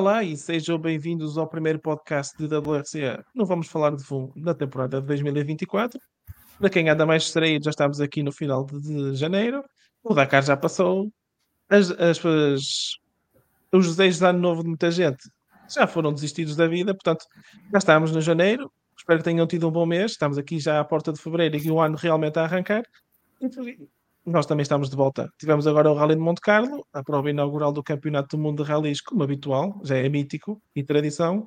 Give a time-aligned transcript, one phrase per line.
[0.00, 3.22] Olá, e sejam bem-vindos ao primeiro podcast de WRC.
[3.34, 6.00] Não vamos falar de fundo da temporada de 2024.
[6.58, 9.62] Para quem anda mais distraído, já estamos aqui no final de, de janeiro.
[10.02, 11.12] O Dakar já passou.
[11.68, 12.96] As, as, as-
[13.70, 15.28] os desejos de ano novo de muita gente
[15.68, 16.94] já foram desistidos da vida.
[16.94, 17.26] Portanto,
[17.70, 18.72] já estamos no janeiro.
[18.96, 20.12] Espero que tenham tido um bom mês.
[20.12, 22.84] Estamos aqui já à porta de fevereiro e o ano realmente a arrancar.
[24.24, 25.30] Nós também estamos de volta.
[25.38, 28.68] Tivemos agora o Rally de Monte Carlo, a prova inaugural do Campeonato do Mundo de
[28.68, 31.46] Rallys, como habitual, já é mítico e tradição.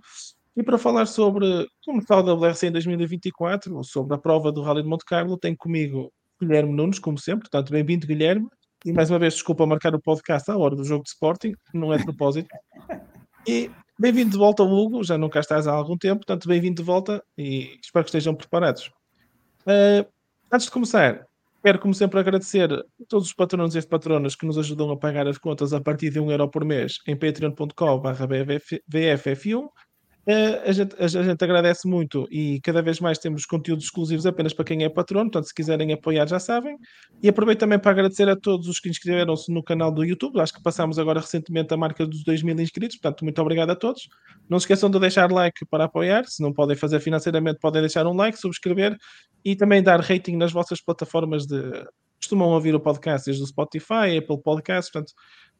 [0.55, 4.61] E para falar sobre como está o WRC em 2024, ou sobre a prova do
[4.61, 7.49] Rally de Monte Carlo, tenho comigo Guilherme Nunes, como sempre.
[7.49, 8.47] Portanto, bem-vindo, Guilherme.
[8.85, 11.93] E mais uma vez, desculpa marcar o podcast à hora do jogo de Sporting, não
[11.93, 12.49] é de propósito.
[13.45, 15.03] E bem-vindo de volta, Hugo.
[15.03, 18.33] Já não cá estás há algum tempo, portanto, bem-vindo de volta e espero que estejam
[18.33, 18.89] preparados.
[19.67, 20.09] Uh,
[20.49, 21.27] antes de começar,
[21.63, 24.97] quero, como sempre, agradecer a todos os patronos e as patronas que nos ajudam a
[24.99, 27.73] pagar as contas a partir de 1 euro por mês em patreon.com.br
[30.25, 34.63] A, gente, a, gente, agradece muito e cada vez mais temos conteúdos exclusivos apenas para
[34.63, 36.77] quem é patrono, portanto, se quiserem apoiar, já sabem.
[37.21, 40.39] E aproveito também para agradecer a todos os que inscreveram-se no canal do YouTube.
[40.39, 43.75] Acho que passámos agora recentemente a marca dos 2 mil inscritos, portanto, muito obrigado a
[43.75, 44.07] todos.
[44.49, 46.25] Não se esqueçam de deixar like para apoiar.
[46.25, 48.95] Se não podem fazer financeiramente, podem deixar um like, subscrever
[49.43, 51.61] e também dar rating nas vossas plataformas de.
[52.17, 55.11] Costumam ouvir o podcast desde o Spotify, Apple Podcasts, portanto,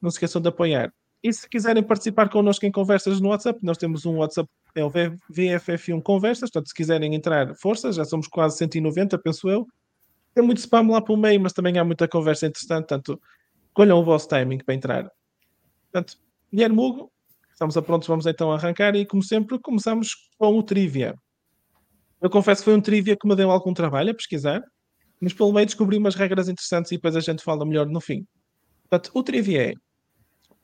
[0.02, 0.94] não se esqueçam de apoiar.
[1.24, 4.90] E se quiserem participar connosco em conversas no WhatsApp, nós temos um WhatsApp, é o
[4.90, 9.68] VFF1 Conversas, portanto, se quiserem entrar, força, já somos quase 190, penso eu.
[10.34, 13.22] Tem muito spam lá pelo meio, mas também há muita conversa interessante, portanto,
[13.74, 15.12] colham o vosso timing para entrar.
[15.92, 16.18] Portanto,
[16.52, 17.12] Guilherme Hugo,
[17.52, 21.16] estamos a prontos, vamos então arrancar e, como sempre, começamos com o Trivia.
[22.20, 24.64] Eu confesso que foi um Trivia que me deu algum trabalho a pesquisar,
[25.20, 28.26] mas pelo meio descobri umas regras interessantes e depois a gente fala melhor no fim.
[28.90, 29.74] Portanto, o Trivia é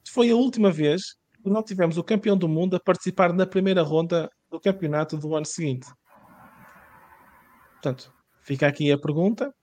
[0.10, 4.30] foi a última vez não tivemos o campeão do mundo a participar na primeira ronda
[4.50, 5.88] do campeonato do ano seguinte.
[7.74, 9.54] Portanto, fica aqui a pergunta.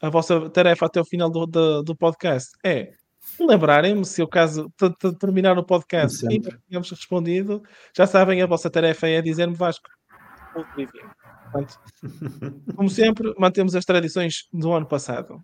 [0.00, 2.92] A vossa tarefa até o final do, do, do podcast é
[3.38, 4.72] lembrarem-me, se o caso
[5.20, 7.62] terminar o podcast e não tínhamos respondido,
[7.94, 9.88] já sabem, a vossa tarefa é dizer-me Vasco.
[10.54, 11.80] Portanto,
[12.76, 15.40] como sempre, mantemos as tradições do ano passado.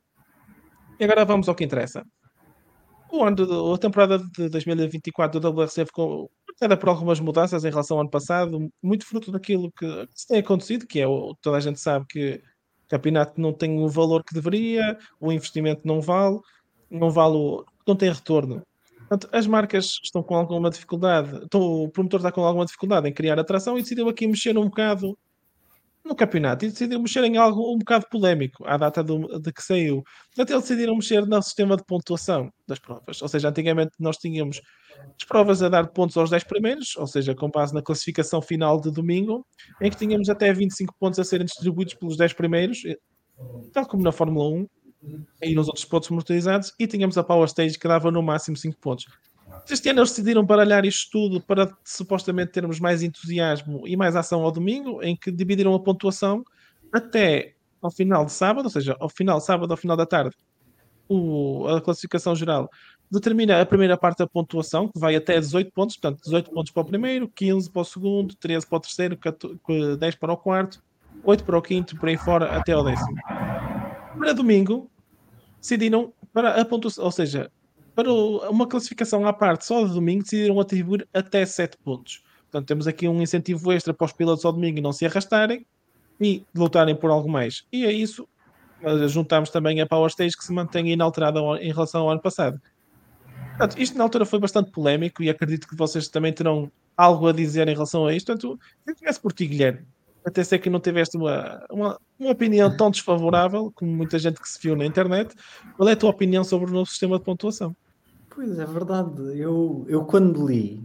[0.98, 2.04] E agora vamos ao que interessa
[3.18, 7.70] o ano de, a temporada de 2024 do WRC ficou marcada por algumas mudanças em
[7.70, 11.06] relação ao ano passado, muito fruto daquilo que, se tem acontecido, que é
[11.40, 12.42] toda a gente sabe que
[12.86, 16.38] o campeonato não tem o valor que deveria, o investimento não vale,
[16.90, 18.62] não vale, o, não tem retorno.
[19.00, 23.12] Portanto, as marcas estão com alguma dificuldade, então, o promotor está com alguma dificuldade em
[23.12, 25.16] criar atração e decidiu aqui mexer um bocado
[26.04, 29.62] no campeonato e decidiram mexer em algo um bocado polémico à data do, de que
[29.62, 30.02] saiu.
[30.36, 33.22] Eles decidiram mexer no sistema de pontuação das provas.
[33.22, 34.60] Ou seja, antigamente nós tínhamos
[35.18, 38.80] as provas a dar pontos aos 10 primeiros, ou seja, com base na classificação final
[38.80, 39.46] de domingo,
[39.80, 42.82] em que tínhamos até 25 pontos a serem distribuídos pelos 10 primeiros,
[43.72, 44.66] tal como na Fórmula 1
[45.42, 48.78] e nos outros pontos motorizados, e tínhamos a Power Stage que dava no máximo 5
[48.78, 49.06] pontos.
[49.68, 54.42] Este ano eles decidiram baralhar isto tudo para supostamente termos mais entusiasmo e mais ação
[54.42, 56.44] ao domingo, em que dividiram a pontuação
[56.92, 60.36] até ao final de sábado, ou seja, ao final de sábado, ao final da tarde,
[61.08, 62.70] o, a classificação geral
[63.10, 66.82] determina a primeira parte da pontuação, que vai até 18 pontos, portanto, 18 pontos para
[66.82, 69.18] o primeiro, 15 para o segundo, 13 para o terceiro,
[69.98, 70.82] 10 para o quarto,
[71.22, 73.16] 8 para o quinto, por aí fora, até ao décimo.
[74.18, 74.90] Para domingo,
[75.60, 77.50] decidiram para a pontuação, ou seja,
[77.94, 82.22] para uma classificação à parte só de domingo, decidiram atribuir até 7 pontos.
[82.50, 85.66] Portanto, temos aqui um incentivo extra para os pilotos ao domingo não se arrastarem
[86.20, 87.64] e lutarem por algo mais.
[87.72, 88.28] E é isso.
[89.08, 92.60] Juntamos também a Power Stage que se mantém inalterada em relação ao ano passado.
[93.56, 97.32] Portanto, isto na altura foi bastante polémico e acredito que vocês também terão algo a
[97.32, 98.26] dizer em relação a isto.
[98.26, 99.86] Portanto, eu começo por ti, Guilherme.
[100.24, 104.48] Até sei que não tiveste uma, uma, uma, opinião tão desfavorável como muita gente que
[104.48, 105.34] se viu na internet.
[105.76, 107.76] Qual é a tua opinião sobre o novo sistema de pontuação?
[108.34, 109.38] Pois é verdade.
[109.38, 110.82] Eu, eu quando li,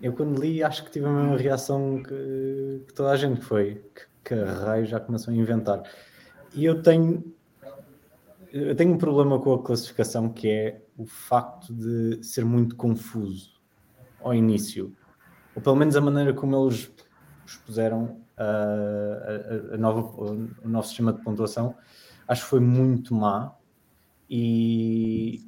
[0.00, 3.82] eu quando li acho que tive a mesma reação que, que toda a gente foi,
[3.94, 5.82] que, que raio já começou a inventar.
[6.54, 7.24] E eu tenho
[8.52, 13.60] eu tenho um problema com a classificação que é o facto de ser muito confuso
[14.20, 14.94] ao início.
[15.54, 16.90] Ou pelo menos a maneira como eles
[17.46, 20.00] expuseram a, a, a nova,
[20.62, 21.74] o novo sistema de pontuação,
[22.28, 23.54] acho que foi muito má.
[24.28, 25.46] E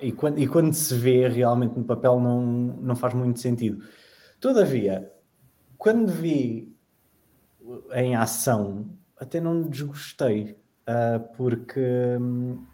[0.00, 3.84] e quando, e quando se vê realmente no papel não, não faz muito sentido.
[4.40, 5.12] Todavia,
[5.78, 6.74] quando vi
[7.92, 8.86] em ação,
[9.18, 10.56] até não desgostei,
[10.88, 11.80] uh, porque
[12.20, 12.64] um,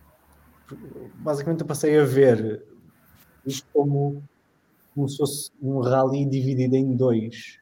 [1.17, 2.65] basicamente eu passei a ver
[3.45, 4.23] isto como
[4.95, 7.59] como se fosse um rally dividido em dois.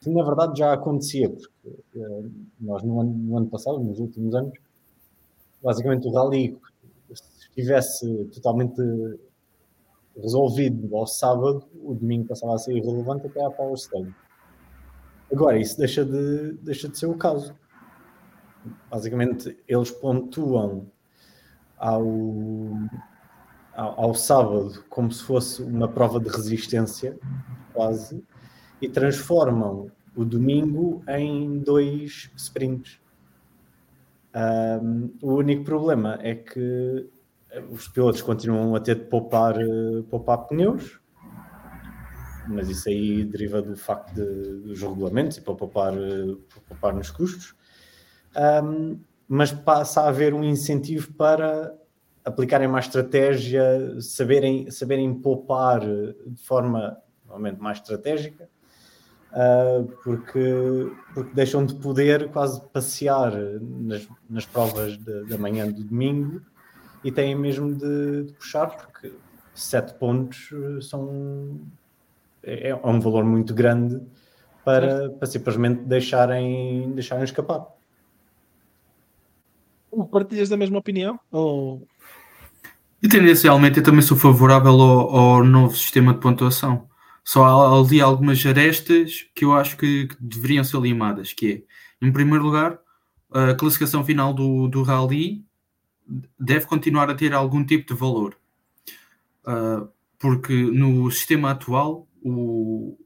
[0.00, 2.30] Que na verdade já acontecia, porque uh,
[2.60, 4.52] nós no ano, no ano, passado, nos últimos anos,
[5.62, 6.56] basicamente o rally,
[7.60, 8.82] se estivesse totalmente
[10.16, 14.14] resolvido ao sábado, o domingo passava a ser irrelevante até à Power Stage.
[15.32, 17.54] Agora, isso deixa de, deixa de ser o caso.
[18.90, 20.86] Basicamente, eles pontuam
[21.78, 22.04] ao,
[23.72, 27.18] ao, ao, sábado como se fosse uma prova de resistência,
[27.72, 28.22] quase,
[28.82, 33.00] e transformam o domingo em dois sprints.
[34.34, 37.08] Um, o único problema é que
[37.70, 41.00] os pilotos continuam a ter de poupar, uh, poupar pneus,
[42.48, 46.94] mas isso aí deriva do facto de, dos regulamentos e para poupar, uh, para poupar
[46.94, 47.54] nos custos.
[48.64, 48.98] Um,
[49.28, 51.74] mas passa a haver um incentivo para
[52.24, 58.48] aplicarem mais estratégia, saberem, saberem poupar de forma normalmente mais estratégica,
[59.32, 66.42] uh, porque, porque deixam de poder quase passear nas, nas provas da manhã do domingo
[67.02, 69.12] e têm mesmo de, de puxar, porque
[69.54, 70.50] sete pontos
[70.82, 71.60] são
[72.42, 74.00] é, é um valor muito grande
[74.64, 77.66] para, para simplesmente deixarem, deixarem escapar.
[80.10, 81.18] Partilhas da mesma opinião?
[81.30, 81.86] Ou...
[83.02, 86.88] E tendencialmente eu também sou favorável ao, ao novo sistema de pontuação.
[87.24, 91.66] Só há ali algumas arestas que eu acho que, que, deveriam ser limadas, que
[92.00, 92.78] é, em primeiro lugar,
[93.32, 95.44] a classificação final do, do Rally
[96.38, 98.36] deve continuar a ter algum tipo de valor.
[99.44, 102.98] Uh, porque no sistema atual, o,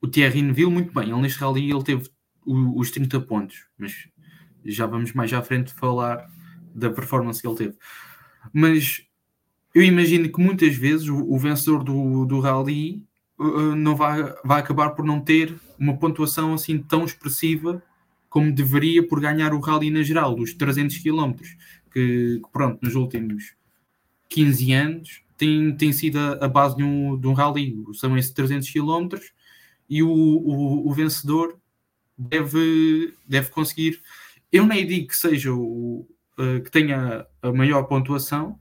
[0.00, 2.08] o Thierry Neville, muito bem, ele neste Rally ele teve
[2.46, 4.08] os 30 pontos, mas
[4.64, 6.28] já vamos mais à frente falar
[6.74, 7.76] da performance que ele teve.
[8.52, 9.06] Mas
[9.74, 13.06] eu imagino que muitas vezes o, o vencedor do, do rally
[13.38, 17.82] uh, não vai, vai acabar por não ter uma pontuação assim tão expressiva
[18.28, 21.34] como deveria por ganhar o rally na geral, dos 300 km,
[21.92, 23.54] que, que pronto, nos últimos
[24.28, 28.32] 15 anos tem, tem sido a, a base de um, de um rally, são esses
[28.32, 29.18] 300 km,
[29.88, 31.58] e o, o, o vencedor
[32.16, 34.00] deve, deve conseguir
[34.52, 36.06] eu nem digo que seja o
[36.38, 38.60] uh, que tenha a maior pontuação,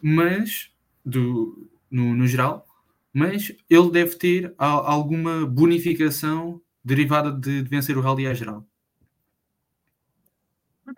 [0.00, 0.70] mas
[1.04, 2.64] do, no, no geral,
[3.12, 8.64] mas ele deve ter a, alguma bonificação derivada de, de, vencer o rally a geral.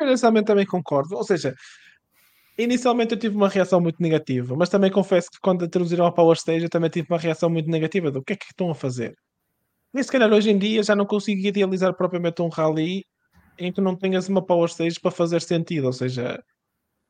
[0.01, 1.55] Inicialmente também concordo, ou seja,
[2.59, 6.37] inicialmente eu tive uma reação muito negativa, mas também confesso que quando introduziram a Power
[6.37, 9.15] Stage eu também tive uma reação muito negativa do que é que estão a fazer.
[9.95, 13.05] E se calhar hoje em dia já não consigo idealizar propriamente um rally
[13.59, 16.43] em que não tenhas uma power stage para fazer sentido, ou seja,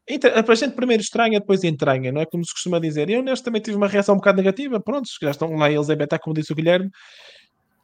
[0.08, 2.26] a gente primeiro estranha, depois entranha, não é?
[2.26, 3.10] Como se costuma dizer.
[3.10, 6.18] Eu honestamente tive uma reação um bocado negativa, pronto, já estão lá eles a beta,
[6.18, 6.90] como disse o Guilherme,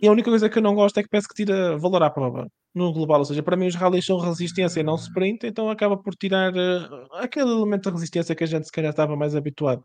[0.00, 2.10] e a única coisa que eu não gosto é que parece que tira valor à
[2.10, 5.68] prova no global, ou seja, para mim os rallies são resistência e não sprint, então
[5.68, 9.36] acaba por tirar uh, aquele elemento de resistência que a gente se calhar estava mais
[9.36, 9.84] habituado.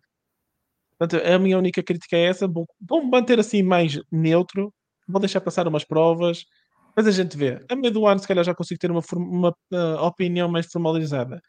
[0.97, 4.73] Portanto, a minha única crítica é essa, vou, vou manter assim mais neutro,
[5.07, 6.45] vou deixar passar umas provas,
[6.95, 7.63] mas a gente vê.
[7.69, 11.41] A meio do ano, se calhar, já consigo ter uma, uma uh, opinião mais formalizada.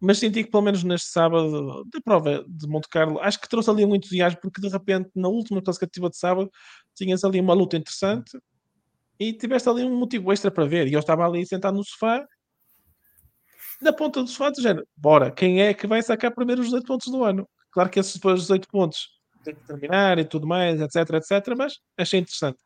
[0.00, 3.70] Mas senti que, pelo menos neste sábado, da prova de Monte Carlo, acho que trouxe
[3.70, 6.50] ali um entusiasmo, porque de repente, na última classificativa de sábado,
[6.94, 8.38] tinhas ali uma luta interessante
[9.18, 10.88] e tiveste ali um motivo extra para ver.
[10.88, 12.24] E eu estava ali sentado no sofá,
[13.80, 17.12] na ponta do sofá, dizendo: bora, quem é que vai sacar primeiro os 18 pontos
[17.12, 17.48] do ano?
[17.70, 19.08] Claro que esses depois, os 18 pontos,
[19.42, 22.58] têm que terminar e tudo mais, etc, etc, mas achei interessante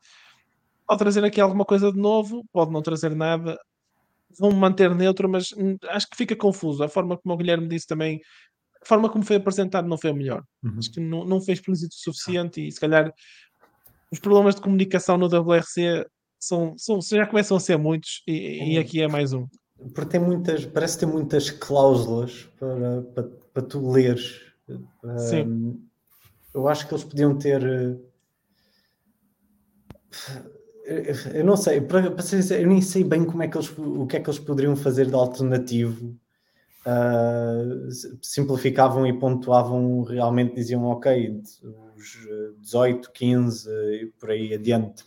[0.89, 3.59] pode trazer aqui alguma coisa de novo, pode não trazer nada.
[4.39, 6.83] Vão manter neutro, mas hum, acho que fica confuso.
[6.83, 8.21] A forma como o Guilherme disse também,
[8.83, 10.43] a forma como foi apresentado não foi a melhor.
[10.63, 10.79] Uhum.
[10.79, 13.13] Acho que não, não foi explícito o suficiente e se calhar
[14.11, 16.07] os problemas de comunicação no WRC
[16.39, 19.47] são, são, já começam a ser muitos e, e aqui é mais um.
[19.95, 24.41] Porque tem muitas, parece ter muitas cláusulas para, para, para tu leres.
[25.17, 25.43] Sim.
[25.43, 25.83] Um,
[26.55, 27.99] eu acho que eles podiam ter
[31.35, 33.71] eu não sei, para, para ser sincero, eu nem sei bem como é que eles,
[33.77, 36.17] o que é que eles poderiam fazer de alternativo.
[36.87, 37.91] Uh,
[38.23, 41.43] simplificavam e pontuavam, realmente diziam ok,
[41.95, 42.17] os
[42.61, 45.05] 18, 15 e por aí adiante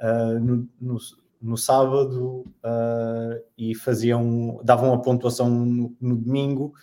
[0.00, 0.98] uh, no, no,
[1.40, 6.74] no, sábado uh, e faziam, davam a pontuação no, no domingo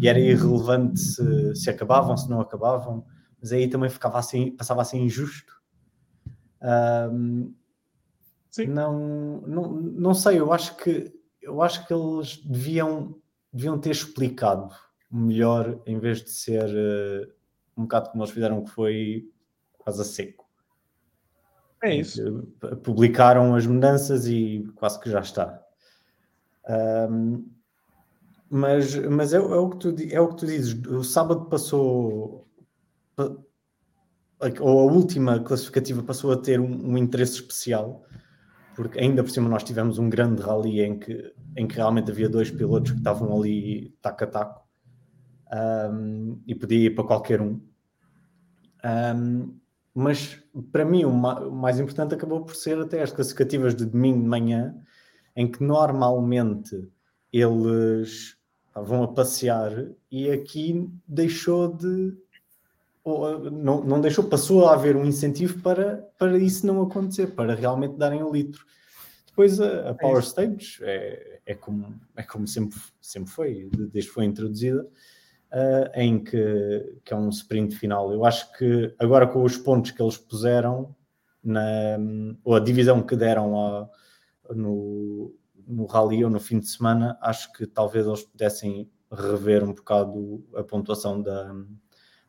[0.00, 3.04] e era irrelevante se, se acabavam, se não acabavam,
[3.40, 5.52] mas aí também ficava assim, passava assim injusto.
[8.50, 8.66] Sim.
[8.66, 11.12] Não, não, não sei, eu acho que
[11.44, 13.16] eu acho que eles deviam,
[13.52, 14.74] deviam ter explicado
[15.10, 17.32] melhor em vez de ser uh,
[17.76, 19.30] um bocado como eles fizeram, que foi
[19.78, 20.43] quase a seco.
[21.84, 22.48] É isso.
[22.82, 25.62] Publicaram as mudanças e quase que já está.
[27.10, 27.46] Um,
[28.48, 30.74] mas mas é, é, o que tu, é o que tu dizes.
[30.86, 32.48] O sábado passou.
[34.60, 38.04] Ou a última classificativa passou a ter um, um interesse especial
[38.74, 42.28] porque ainda por cima nós tivemos um grande rally em que, em que realmente havia
[42.28, 44.68] dois pilotos que estavam ali taco a taco
[45.90, 47.60] um, e podia ir para qualquer um.
[48.84, 49.58] um
[49.94, 53.86] mas para mim o, ma o, mais importante acabou por ser até as classificativas de
[53.86, 54.74] domingo de manhã,
[55.36, 56.88] em que normalmente
[57.32, 58.36] eles
[58.74, 62.16] vão a passear e aqui deixou de
[63.52, 67.96] não, não deixou, passou a haver um incentivo para, para isso não acontecer, para realmente
[67.96, 68.64] darem o um litro.
[69.26, 73.68] Depois a, a é Power é Stage é, é, como, é como sempre, sempre foi,
[73.70, 74.88] desde que foi introduzida,
[75.54, 78.12] uh, em que, que é um sprint final.
[78.12, 80.94] Eu acho que agora com os pontos que eles puseram,
[81.42, 81.96] na,
[82.42, 83.88] ou a divisão que deram a,
[84.54, 85.32] no,
[85.66, 90.44] no rally ou no fim de semana, acho que talvez eles pudessem rever um bocado
[90.56, 91.54] a pontuação da,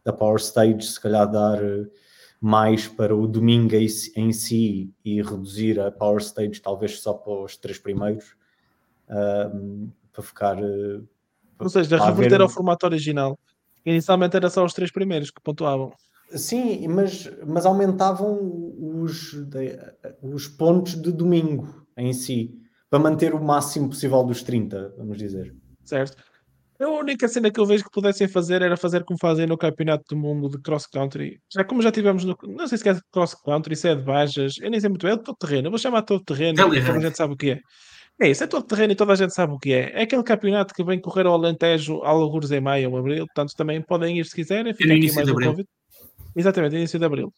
[0.03, 1.59] da Power Stage, se calhar dar
[2.39, 7.57] mais para o domingo em si e reduzir a Power Stage talvez só para os
[7.57, 8.35] três primeiros,
[9.09, 10.61] uh, para ficar.
[10.61, 11.07] Uh,
[11.59, 12.41] Ou seja, reverter haver...
[12.41, 13.39] ao formato original.
[13.85, 15.93] Inicialmente era só os três primeiros que pontuavam.
[16.29, 19.33] Sim, mas, mas aumentavam os,
[20.21, 22.51] os pontos de domingo em si,
[22.89, 25.55] para manter o máximo possível dos 30, vamos dizer.
[25.83, 26.17] Certo.
[26.79, 30.03] A única cena que eu vejo que pudessem fazer era fazer como fazem no Campeonato
[30.09, 31.39] do Mundo de Cross Country.
[31.49, 32.37] Já como já tivemos no.
[32.43, 35.03] Não sei se é de Cross Country, se é de Bajas, eu nem sei muito
[35.03, 35.67] bem, é de todo terreno.
[35.67, 37.59] Eu vou chamar todo terreno, toda a gente sabe o que é.
[38.19, 39.91] É isso, é todo terreno e toda a gente sabe o que é.
[39.93, 43.81] É aquele campeonato que vem correr ao Alentejo, alguns em maio ou abril, portanto também
[43.81, 44.73] podem ir se quiserem.
[44.73, 45.69] Fica aqui mais um convite.
[46.35, 47.33] Exatamente, início de abril.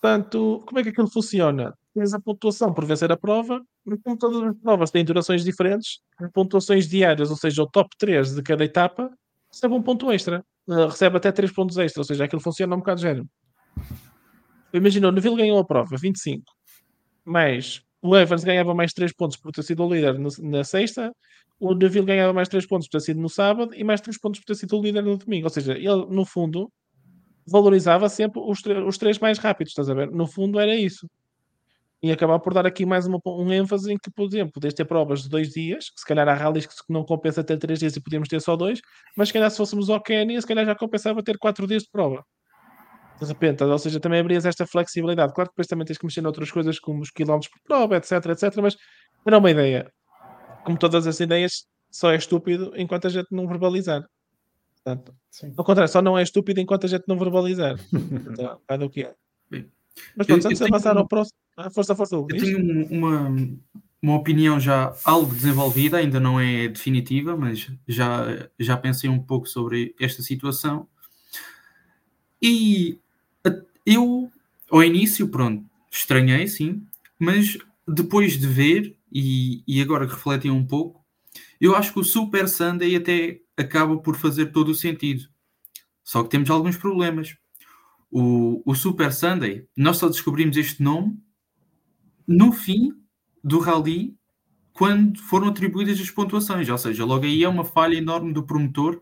[0.00, 1.74] Portanto, como é que aquilo funciona?
[1.94, 6.00] Tens a pontuação por vencer a prova, e como todas as provas têm durações diferentes,
[6.32, 9.10] pontuações diárias, ou seja, o top 3 de cada etapa,
[9.50, 10.44] recebe um ponto extra.
[10.68, 13.26] Uh, recebe até 3 pontos extra, ou seja, aquilo funciona um bocado de género.
[14.72, 16.44] Imagina, o Neville ganhou a prova, 25.
[17.24, 21.12] Mas o Evans ganhava mais 3 pontos por ter sido o líder na sexta,
[21.58, 24.40] o Neville ganhava mais 3 pontos por ter sido no sábado e mais 3 pontos
[24.40, 25.46] por ter sido o líder no domingo.
[25.46, 26.70] Ou seja, ele, no fundo,
[27.46, 30.10] valorizava sempre os, os três mais rápidos, estás a ver?
[30.10, 31.08] No fundo era isso.
[32.00, 34.84] E acabar por dar aqui mais uma, um ênfase em que, por exemplo, podes ter
[34.84, 37.96] provas de dois dias, que se calhar há rallies que não compensa ter três dias
[37.96, 38.80] e podíamos ter só dois,
[39.16, 41.90] mas se calhar se fôssemos ao Quênia, se calhar já compensava ter quatro dias de
[41.90, 42.24] prova.
[43.20, 45.34] De repente, ou seja, também abrias esta flexibilidade.
[45.34, 48.12] Claro que depois também tens que mexer noutras coisas, como os quilómetros por prova, etc,
[48.26, 48.76] etc, mas
[49.26, 49.92] era uma ideia.
[50.64, 54.04] Como todas as ideias, só é estúpido enquanto a gente não verbalizar.
[54.76, 55.52] Portanto, Sim.
[55.56, 57.78] Ao contrário, só não é estúpido enquanto a gente não verbalizar.
[57.92, 59.14] então, é o que é.
[59.48, 59.70] Bem,
[60.16, 61.36] Mas pronto, antes de avançar ao próximo.
[61.56, 63.34] Ah, força, força, Eu tenho uma,
[64.02, 69.46] uma opinião já algo desenvolvida, ainda não é definitiva, mas já, já pensei um pouco
[69.46, 70.88] sobre esta situação.
[72.42, 72.98] E
[73.88, 74.30] eu,
[74.70, 76.86] ao início, pronto, estranhei, sim,
[77.18, 81.02] mas depois de ver, e, e agora que refleti um pouco,
[81.60, 85.28] eu acho que o Super Sunday até acaba por fazer todo o sentido.
[86.04, 87.36] Só que temos alguns problemas.
[88.10, 91.18] O, o Super Sunday, nós só descobrimos este nome
[92.26, 92.92] no fim
[93.42, 94.14] do rally,
[94.72, 96.68] quando foram atribuídas as pontuações.
[96.68, 99.00] Ou seja, logo aí é uma falha enorme do promotor,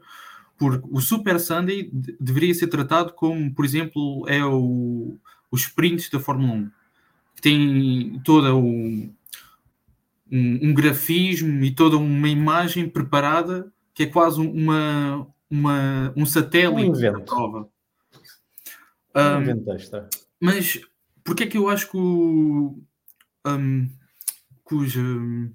[0.59, 5.19] porque o Super Sunday deveria ser tratado como, por exemplo, é o,
[5.51, 6.71] os sprints da Fórmula 1,
[7.35, 9.13] que tem toda o, um,
[10.31, 17.13] um grafismo e toda uma imagem preparada que é quase uma, uma, um satélite um
[17.13, 17.69] da prova.
[19.15, 20.11] Um, extra.
[20.39, 20.79] Mas
[21.25, 22.79] porquê é que eu acho que, o,
[23.47, 23.89] um,
[24.69, 25.51] que os um,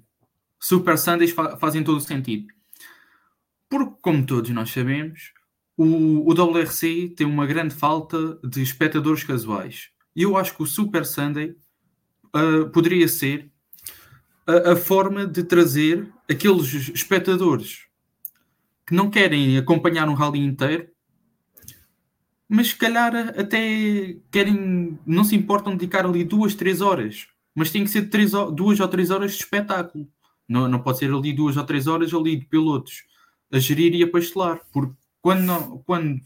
[0.58, 2.51] Super Sundays fa fazem todo o sentido?
[3.72, 5.32] Porque, como todos nós sabemos,
[5.78, 9.88] o, o WRC tem uma grande falta de espectadores casuais.
[10.14, 11.56] E eu acho que o Super Sunday
[12.36, 13.50] uh, poderia ser
[14.46, 17.86] a, a, forma de trazer aqueles espectadores
[18.86, 20.88] que não querem acompanhar um rally inteiro,
[22.46, 27.70] mas se calhar até querem, não se importam de dedicar ali duas, três horas, mas
[27.70, 30.06] tem que ser três, duas ou três horas de espetáculo.
[30.46, 33.10] Não, não pode ser ali duas ou três horas ali de pilotos
[33.52, 36.20] a gerir e a pastelar, porque quando, quando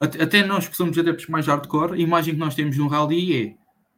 [0.00, 3.54] até nós que somos adeptos mais hardcore, a imagem que nós temos no rally é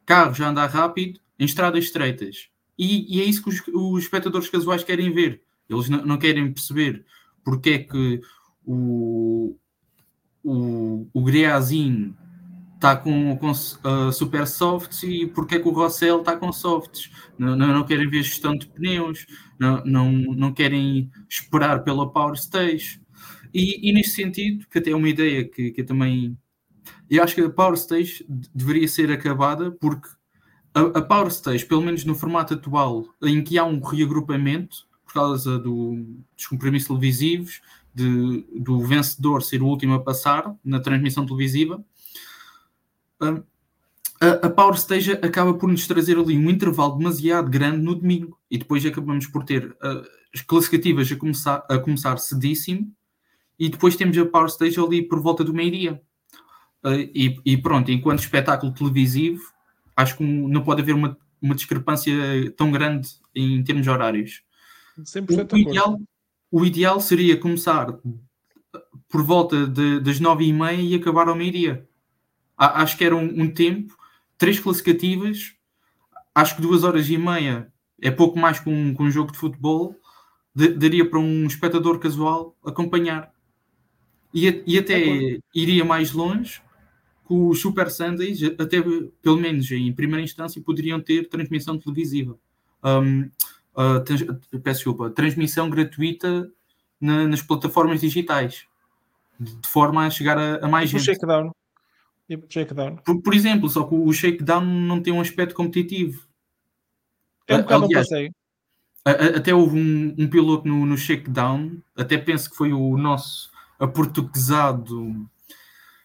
[0.06, 2.48] carro já andar rápido em estradas estreitas.
[2.78, 5.42] E, e é isso que os, os, espectadores casuais querem ver.
[5.68, 7.04] Eles não, não querem perceber
[7.44, 8.20] porque é que
[8.64, 9.56] o,
[10.44, 12.14] o, o, o Greazin
[12.74, 17.10] está com, com uh, super softs e porque é que o Rossell está com softs?
[17.36, 19.26] Não, não, não, querem ver gestão de pneus,
[19.58, 23.00] não, não, não querem esperar pela Power Stage.
[23.52, 26.36] E, e neste sentido, que até é uma ideia que, que eu também.
[27.10, 28.24] Eu acho que a Power Stage
[28.54, 30.08] deveria ser acabada porque
[30.74, 35.14] a, a Power Stage, pelo menos no formato atual, em que há um reagrupamento por
[35.14, 36.04] causa do,
[36.36, 37.62] dos compromissos televisivos,
[37.94, 41.82] de, do vencedor ser o último a passar na transmissão televisiva,
[44.20, 48.38] a, a Power Stage acaba por nos trazer ali um intervalo demasiado grande no domingo
[48.50, 50.02] e depois acabamos por ter uh,
[50.34, 52.92] as classificativas a começar, a começar cedíssimo
[53.58, 56.00] e depois temos a Power Stage ali por volta do meio-dia.
[56.84, 59.42] Uh, e, e, pronto, enquanto espetáculo televisivo,
[59.96, 62.12] acho que não pode haver uma, uma discrepância
[62.56, 64.42] tão grande em termos horários.
[64.96, 66.00] O, o, ideal,
[66.50, 67.86] o ideal seria começar
[69.08, 71.88] por volta de, das nove e meia e acabar ao meio-dia
[72.58, 73.96] acho que era um, um, tempo,
[74.38, 75.54] três classificativas,
[76.34, 79.38] acho que duas horas e meia é pouco mais que um, que um jogo de
[79.38, 79.94] futebol,
[80.54, 83.32] de, daria para um espectador casual acompanhar.
[84.32, 86.62] E, e até é iria mais longe,
[87.24, 88.82] com os Super Sundays, até
[89.20, 92.38] pelo menos em primeira instância, poderiam ter transmissão televisiva.
[92.82, 93.30] Um,
[93.76, 94.22] uh, trans,
[94.62, 96.50] peço desculpa, transmissão gratuita
[97.00, 98.64] na, nas plataformas digitais,
[99.38, 101.04] de forma a chegar a, a mais o gente.
[101.04, 101.52] Shakedown.
[102.28, 102.96] Tipo shakedown.
[102.96, 106.28] Por, por, exemplo, só que o shakedown não tem um aspecto competitivo.
[107.46, 108.30] É um bocado Aliás, passeio.
[109.04, 115.26] Até houve um, um piloto no, no shakedown, até penso que foi o nosso aportuguesado,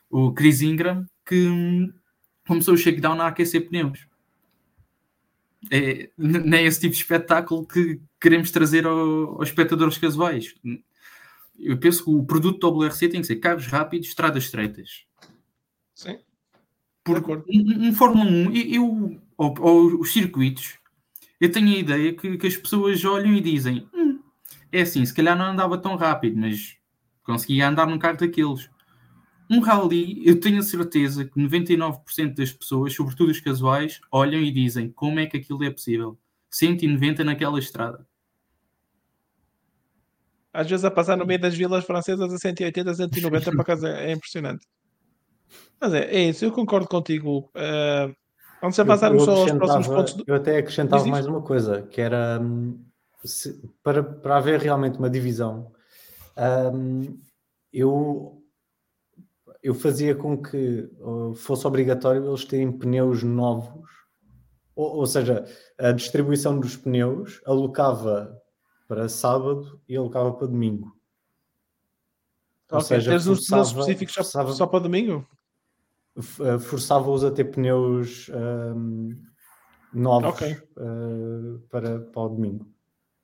[0.09, 1.91] o Chris Ingram, que
[2.47, 4.07] começou o shakedown a aquecer pneus.
[5.69, 10.55] É, nem é esse tipo de espetáculo que queremos trazer ao, aos espectadores casuais.
[11.59, 15.05] Eu penso que o produto do WRC tem que ser carros rápidos, estradas estreitas.
[15.95, 16.19] Sim.
[17.03, 20.79] Porque um, um, Fórmula 1, eu, ou, ou, os circuitos,
[21.39, 24.19] eu tenho a ideia que, que as pessoas olham e dizem: hum,
[24.71, 26.77] é assim, se calhar não andava tão rápido, mas
[27.23, 28.69] conseguia andar num carro daqueles.
[29.49, 34.51] Um rally, eu tenho a certeza que 99% das pessoas, sobretudo os casuais, olham e
[34.51, 36.17] dizem como é que aquilo é possível.
[36.49, 38.07] 190 naquela estrada.
[40.53, 44.11] Às vezes a passar no meio das vilas francesas a 180, 190 para casa é
[44.11, 44.65] impressionante.
[45.79, 47.49] Mas é, é isso, eu concordo contigo.
[47.55, 48.13] Uh,
[48.61, 50.23] vamos avançarmos só aos próximos pontos.
[50.25, 52.79] Eu até acrescentava mais uma coisa, que era hum,
[53.23, 55.71] se, para, para haver realmente uma divisão,
[56.73, 57.19] um,
[57.71, 58.41] eu,
[59.61, 63.89] eu fazia com que uh, fosse obrigatório eles terem pneus novos,
[64.75, 65.45] ou, ou seja,
[65.77, 68.37] a distribuição dos pneus alocava
[68.87, 70.95] para sábado e alocava para domingo.
[72.71, 75.27] Ou okay, seja, uns pneus específicos só, só para domingo?
[76.15, 79.15] Eh, forçava-os a ter pneus um,
[79.93, 80.57] novos okay.
[80.77, 82.67] uh, para, para o domingo.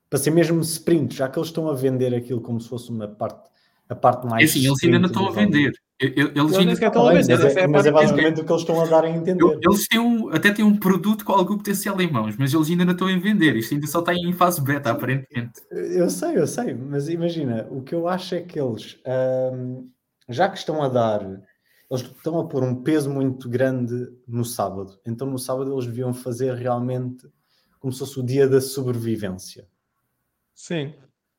[0.09, 3.07] Para ser mesmo sprint, já que eles estão a vender aquilo como se fosse uma
[3.07, 3.47] parte,
[3.87, 4.41] a parte mais.
[4.41, 5.71] É assim, eles ainda não estão a vender.
[5.99, 7.37] Eles, eles ainda estão a vender.
[7.37, 9.59] Mas, é, mas é basicamente o que eles estão a dar a entender.
[9.61, 12.85] Eles têm um, até têm um produto com algum potencial em mãos, mas eles ainda
[12.85, 13.55] não estão a vender.
[13.55, 15.61] Isto ainda só está em fase beta, aparentemente.
[15.69, 18.97] Eu sei, eu sei, mas imagina, o que eu acho é que eles,
[19.53, 19.87] um,
[20.27, 21.21] já que estão a dar
[21.89, 23.95] eles estão a pôr um peso muito grande
[24.27, 24.99] no sábado.
[25.05, 27.27] Então no sábado eles deviam fazer realmente
[27.79, 29.67] como se fosse o dia da sobrevivência.
[30.53, 30.93] Sim.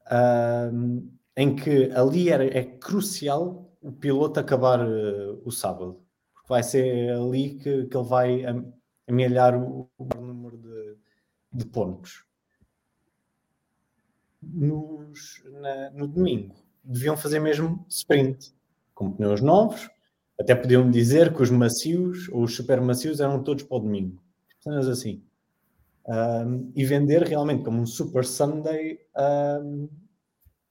[0.07, 6.03] Uh, em que ali era, é crucial o piloto acabar uh, o sábado.
[6.35, 8.45] Porque vai ser ali que, que ele vai
[9.07, 10.97] amelhar o, o número de,
[11.53, 12.25] de pontos.
[14.43, 18.55] Nos, na, no domingo deviam fazer mesmo sprint
[18.95, 19.91] com pneus novos
[20.41, 24.23] até podiam dizer que os macios ou os super macios eram todos para o domingo.
[24.59, 25.23] Cenas assim.
[26.07, 28.99] Um, e vender realmente como um Super Sunday
[29.63, 29.89] um,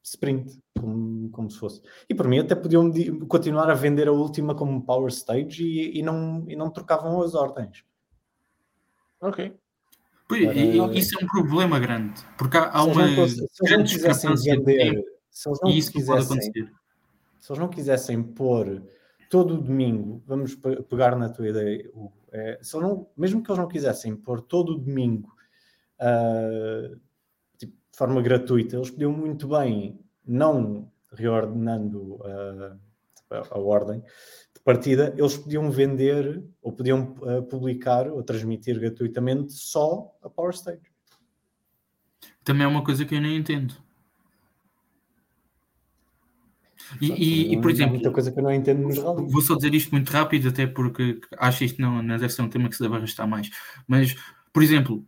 [0.03, 1.81] sprint, como, como se fosse.
[2.09, 2.91] E por mim até podiam
[3.27, 7.35] continuar a vender a última como Power Stage e, e, não, e não trocavam as
[7.35, 7.83] ordens.
[9.21, 9.53] Ok.
[10.27, 10.39] Para...
[10.93, 15.49] Isso é um problema grande, porque há, há uma não, se grande discrepância vender, se
[15.49, 16.71] eles não isso quisessem, pode acontecer.
[17.39, 18.81] Se eles não quisessem pôr
[19.29, 21.89] todo domingo, vamos pegar na tua ideia,
[22.31, 25.31] é, se não, mesmo que eles não quisessem pôr todo o domingo
[25.99, 26.99] uh,
[27.57, 32.79] tipo, de forma gratuita, eles podiam muito bem, não reordenando uh,
[33.29, 39.53] a, a, ordem de partida, eles podiam vender ou podiam uh, publicar ou transmitir gratuitamente
[39.53, 40.91] só a Power Stage.
[42.43, 43.75] Também é uma coisa que eu nem entendo.
[46.99, 49.31] E, e, e, por exemplo, muita coisa que eu não entendo nos rallies.
[49.31, 52.49] Vou só dizer isto muito rápido, até porque acho isto não, não deve ser um
[52.49, 53.49] tema que se deve arrastar mais.
[53.87, 54.15] Mas,
[54.51, 55.05] por exemplo,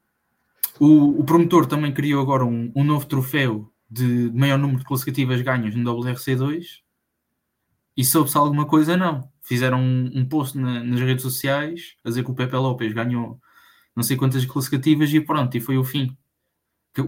[0.79, 5.41] o, o promotor também criou agora um, um novo troféu de maior número de classificativas
[5.41, 6.81] ganhas no WRC2
[7.97, 8.95] e soube-se alguma coisa?
[8.95, 9.29] Não.
[9.41, 13.39] Fizeram um, um post na, nas redes sociais a dizer que o Pepe Lopes ganhou
[13.95, 16.15] não sei quantas classificativas e pronto, e foi o fim.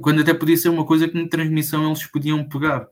[0.01, 2.87] Quando até podia ser uma coisa que na transmissão eles podiam pegar.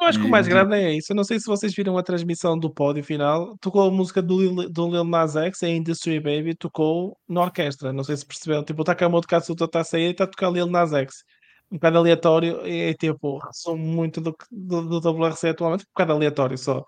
[0.00, 1.12] Eu acho que o mais grave é isso.
[1.12, 3.56] Eu não sei se vocês viram a transmissão do pódio final.
[3.58, 7.92] Tocou a música do Lil, do Lil Nas X, a Industry Baby, tocou na orquestra.
[7.92, 8.64] Não sei se perceberam.
[8.64, 11.24] Tipo, o Takamoto Katsuta está a sair e está a tocar Lil Nas X.
[11.70, 12.66] Um bocado aleatório.
[12.66, 16.84] E tipo, sou muito do, do, do WRC atualmente, um bocado aleatório só.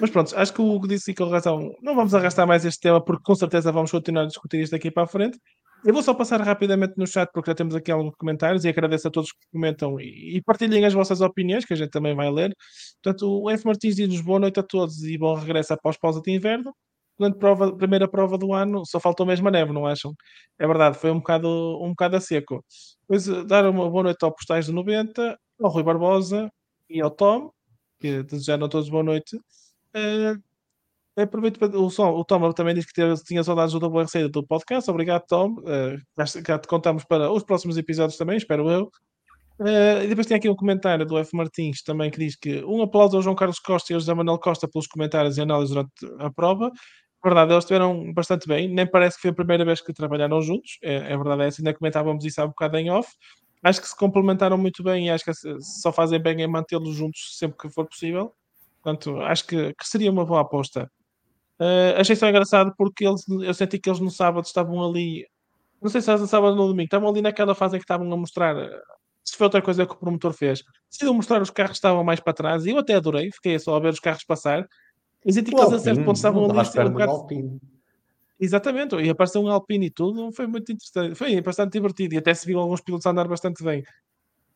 [0.00, 1.74] Mas pronto, acho que o Hugo disse com razão.
[1.82, 4.90] Não vamos arrastar mais este tema, porque com certeza vamos continuar a discutir isto daqui
[4.90, 5.38] para a frente.
[5.82, 9.08] Eu vou só passar rapidamente no chat, porque já temos aqui alguns comentários e agradeço
[9.08, 12.54] a todos que comentam e, partilhem as vossas opiniões, que a gente também vai ler.
[13.02, 13.64] Portanto, o F.
[13.66, 16.74] Martins diz-nos boa noite a todos e bom regresso após pausa de inverno.
[17.18, 20.14] Grande prova, primeira prova do ano, só faltou mesmo a neve, não acham?
[20.58, 21.48] É verdade, foi um bocado,
[21.82, 22.64] um bocado a seco.
[23.02, 26.50] Depois, dar uma boa noite ao Postais de 90, ao Rui Barbosa
[26.88, 27.50] e ao Tom,
[28.00, 29.36] que desejaram a todos boa noite.
[29.36, 30.40] Uh,
[31.16, 34.90] aproveito para o, som, o Tom também disse que tinha saudades do WRC do podcast.
[34.90, 35.54] Obrigado, Tom.
[35.60, 35.98] Uh,
[36.46, 38.90] já, te contamos para os próximos episódios também, espero eu.
[39.60, 41.36] Uh, e depois tem aqui um comentário do F.
[41.36, 44.38] Martins também que diz que um aplauso ao João Carlos Costa e ao José Manuel
[44.38, 46.70] Costa pelos comentários e análises durante a prova.
[47.22, 48.72] Verdade, eles estiveram bastante bem.
[48.72, 50.78] Nem parece que foi a primeira vez que trabalharam juntos.
[50.82, 53.10] É, é verdade, é assim, ainda comentávamos isso há um bocado em off.
[53.62, 57.36] Acho que se complementaram muito bem e acho que só fazem bem em mantê-los juntos
[57.36, 58.32] sempre que for possível.
[58.82, 60.90] Portanto, acho que, que seria uma boa aposta.
[61.60, 65.26] Uh, achei só engraçado porque eles, eu senti que eles no sábado estavam ali.
[65.80, 67.84] Não sei se eles no sábado ou no domingo, estavam ali naquela fase em que
[67.84, 68.56] estavam a mostrar.
[69.22, 72.18] Se foi outra coisa que o promotor fez, decidiu mostrar os carros que estavam mais
[72.18, 74.66] para trás e eu até adorei, fiquei só a ver os carros passar.
[75.24, 76.88] E senti que eles a certo ponto estavam ali.
[76.88, 77.26] Um bocado...
[78.40, 82.32] Exatamente, e apareceu um Alpine e tudo, foi muito interessante, foi bastante divertido e até
[82.32, 83.84] se viu alguns pilotos a andar bastante bem.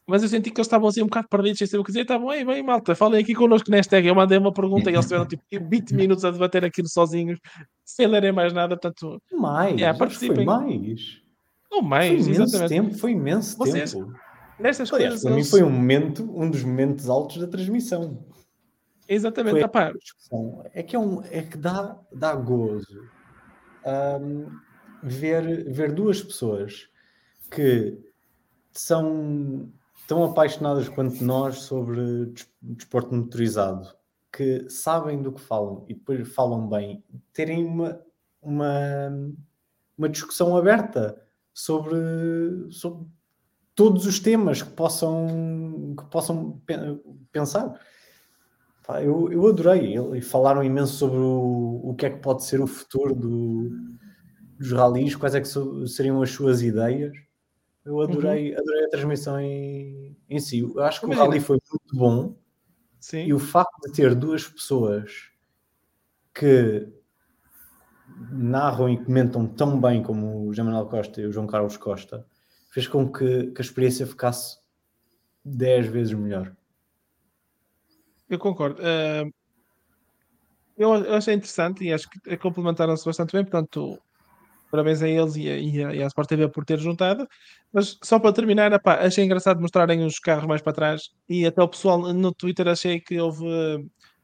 [0.06, 2.02] Mas eu senti que eles estavam assim um bocado perdidos, sem saber o que dizer.
[2.02, 4.06] Estavam, ei, bem, malta, falem aqui connosco na hashtag.
[4.06, 7.38] Eu mandei uma pergunta e eles tiveram tipo 20 minutos a debater aquilo sozinhos,
[7.84, 8.76] sem lerem mais nada.
[8.76, 10.36] Portanto, mais, yeah, participem.
[10.36, 11.22] foi mais.
[11.70, 14.12] Ou mais, foi imenso tempo, foi imenso Vocês, tempo.
[14.58, 18.24] Nestas Aliás, coisas, para mim foi um momento, um dos momentos altos da transmissão.
[19.08, 19.92] Exatamente, foi a
[20.72, 23.02] É que, é, um, é que dá, dá gozo
[23.84, 24.48] um,
[25.02, 26.88] ver, ver duas pessoas
[27.50, 27.98] que
[28.72, 29.68] são
[30.06, 33.88] tão apaixonadas quanto nós sobre desporto motorizado,
[34.32, 38.00] que sabem do que falam e depois falam bem, terem uma,
[38.42, 39.10] uma,
[39.96, 41.20] uma discussão aberta
[41.52, 41.96] sobre,
[42.70, 43.06] sobre
[43.74, 46.60] todos os temas que possam, que possam
[47.32, 47.80] pensar.
[49.02, 52.66] Eu, eu adorei, e falaram imenso sobre o, o que é que pode ser o
[52.66, 53.70] futuro do,
[54.58, 55.48] dos ralis, quais é que
[55.88, 57.16] seriam as suas ideias.
[57.85, 58.59] Eu adorei, uhum.
[58.59, 60.61] adorei a transmissão em, em si.
[60.61, 61.27] Eu acho que Imagina.
[61.27, 62.35] o rally foi muito bom.
[62.99, 63.27] Sim.
[63.27, 65.31] E o facto de ter duas pessoas
[66.35, 66.88] que
[68.31, 72.27] narram e comentam tão bem como o Manuel Costa e o João Carlos Costa
[72.70, 74.59] fez com que, que a experiência ficasse
[75.44, 76.57] 10 vezes melhor.
[78.29, 78.81] Eu concordo.
[78.81, 79.31] Uh,
[80.77, 83.44] eu, eu achei interessante e acho que complementaram-se bastante bem.
[83.44, 84.01] Portanto,
[84.70, 87.29] Parabéns a eles e a, e a, e Sport TV por ter juntado.
[87.72, 91.62] Mas só para terminar, epá, achei engraçado mostrarem os carros mais para trás e até
[91.62, 93.44] o pessoal no Twitter achei que houve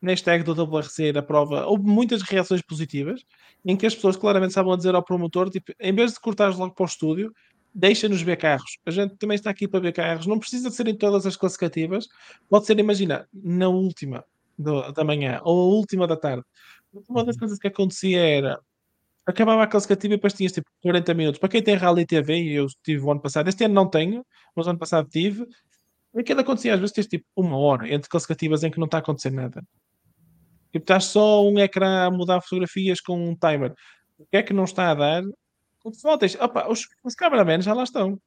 [0.01, 3.23] na hashtag do WRC da prova, houve muitas reações positivas
[3.65, 6.57] em que as pessoas claramente estavam a dizer ao promotor, tipo, em vez de cortares
[6.57, 7.33] logo para o estúdio,
[7.75, 8.79] deixa-nos ver carros.
[8.87, 10.27] A gente também está aqui para ver carros.
[10.27, 12.09] Não precisa de ser em todas as classificativas.
[12.49, 14.25] Pode ser, imagina, na última
[14.59, 16.45] do, da manhã ou a última da tarde.
[17.09, 18.61] Uma das coisas que acontecia era
[19.27, 21.39] acabava a classificativa e depois tinhas tipo 40 minutos.
[21.39, 24.67] Para quem tem Rally TV, eu tive o ano passado, este ano não tenho, mas
[24.67, 25.47] o ano passado tive.
[26.17, 29.01] Aquilo acontecia às vezes tens tipo uma hora entre classificativas em que não está a
[29.01, 29.63] acontecer nada.
[30.73, 33.73] Tipo, estás só um ecrã a mudar fotografias com um timer.
[34.19, 35.23] O que é que não está a dar?
[36.03, 38.21] Voltas, opa, os, os cameramen já lá estão.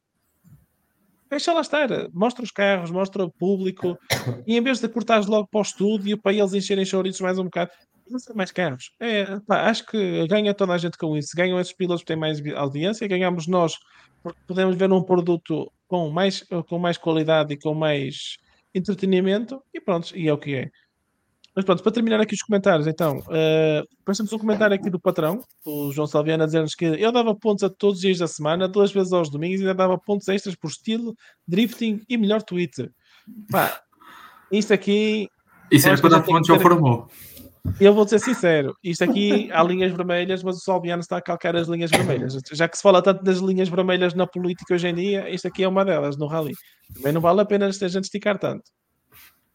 [1.29, 3.97] Deixa lá estar, mostra os carros, mostra o público,
[4.45, 7.45] e em vez de cortares logo para o estúdio para eles encherem chouriços mais um
[7.45, 7.71] bocado,
[8.13, 8.91] não ser mais caros.
[8.99, 11.36] É, pá, acho que ganha toda a gente com isso.
[11.36, 13.78] Ganham esses pilotos que têm mais audiência, ganhamos nós
[14.23, 18.38] porque podemos ver um produto com mais, com mais qualidade e com mais
[18.73, 20.71] entretenimento e pronto, e é o que é.
[21.56, 25.39] Mas pronto, para terminar aqui os comentários, então, uh, temos um comentário aqui do patrão,
[25.63, 28.67] o João Salviano, a dizer-nos que eu dava pontos a todos os dias da semana,
[28.67, 31.15] duas vezes aos domingos, e ainda dava pontos extras por estilo,
[31.47, 32.91] drifting e melhor Twitter.
[33.52, 33.82] Pá,
[34.52, 35.30] isto aqui
[35.69, 37.08] Isso era para dar fontes ao formou.
[37.80, 41.56] Eu vou ser sincero, isto aqui há linhas vermelhas, mas o Solbiano está a calcar
[41.56, 42.38] as linhas vermelhas.
[42.52, 45.63] Já que se fala tanto das linhas vermelhas na política hoje em dia, isto aqui
[45.63, 46.54] é uma delas no rally.
[46.93, 48.63] Também não vale a pena a gente esticar tanto.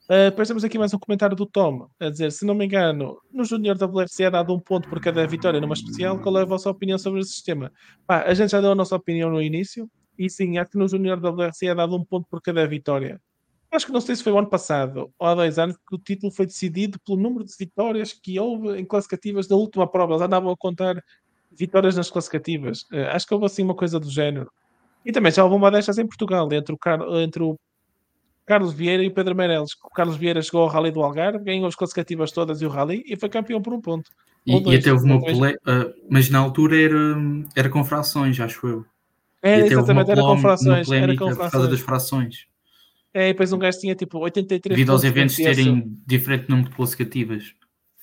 [0.08, 3.18] Uh, depois temos aqui mais um comentário do Tom, a dizer, se não me engano,
[3.30, 6.46] no Júnior WRC é dado um ponto por cada vitória numa especial, qual é a
[6.46, 7.70] vossa opinião sobre o sistema?
[8.06, 9.86] Pá, a gente já deu a nossa opinião no início,
[10.18, 13.20] e sim, acho que no Júnior WRC é dado um ponto por cada vitória.
[13.70, 15.98] Acho que não sei se foi o ano passado ou há dois anos que o
[15.98, 20.14] título foi decidido pelo número de vitórias que houve em classificativas da última prova.
[20.14, 21.02] Eles andavam a contar
[21.52, 22.82] vitórias nas classificativas.
[22.92, 24.50] Uh, acho que houve assim uma coisa do género.
[25.04, 27.58] E também já houve uma destas em Portugal, entre o, Car entre o
[28.46, 29.70] Carlos Vieira e o Pedro Meireles.
[29.84, 33.04] O Carlos Vieira chegou ao Rally do Algarve, ganhou as classificativas todas e o Rally
[33.06, 34.10] e foi campeão por um ponto.
[34.46, 35.54] E, e até houve uma pole...
[35.56, 37.16] Uh, mas na altura era,
[37.54, 38.86] era com frações, acho eu.
[39.42, 40.90] É, exatamente, era com frações.
[40.90, 41.50] Era com frações.
[41.50, 42.46] Por causa das frações.
[43.12, 46.76] É, e depois um gajo tinha tipo 83 Devido aos eventos terem diferente número de
[46.76, 47.54] classificativas.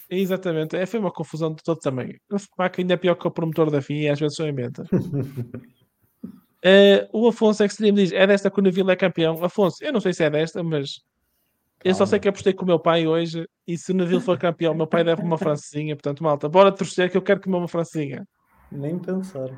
[0.10, 2.20] Exatamente, é, foi uma confusão de todo também.
[2.32, 4.84] O FPAC ainda é pior que o promotor da FIA, às vezes só inventa.
[4.94, 9.44] Uh, o Afonso Extreme diz: é desta que o Neville é campeão.
[9.44, 11.02] Afonso, eu não sei se é desta, mas
[11.84, 13.48] eu só sei que apostei com o meu pai hoje.
[13.68, 15.96] E se o Neville for campeão, meu pai deve uma francesinha.
[15.96, 18.28] Portanto, malta, bora torcer que eu quero comer uma francesinha.
[18.72, 19.50] Nem pensar.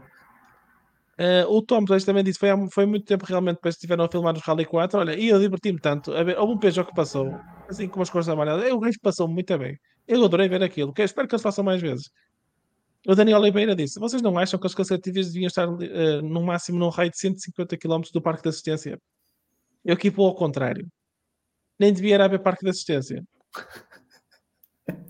[1.19, 4.35] Uh, o Tom também disse: foi, foi muito tempo realmente depois que estiveram a filmar
[4.35, 4.99] os Rally 4.
[4.99, 6.13] Olha, e eu diverti-me tanto.
[6.13, 7.33] A ver, houve um Peugeot que passou,
[7.67, 8.71] assim com umas cores amarelas.
[8.71, 9.79] O gajo passou muito bem.
[10.07, 10.93] Eu adorei ver aquilo.
[10.93, 12.09] Que espero que eles façam mais vezes.
[13.07, 16.77] O Daniel Oliveira disse: Vocês não acham que as cansativas deviam estar uh, no máximo
[16.77, 18.99] num raio de 150 km do parque de assistência?
[19.83, 20.87] Eu aqui vou ao contrário.
[21.79, 23.23] Nem devia haver parque de assistência.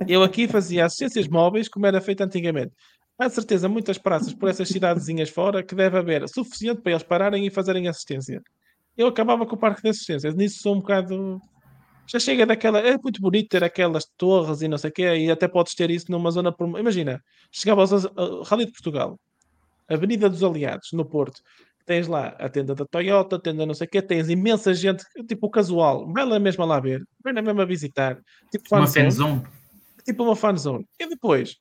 [0.08, 2.74] Eu aqui fazia assistências móveis como era feito antigamente.
[3.19, 7.45] Há certeza muitas praças por essas cidadezinhas fora que deve haver suficiente para eles pararem
[7.45, 8.41] e fazerem assistência.
[8.95, 10.32] Eu acabava com o parque de assistência.
[10.32, 11.41] Nisso sou um bocado
[12.08, 12.80] já chega daquela.
[12.80, 15.91] É muito bonito ter aquelas torres e não sei o quê, e até podes ter
[15.91, 16.56] isso numa zona.
[16.80, 19.19] Imagina, chegava uh, Rally de Portugal,
[19.88, 21.41] Avenida dos Aliados, no Porto.
[21.86, 25.06] Tens lá a tenda da Toyota, a tenda não sei o quê, tens imensa gente,
[25.25, 28.19] tipo casual, vai lá mesmo a lá ver, vai lá mesmo a visitar.
[28.51, 29.43] Tipo uma fanzone.
[30.03, 30.86] Tipo uma fanzone.
[30.99, 31.56] E depois,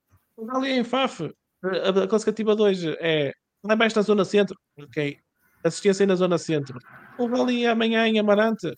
[0.50, 1.30] ali em Faf,
[1.62, 3.32] a, a classificativa 2 é
[3.64, 5.18] lá embaixo na Zona Centro, ok.
[5.64, 6.78] Assistência na Zona Centro.
[7.18, 8.72] O ali amanhã em Amarante,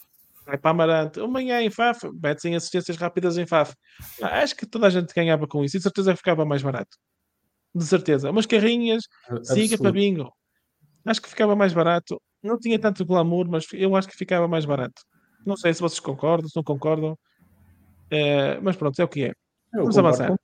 [0.47, 3.75] vai para Amarante, amanhã em Faf, mete em assistências rápidas em Faf.
[4.23, 6.97] Ah, acho que toda a gente ganhava com isso e de certeza ficava mais barato.
[7.75, 8.31] De certeza.
[8.31, 9.05] Umas carrinhas,
[9.43, 10.33] siga para bingo.
[11.05, 12.21] Acho que ficava mais barato.
[12.43, 15.03] Não tinha tanto glamour, mas eu acho que ficava mais barato.
[15.45, 17.19] Não sei se vocês concordam, se não concordam.
[18.11, 19.33] É, mas pronto, é o que é.
[19.75, 20.39] Vamos avançar.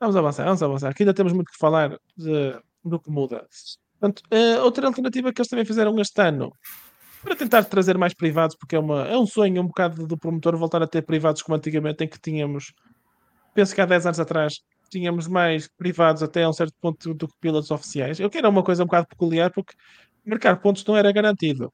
[0.00, 0.88] Vamos avançar, vamos avançar.
[0.88, 3.46] Aqui ainda temos muito que falar de, do que muda.
[3.98, 6.50] Portanto, uh, outra alternativa que eles também fizeram este ano
[7.22, 10.56] para tentar trazer mais privados, porque é, uma, é um sonho um bocado do promotor
[10.56, 12.72] voltar a ter privados como antigamente, em que tínhamos,
[13.54, 14.54] penso que há 10 anos atrás,
[14.90, 18.18] tínhamos mais privados até a um certo ponto do que pilotos oficiais.
[18.18, 19.74] Eu quero uma coisa um bocado peculiar, porque
[20.24, 21.70] marcar pontos não era garantido.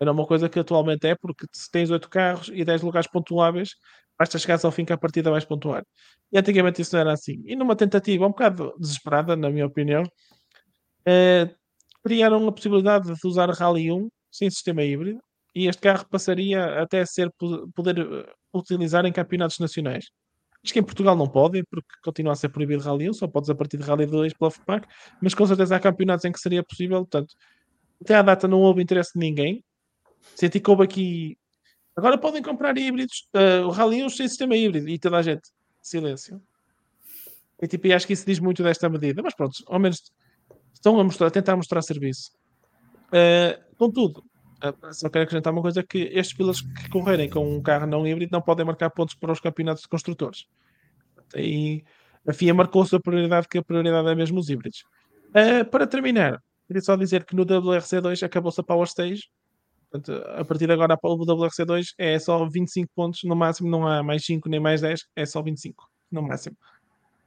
[0.00, 3.74] Era uma coisa que atualmente é, porque se tens 8 carros e 10 lugares pontuáveis,
[4.18, 5.84] basta chegar ao fim que a partida vais pontuar.
[6.32, 7.42] E antigamente isso não era assim.
[7.46, 10.02] E numa tentativa um bocado desesperada, na minha opinião,
[11.06, 11.50] eh,
[12.02, 15.20] criaram a possibilidade de usar Rally 1 sem sistema híbrido
[15.54, 17.30] e este carro passaria até a ser
[17.74, 20.06] poder eh, utilizar em campeonatos nacionais.
[20.64, 23.48] Acho que em Portugal não podem, porque continua a ser proibido Rally 1, só podes
[23.48, 24.88] a partir de Rally 2 pela FPAC,
[25.22, 27.32] mas com certeza há campeonatos em que seria possível, portanto,
[28.02, 29.64] até à data não houve interesse de ninguém.
[30.34, 31.38] Senti que houve aqui.
[31.98, 35.50] Agora podem comprar híbridos, uh, o Rally 1 sem sistema híbrido, e toda a gente,
[35.82, 36.40] silêncio.
[37.60, 40.12] E tipo, acho que isso diz muito desta medida, mas pronto, ao menos
[40.72, 42.30] estão a, mostrar, a tentar mostrar serviço.
[43.08, 44.22] Uh, contudo,
[44.62, 48.06] uh, só quero acrescentar uma coisa: que estes pilotos que correrem com um carro não
[48.06, 50.46] híbrido não podem marcar pontos para os campeonatos de construtores.
[51.34, 51.82] E
[52.24, 54.84] a FIA marcou a sua prioridade, que a prioridade é mesmo os híbridos.
[55.30, 59.28] Uh, para terminar, queria só dizer que no WRC2 acabou-se a Power Stage.
[59.90, 64.02] Portanto, a partir de agora, o WRC2 é só 25 pontos no máximo, não há
[64.02, 66.56] mais 5 nem mais 10, é só 25 no máximo.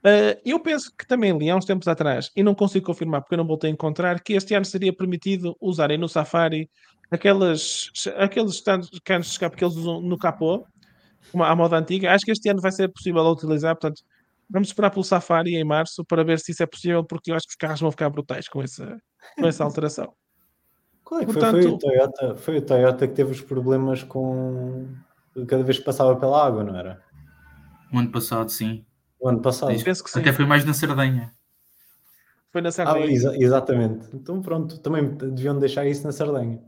[0.03, 3.35] Uh, eu penso que também li há uns tempos atrás, e não consigo confirmar porque
[3.35, 6.69] eu não voltei a encontrar, que este ano seria permitido usarem no Safari
[7.11, 10.65] aquelas, aqueles canos de escape que eles usam no capô,
[11.33, 12.11] uma, à moda antiga.
[12.11, 14.01] Acho que este ano vai ser possível utilizar, portanto,
[14.49, 17.45] vamos esperar pelo Safari em março para ver se isso é possível, porque eu acho
[17.45, 18.97] que os carros vão ficar brutais com essa,
[19.37, 20.13] com essa alteração.
[21.13, 24.87] É que Portanto, foi, foi, o Toyota, foi o Toyota que teve os problemas com
[25.47, 27.01] cada vez que passava pela água, não era?
[27.93, 28.85] O ano passado, sim.
[29.19, 29.83] O ano passado.
[29.83, 30.19] Penso que sim.
[30.19, 31.33] Até foi mais na Sardenha.
[32.51, 33.05] Foi na Sardenha.
[33.05, 34.07] Ah, exa exatamente.
[34.13, 36.61] Então pronto, também deviam deixar isso na Sardenha.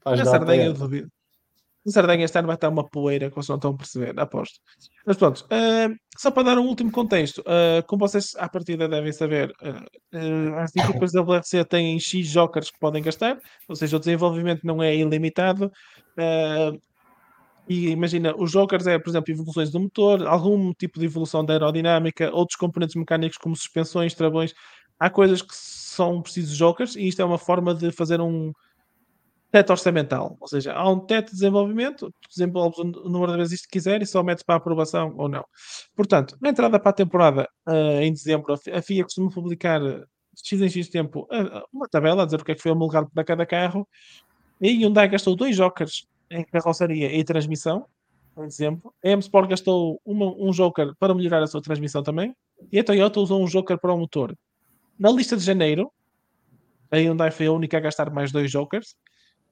[0.00, 1.08] Faz na Sardenha eu duvido.
[1.84, 4.58] O Sardenha este ano vai estar uma poeira que vocês não estão a perceber, aposto.
[5.06, 9.12] Mas pronto, uh, só para dar um último contexto, uh, como vocês à partida devem
[9.12, 14.00] saber, uh, as equipas da WRC têm X jokers que podem gastar, ou seja, o
[14.00, 15.70] desenvolvimento não é ilimitado.
[17.68, 21.52] e imagina, os jokers é, por exemplo, evoluções do motor, algum tipo de evolução da
[21.52, 24.54] aerodinâmica, outros componentes mecânicos como suspensões, travões.
[24.98, 28.52] Há coisas que são precisos jokers e isto é uma forma de fazer um,
[29.54, 33.68] teto orçamental, ou seja, há um teto de desenvolvimento, desenvolves o número de vezes que
[33.68, 35.44] quiser e só metes para aprovação ou não.
[35.94, 39.80] Portanto, na entrada para a temporada uh, em dezembro, a FIA costuma publicar
[40.42, 43.08] X em X tempo uh, uma tabela a dizer o que é que foi homologado
[43.14, 43.86] para cada carro
[44.60, 47.86] e Hyundai gastou dois jokers em carroceria e transmissão,
[48.36, 48.92] em dezembro.
[49.04, 52.34] A M-Sport gastou uma, um joker para melhorar a sua transmissão também
[52.72, 54.36] e a Toyota usou um joker para o motor.
[54.98, 55.92] Na lista de janeiro,
[56.90, 58.96] a Hyundai foi a única a gastar mais dois jokers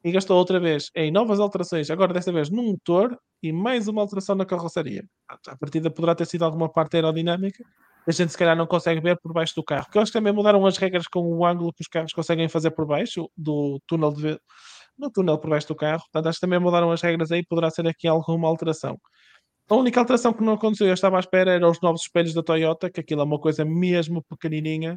[0.05, 4.03] e gastou outra vez em novas alterações, agora desta vez num motor e mais uma
[4.03, 5.05] alteração na carroceria.
[5.29, 7.65] A partida poderá ter sido alguma parte aerodinâmica,
[8.07, 9.85] a gente se calhar não consegue ver por baixo do carro.
[9.85, 12.87] Porque eles também mudaram as regras com o ângulo que os carros conseguem fazer por
[12.87, 14.39] baixo do túnel de
[14.99, 16.03] no túnel por baixo do carro.
[16.03, 18.99] Portanto, acho que também mudaram as regras aí, poderá ser aqui alguma alteração.
[19.69, 22.43] A única alteração que não aconteceu, eu estava à espera, eram os novos espelhos da
[22.43, 24.97] Toyota, que aquilo é uma coisa mesmo pequenininha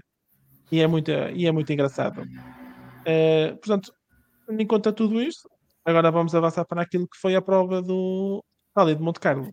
[0.72, 2.22] e é muito, e é muito engraçado.
[2.22, 3.94] Uh, portanto,
[4.46, 5.50] tendo em conta tudo isto,
[5.84, 8.44] agora vamos avançar para aquilo que foi a prova do
[8.76, 9.52] Rally de Monte Carlo.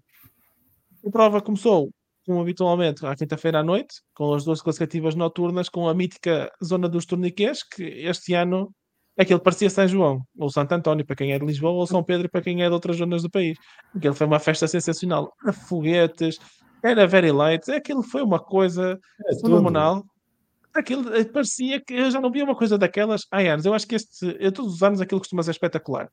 [1.05, 1.90] A prova começou,
[2.24, 6.88] como habitualmente, à quinta-feira à noite, com as duas classificativas noturnas, com a mítica zona
[6.88, 8.72] dos torniquês, que este ano
[9.18, 12.31] aquilo parecia São João, ou Santo António, para quem é de Lisboa, ou São Pedro,
[12.31, 13.59] para quem é de outras zonas do país.
[13.94, 15.33] Aquilo foi uma festa sensacional.
[15.42, 16.38] Era foguetes,
[16.83, 20.05] era very light, aquilo foi uma coisa é fenomenal.
[20.74, 23.66] Aquilo eh, parecia que eu já não via uma coisa daquelas há anos.
[23.66, 26.08] Eu acho que este, eu, todos os anos aquilo costuma ser espetacular.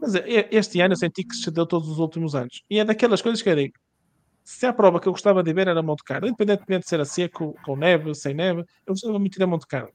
[0.00, 2.62] Mas eh, este ano eu senti que se deu todos os últimos anos.
[2.70, 3.74] E é daquelas coisas que eu digo.
[4.44, 7.04] Se a prova que eu gostava de ver era Monte Carlo, independentemente de ser a
[7.04, 9.92] seco, com neve, sem neve, eu gostava muito de ir a Monte Carlo.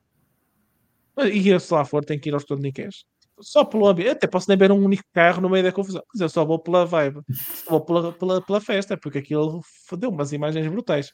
[1.32, 3.06] E eu, se lá for, tenho que ir aos torniquês.
[3.40, 4.12] Só pelo ambiente.
[4.12, 6.04] Até posso nem ver um único carro no meio da confusão.
[6.14, 7.22] Mas eu só vou pela vibe.
[7.34, 9.62] Só vou pela, pela, pela festa, porque aquilo
[9.98, 11.12] deu umas imagens brutais.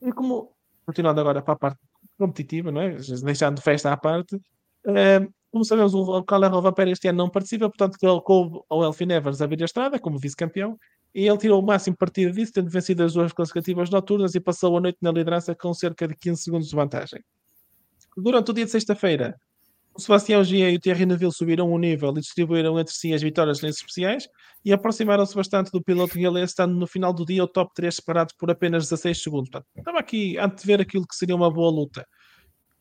[0.00, 0.52] E como,
[0.86, 1.80] continuando agora para a parte
[2.18, 2.96] competitiva, não é?
[3.22, 7.96] deixando festa à parte, uh, como sabemos, o Calero Vampere este ano não participa, portanto,
[8.02, 10.78] ele coube ao Elfin Evers abrir a estrada como vice-campeão
[11.14, 14.76] e ele tirou o máximo partido disso, tendo vencido as duas classificativas noturnas e passou
[14.76, 17.24] a noite na liderança com cerca de 15 segundos de vantagem.
[18.16, 19.40] Durante o dia de sexta-feira,
[19.98, 23.20] o Sebastião Gia e o Thierry Neville subiram o nível e distribuíram entre si as
[23.20, 24.28] vitórias nesses especiais
[24.64, 28.32] e aproximaram-se bastante do piloto galês, estando no final do dia o top 3 separados
[28.38, 29.50] por apenas 16 segundos.
[29.50, 32.06] Portanto, estava aqui a ver aquilo que seria uma boa luta.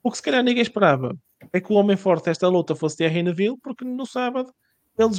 [0.04, 1.18] O que se calhar ninguém esperava
[1.52, 4.54] é que o homem forte desta luta fosse Thierry Neville, porque no sábado
[4.96, 5.10] ele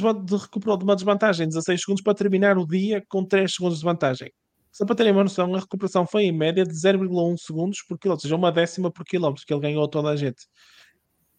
[0.41, 3.83] recuperou de uma desvantagem de 16 segundos para terminar o dia com 3 segundos de
[3.83, 4.31] vantagem.
[4.71, 8.25] Só para terem uma noção, a recuperação foi em média de 0,1 segundos por quilómetro,
[8.25, 10.45] ou seja, uma décima por quilómetro, que ele ganhou a toda a gente.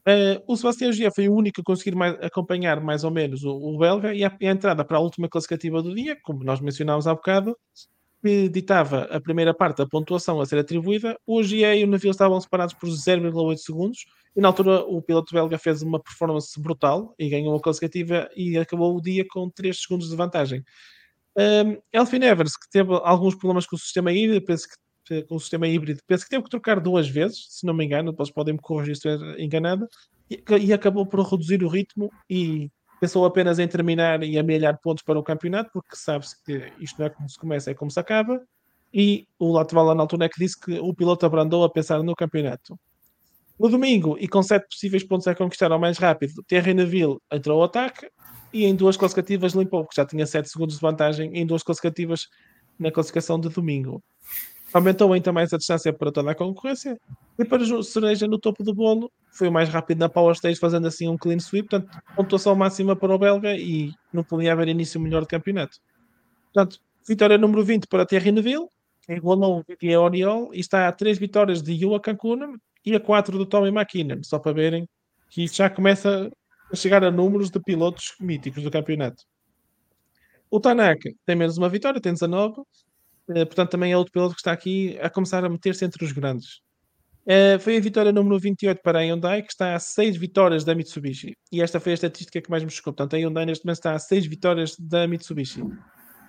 [0.07, 3.51] Uh, o Sebastião Gia foi o único a conseguir mais, acompanhar mais ou menos o,
[3.51, 7.07] o belga e a, a, entrada para a última classificativa do dia, como nós mencionámos
[7.07, 7.57] há bocado,
[8.23, 11.19] que ditava a primeira parte da pontuação a ser atribuída.
[11.27, 15.35] O Gia e o navio estavam separados por 0,8 segundos e na altura o piloto
[15.35, 19.79] belga fez uma performance brutal e ganhou a classificativa e acabou o dia com 3
[19.79, 20.65] segundos de vantagem.
[21.37, 24.75] Um, Elfin Evers, que teve alguns problemas com o sistema híbrido, penso que
[25.29, 28.11] com o sistema híbrido, penso que teve que trocar duas vezes, se não me engano,
[28.11, 29.89] depois podem me corrigir se estiver enganado,
[30.31, 35.03] e, e, acabou por reduzir o ritmo e pensou apenas em terminar e amelhar pontos
[35.03, 37.99] para o campeonato, porque sabe-se que isto não é como se começa, é como se
[37.99, 38.41] acaba.
[38.93, 42.15] E o Latvala na altura é que disse que o piloto abrandou a pensar no
[42.15, 42.79] campeonato.
[43.59, 47.59] No domingo, e com sete possíveis pontos a conquistar ao mais rápido, Thierry Neville entrou
[47.59, 48.09] ao ataque
[48.53, 52.29] e em duas classificativas limpou, porque já tinha 7 segundos de vantagem em duas classificativas
[52.79, 54.03] na classificação de domingo.
[54.73, 56.99] Aumentou ainda mais a distância para toda a concorrência.
[57.39, 60.87] E para Cereja no topo do bolo, foi o mais rápido na Power Stage, fazendo
[60.87, 61.69] assim um clean sweep.
[61.69, 65.79] Portanto, pontuação máxima para o belga e não podia haver início melhor de campeonato.
[66.53, 68.69] Portanto, vitória número 20 para Thierry Neville,
[69.09, 73.47] igualou o Oriol e está a 3 vitórias de Yua Cancun e a 4 do
[73.47, 74.23] Tommy McKinnon.
[74.23, 74.89] Só para verem
[75.29, 76.31] que já começa
[76.73, 79.25] a chegar a números de pilotos míticos do campeonato.
[80.51, 82.63] O Tanaka tem menos uma vitória, tem 19.
[83.35, 86.13] Eh, portanto, também é outro piloto que está aqui a começar a meter-se entre os
[86.13, 86.61] grandes.
[87.27, 90.75] Uh, foi a vitória número 28 para a Hyundai, que está a 6 vitórias da
[90.75, 91.37] Mitsubishi.
[91.53, 92.93] E esta foi a estatística que mais me chocou.
[92.93, 95.63] Portanto, a Hyundai neste momento está a 6 vitórias da Mitsubishi.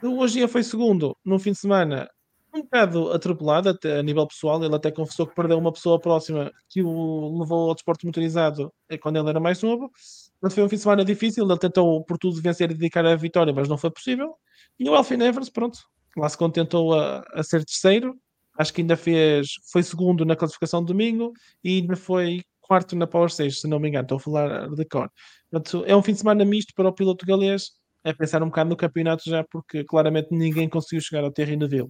[0.03, 2.09] Ogia foi segundo no fim de semana,
[2.53, 4.63] um bocado atropelado a nível pessoal.
[4.63, 8.97] Ele até confessou que perdeu uma pessoa próxima que o levou ao desporto motorizado eh,
[8.97, 9.89] quando ele era mais novo.
[10.39, 11.49] Portanto, foi um fim de semana difícil.
[11.49, 14.35] Ele tentou, por tudo, vencer e dedicar a vitória, mas não foi possível.
[14.77, 15.79] E o Elfin Evans, pronto,
[16.17, 18.15] lá se contentou a, a ser terceiro.
[18.57, 21.31] Acho que ainda fez, foi segundo na classificação de domingo
[21.63, 24.03] e ainda foi quarto na Power 6, se não me engano.
[24.03, 25.09] Estou a falar de cor.
[25.49, 27.71] Portanto, é um fim de semana misto para o piloto galês.
[28.03, 31.89] É pensar um bocado no campeonato já, porque claramente ninguém conseguiu chegar ao Terry Neville.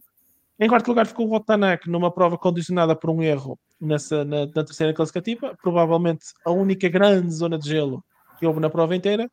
[0.60, 4.64] Em quarto lugar ficou o Otanak numa prova condicionada por um erro nessa, na, na
[4.64, 8.04] terceira classificativa, provavelmente a única grande zona de gelo
[8.38, 9.28] que houve na prova inteira,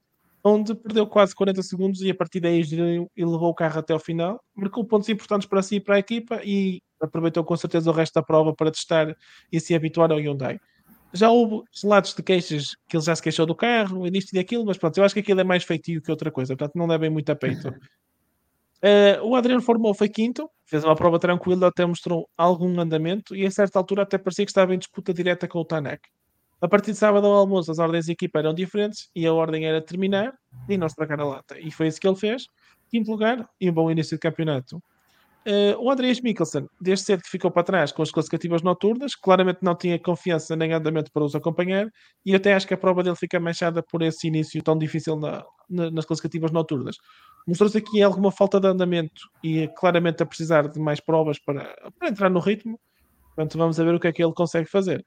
[0.49, 2.62] onde perdeu quase 40 segundos e a partir daí
[3.16, 5.99] e levou o carro até ao final, marcou pontos importantes para si e para a
[5.99, 9.14] equipa e aproveitou com certeza o resto da prova para testar
[9.53, 10.59] e se habituar ao Hyundai.
[11.12, 14.36] Já houve relatos de queixas que ele já se queixou do carro e disto e
[14.36, 16.86] daquilo, mas pronto, eu acho que aquilo é mais feitio que outra coisa, portanto não
[16.86, 17.68] levem muito a peito.
[17.68, 23.46] Uh, o Adriano Formou foi quinto, fez uma prova tranquila, até mostrou algum andamento e
[23.46, 26.03] a certa altura até parecia que estava em disputa direta com o Tanek.
[26.61, 29.64] A partir de sábado ao almoço, as ordens de equipa eram diferentes e a ordem
[29.64, 30.32] era terminar
[30.68, 31.59] e não estragar a lata.
[31.59, 32.46] E foi isso que ele fez.
[32.90, 34.82] Quinto lugar e um bom início de campeonato.
[35.46, 39.61] Uh, o Andreas Mikkelsen, desde cedo que ficou para trás com as classificativas noturnas, claramente
[39.62, 41.88] não tinha confiança nem andamento para os acompanhar,
[42.26, 45.44] e até acho que a prova dele fica manchada por esse início tão difícil na,
[45.70, 46.96] na, nas classificativas noturnas.
[47.46, 52.09] Mostrou-se aqui alguma falta de andamento e claramente a precisar de mais provas para, para
[52.09, 52.78] entrar no ritmo.
[53.34, 55.02] Portanto, vamos ver o que é que ele consegue fazer.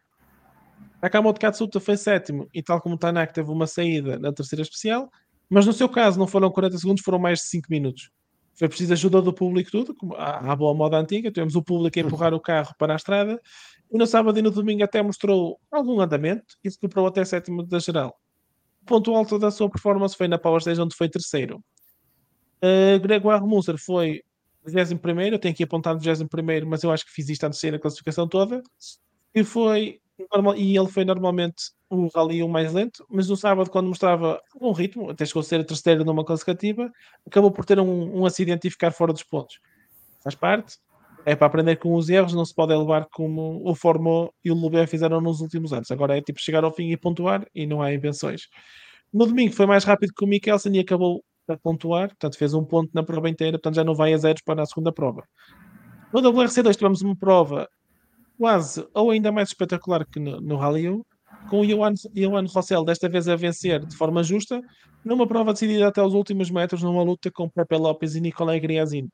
[1.02, 5.10] Nakamoto Katsuta foi sétimo e, tal como Tanak, teve uma saída na terceira especial,
[5.50, 8.12] mas no seu caso não foram 40 segundos, foram mais de 5 minutos.
[8.54, 11.32] Foi preciso ajuda do público, tudo, como à, boa moda antiga.
[11.32, 13.42] Tivemos o público a empurrar o carro para a estrada
[13.92, 17.80] e no sábado e no domingo até mostrou algum andamento e superou até sétimo da
[17.80, 18.16] geral.
[18.84, 21.64] O ponto alto da sua performance foi na Power Stage, onde foi terceiro.
[22.64, 24.22] Uh, Gregoire Munzer foi
[24.66, 26.28] 21, eu tenho aqui apontado 21,
[26.68, 28.62] mas eu acho que fiz isto antes de sair a classificação toda.
[29.34, 30.00] E foi
[30.32, 34.42] normal, e ele foi normalmente o rally o mais lento, mas no sábado, quando mostrava
[34.60, 36.92] um ritmo, até chegou a ser a terceira numa classificativa,
[37.26, 39.60] acabou por ter um, um acidente e ficar fora dos pontos.
[40.24, 40.78] Faz parte,
[41.26, 44.56] é para aprender com os erros, não se pode levar como o Formou e o
[44.56, 45.92] Lubé fizeram nos últimos anos.
[45.92, 48.48] Agora é tipo chegar ao fim e pontuar e não há invenções.
[49.14, 52.64] No domingo foi mais rápido que o Mikkelsen e acabou a pontuar, portanto fez um
[52.64, 55.24] ponto na prova inteira, portanto já não vai a zeros para a segunda prova.
[56.14, 57.70] No WRC2 tivemos uma prova
[58.42, 61.04] quase ou ainda mais espetacular que no, no Rally 1,
[61.48, 64.60] com o Johan Rossell desta vez a vencer de forma justa,
[65.06, 69.08] numa prova decidida até os últimos metros, numa luta com Pepe Lopes e Nicolai Griazin.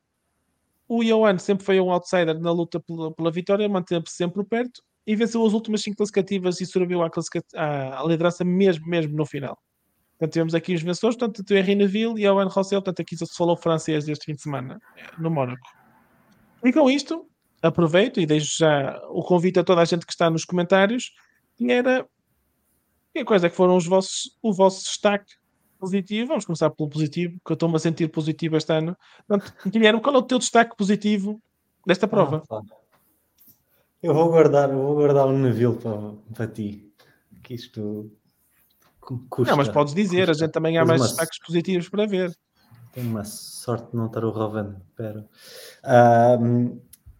[0.88, 5.14] O Johan sempre foi um outsider na luta pela, pela vitória, manteve-se sempre perto e
[5.14, 7.10] venceu as últimas cinco classificativas e subiu à,
[7.54, 9.58] à, à liderança mesmo, mesmo no final.
[10.12, 13.58] Portanto, tivemos aqui os vencedores, portanto, Thierry Neville e Owen Rossell, portanto, aqui se falou
[13.58, 14.78] francês deste fim de semana,
[15.18, 15.68] no Mónaco.
[16.64, 17.27] E com isto,
[17.62, 21.12] aproveito e deixo já o convite a toda a gente que está nos comentários,
[21.56, 22.06] que era
[23.12, 25.34] que coisa é que foram os vossos, o vosso destaque
[25.78, 26.28] positivo.
[26.28, 28.96] Vamos começar pelo positivo, que eu estou-me a sentir positivo este ano.
[29.26, 31.40] Portanto, Guilherme, qual é o teu destaque positivo
[31.86, 32.42] desta ah, prova?
[32.50, 32.60] Ah,
[34.02, 36.92] eu vou guardar, eu vou guardar um navio para, para ti.
[37.42, 38.10] Que isto
[39.30, 40.30] Custa, não, mas podes dizer, custa.
[40.32, 41.06] a gente também há mais uma...
[41.06, 42.36] destaques positivos para ver.
[42.92, 44.76] Tenho uma sorte de não estar o Rovan.
[44.90, 45.26] Espera.
[46.40, 46.78] Um,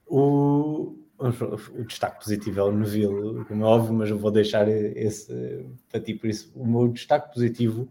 [0.09, 5.67] o, o destaque positivo é o Neville, como é óbvio, mas eu vou deixar esse
[5.91, 6.15] para ti.
[6.15, 7.89] Por isso, o meu destaque positivo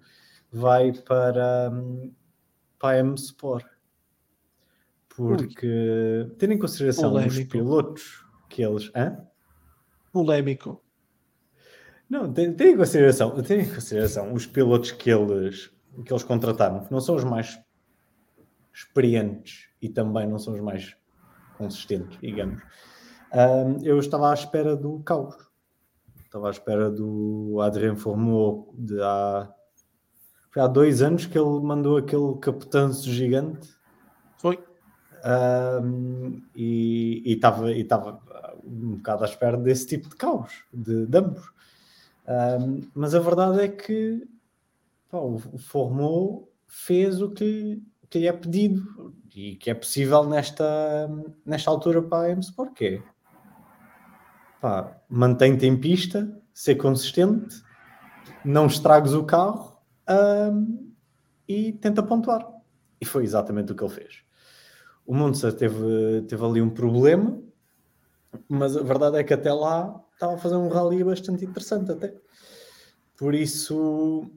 [0.51, 1.71] vai para,
[2.79, 3.65] para a M Sport.
[5.09, 7.39] Porque, tendo em consideração Polémico.
[7.39, 8.91] os pilotos que eles.
[8.95, 9.17] Hã?
[10.11, 10.81] Polémico.
[12.09, 15.71] Não, tem, tem, em consideração, tem em consideração os pilotos que eles,
[16.05, 17.59] que eles contrataram, que não são os mais
[18.73, 20.95] experientes e também não são os mais
[21.57, 22.61] consistentes, digamos.
[23.33, 25.35] Um, eu estava à espera do caos.
[26.23, 29.51] Estava à espera do Adrien Formou de há,
[30.51, 33.69] foi há dois anos que ele mandou aquele capetanço gigante.
[34.37, 34.63] Foi.
[35.83, 38.21] Um, e, estava, e estava
[38.63, 41.49] um bocado à espera desse tipo de caos, de, de ambos.
[42.27, 44.27] Um, mas a verdade é que
[45.09, 51.09] pá, o Formou fez o que, que lhe é pedido e que é possível nesta,
[51.45, 53.03] nesta altura para a M-Sport, que é
[54.59, 57.61] pá, mantém-te em pista, ser consistente,
[58.43, 59.79] não estragues o carro
[60.09, 60.91] um,
[61.47, 62.47] e tenta pontuar.
[62.99, 64.23] E foi exatamente o que ele fez.
[65.05, 67.39] O Munzer teve, teve ali um problema,
[68.49, 72.13] mas a verdade é que até lá estava a fazer um rally bastante interessante até.
[73.15, 74.29] Por isso,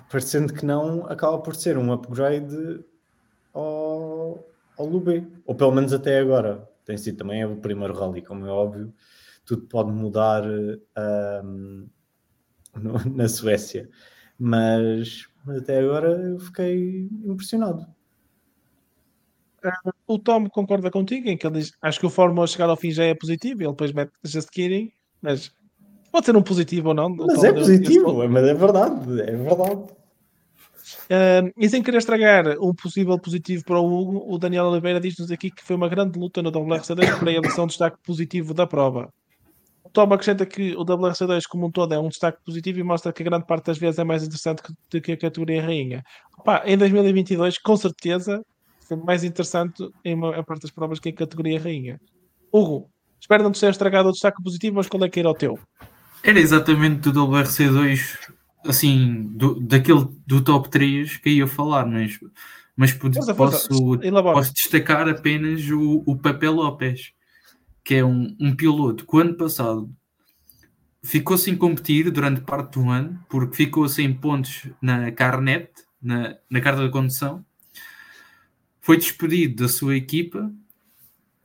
[0.00, 2.84] parecendo que não, acaba por ser um upgrade
[3.52, 4.44] ao,
[4.78, 5.26] ao Lube.
[5.46, 6.68] Ou pelo menos até agora.
[6.84, 8.92] Tem sido também o primeiro rally, como é óbvio.
[9.44, 11.88] Tudo pode mudar um,
[12.74, 13.88] no, na Suécia.
[14.38, 17.86] Mas até agora eu fiquei impressionado.
[20.08, 22.90] O Tom concorda contigo em que ele diz acho que o Fórmula chegar ao fim
[22.90, 25.54] já é positivo, ele depois mete Just Kidding, mas
[26.12, 27.08] pode ser um positivo ou não.
[27.08, 29.82] Mas é positivo, mas é verdade, é verdade.
[31.04, 35.30] Uh, e sem querer estragar um possível positivo para o Hugo, o Daniel Oliveira diz-nos
[35.30, 38.66] aqui que foi uma grande luta no WRC2 para a eleição de destaque positivo da
[38.66, 39.12] prova.
[39.84, 43.12] O Tom acrescenta que o WRC2 como um todo é um destaque positivo e mostra
[43.12, 46.02] que a grande parte das vezes é mais interessante do que a categoria rainha.
[46.44, 48.42] Pá, em 2022, com certeza,
[48.80, 52.00] foi mais interessante em uma parte das provas que a categoria rainha.
[52.52, 52.88] Hugo,
[53.20, 55.58] espero não te ter estragado o destaque positivo, mas qual é que era o teu?
[56.22, 58.32] Era exatamente do WRC2
[58.64, 62.18] assim, do, daquele do top 3 que ia falar, mas,
[62.76, 67.12] mas posso, posso destacar apenas o, o Pepe Lopes,
[67.84, 69.90] que é um, um piloto que o ano passado
[71.02, 75.70] ficou sem competir durante parte do ano, porque ficou sem pontos na carnet,
[76.00, 77.44] na, na carta de condução,
[78.80, 80.52] foi despedido da sua equipa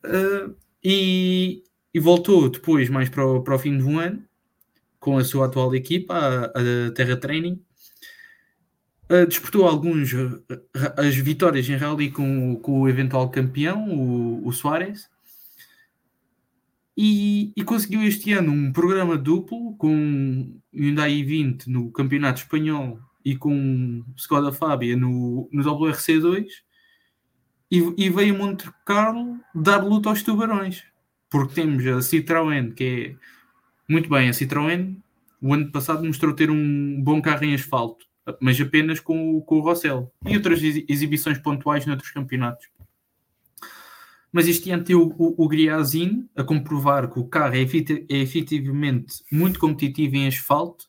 [0.06, 1.64] uh, e,
[1.94, 4.27] e voltou depois mais para o, para o fim do ano
[5.00, 7.62] com a sua atual equipa, a, a Terra Training.
[9.10, 10.12] Uh, disputou alguns
[10.98, 15.10] as vitórias em rally com, com o eventual campeão, o, o Soares,
[16.98, 23.36] e, e, conseguiu este ano um programa duplo com Hyundai i20 no Campeonato Espanhol e
[23.38, 26.48] com Skoda Fábia no, no WRC2
[27.70, 30.86] e, e veio Monte Carlo dar luta aos tubarões
[31.30, 33.16] porque temos a Citroën que é
[33.88, 34.98] muito bem, a Citroën
[35.42, 38.06] o ano passado mostrou ter um bom carro em asfalto,
[38.42, 42.68] mas apenas com, com o Rossell e outras exibições pontuais noutros campeonatos.
[44.32, 48.18] Mas este ano tem o, o, o Griazin a comprovar que o carro é, é
[48.18, 50.86] efetivamente muito competitivo em asfalto.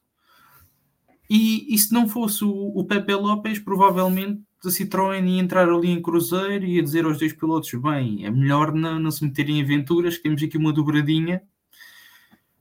[1.31, 5.89] E, e se não fosse o, o Pepe Lopes, provavelmente a Citroën ia entrar ali
[5.89, 9.61] em cruzeiro e ia dizer aos dois pilotos: bem, é melhor não, não se meterem
[9.61, 11.43] em aventuras, temos aqui uma dobradinha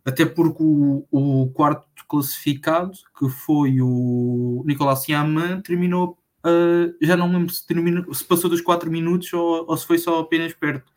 [0.07, 7.29] até porque o, o quarto classificado, que foi o Nicolas Siaman, terminou, uh, já não
[7.29, 10.93] lembro se, terminou, se passou dos 4 minutos ou, ou, se foi só apenas perto.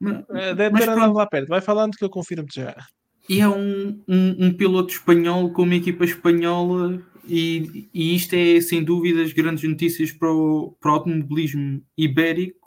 [0.00, 2.76] Eh, deve ter andado lá perto, vai falando que eu confirmo-te já.
[3.28, 8.60] E é um, um, um, piloto espanhol com uma equipa espanhola, e, e isto é
[8.60, 12.63] sem dúvidas grandes notícias para o, para o automobilismo ibérico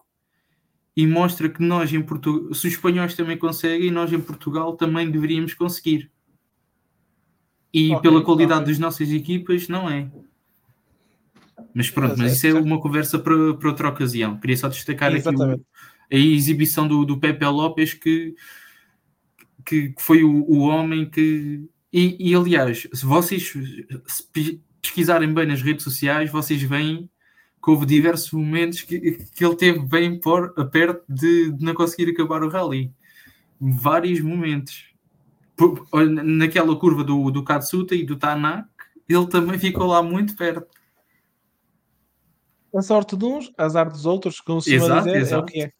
[0.97, 5.11] e mostra que nós em Portugal, se os espanhóis também conseguem, nós em Portugal também
[5.11, 6.09] deveríamos conseguir.
[7.71, 8.73] E okay, pela qualidade okay.
[8.73, 10.09] das nossas equipas, não é.
[11.71, 14.39] Mas pronto, mas isso é uma conversa para, para outra ocasião.
[14.39, 15.61] Queria só destacar Exatamente.
[16.09, 18.33] aqui o, a exibição do, do Pepe Lopes, que,
[19.63, 21.63] que, foi o, o homem que.
[21.93, 23.53] E, e aliás, se vocês
[24.07, 27.07] se pesquisarem bem nas redes sociais, vocês veem
[27.63, 32.11] que houve diversos momentos que, que ele teve bem por, perto de, de não conseguir
[32.11, 32.91] acabar o rally.
[33.59, 34.85] Vários momentos.
[35.55, 35.87] Por,
[36.23, 38.69] naquela curva do, do Katsuta e do Tanak,
[39.09, 40.67] ele também ficou lá muito perto.
[42.75, 45.41] A sorte de uns, azar dos outros, como se exato, dizer, exato.
[45.41, 45.71] é o que é.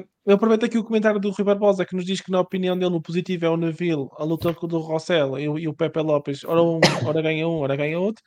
[0.00, 2.76] Uh, eu aproveito aqui o comentário do Rui Barbosa que nos diz que, na opinião
[2.76, 6.44] dele, o positivo é o Neville, a luta do Rossell e, e o Pepe Lopes,
[6.44, 8.22] ora um, ora ganha um, ora ganha outro.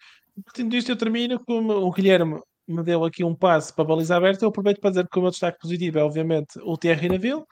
[0.45, 4.15] Partindo disto, eu termino como o Guilherme me deu aqui um passo para a baliza
[4.15, 4.43] aberta.
[4.45, 7.43] Eu aproveito para dizer que o meu destaque positivo é, obviamente, o Thierry Neville.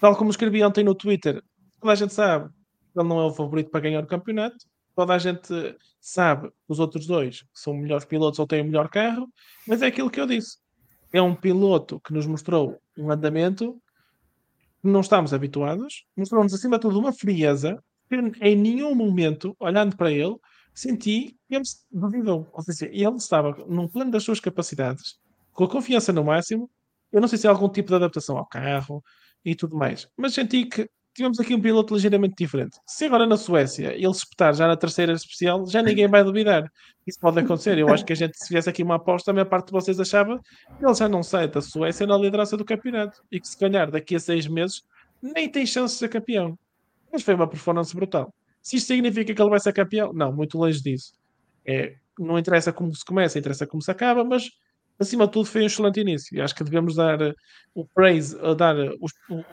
[0.00, 1.42] Tal como escrevi ontem no Twitter,
[1.80, 2.48] toda a gente sabe
[2.92, 4.56] que ele não é o favorito para ganhar o campeonato.
[4.94, 9.28] Toda a gente sabe os outros dois são melhores pilotos ou têm o melhor carro,
[9.66, 10.58] mas é aquilo que eu disse.
[11.12, 13.80] É um piloto que nos mostrou um andamento
[14.82, 19.96] que não estamos habituados, mostrou-nos acima de tudo uma frieza que em nenhum momento, olhando
[19.96, 20.36] para ele,
[20.78, 22.48] senti que ele duvidou.
[22.52, 25.18] Ou seja, ele estava num plano das suas capacidades,
[25.52, 26.70] com a confiança no máximo.
[27.10, 29.02] Eu não sei se é algum tipo de adaptação ao carro
[29.44, 32.78] e tudo mais, mas senti que tivemos aqui um piloto ligeiramente diferente.
[32.86, 36.70] Se agora na Suécia ele espetar já na terceira especial, já ninguém vai duvidar.
[37.04, 37.76] Isso pode acontecer.
[37.76, 39.98] Eu acho que a gente, se fizesse aqui uma aposta, a maior parte de vocês
[39.98, 40.38] achava
[40.78, 43.90] que ele já não sai da Suécia na liderança do campeonato e que se calhar
[43.90, 44.82] daqui a seis meses
[45.20, 46.56] nem tem chance de ser campeão.
[47.12, 48.32] Mas foi uma performance brutal.
[48.62, 51.12] Se isto significa que ele vai ser campeão, não, muito longe disso.
[51.66, 54.50] É, não interessa como se começa, interessa como se acaba, mas
[54.98, 56.36] acima de tudo foi um excelente início.
[56.36, 57.34] E acho que devemos dar uh,
[57.74, 59.44] o praise, uh, dar uh, os, uh,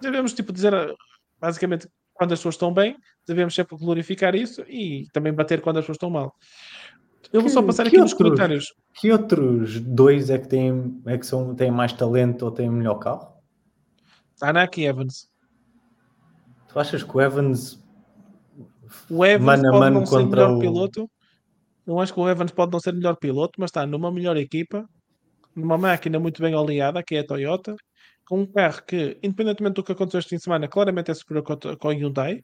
[0.00, 0.94] devemos tipo dizer uh,
[1.40, 2.96] basicamente quando as pessoas estão bem,
[3.26, 6.34] devemos sempre glorificar isso e também bater quando as pessoas estão mal.
[7.32, 8.74] Eu vou só passar aqui outros, nos comentários.
[8.94, 12.96] Que outros dois é que têm, é que são, têm mais talento ou têm melhor
[12.96, 13.32] carro?
[14.38, 15.30] Tanak e Evans.
[16.68, 17.79] Tu achas que o Evans
[19.08, 21.10] O Evans Mano pode mano não ser melhor o- piloto.
[21.86, 24.84] Eu acho que o Evans pode não ser melhor piloto, mas está numa melhor equipa,
[25.56, 27.74] numa máquina muito bem oleada, que é a Toyota,
[28.26, 31.42] com um carro que, independentemente do que aconteceu este fim de semana, claramente é superior
[31.44, 32.42] com a- Hyundai.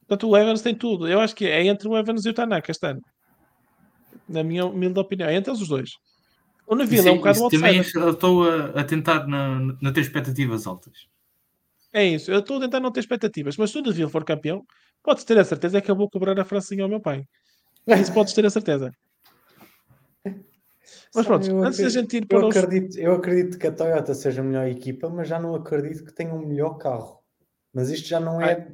[0.00, 1.06] Portanto, o Evans tem tudo.
[1.06, 3.00] Eu acho que é entre o Evans e o Tanaka este ano.
[4.28, 5.90] Na minha humilde opinião, é entre os dois.
[6.66, 7.68] O Neville é um bocado outsider.
[7.84, 10.92] também eu estou a, a tentar na, na ter expectativas altas.
[11.92, 14.62] É isso, eu estou a tentar não ter expectativas, mas se o Neville for campeão,
[15.02, 17.24] podes ter a certeza que eu vou cobrar a francinha ao meu pai.
[17.86, 18.92] Isso podes ter a certeza.
[21.14, 22.56] Mas pronto, Eu antes da gente ir eu para os.
[22.56, 26.12] acredito, eu acredito que a Toyota seja a melhor equipa, mas já não acredito que
[26.12, 27.20] tenha um melhor carro.
[27.72, 28.68] Mas isto já não é.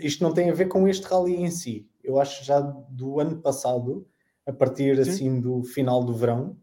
[0.00, 1.88] Isto não tem a ver com este rally em si.
[2.02, 4.06] Eu acho que já do ano passado,
[4.46, 5.10] a partir Sim.
[5.10, 6.56] assim do final do verão,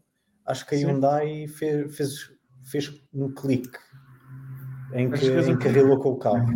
[0.46, 0.78] acho que a.
[0.78, 2.30] Hyundai fez, fez,
[2.64, 3.78] fez um clique
[4.94, 6.48] em que, que fez um em que arrilou com o carro.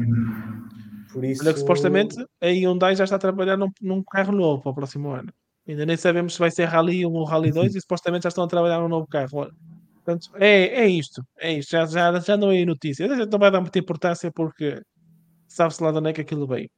[1.15, 4.61] Por isso, Olha que supostamente a Hyundai já está a trabalhar num, num carro novo
[4.61, 5.33] para o próximo ano.
[5.67, 8.43] Ainda nem sabemos se vai ser Rally 1 ou Rally 2 e supostamente já estão
[8.43, 9.49] a trabalhar num novo carro.
[9.95, 11.25] Portanto, é, é isto.
[11.39, 11.71] É isto.
[11.71, 13.07] Já, já, já não é notícia.
[13.07, 14.83] A gente não vai dar muita importância porque
[15.47, 16.69] sabe-se lá de onde é que aquilo veio.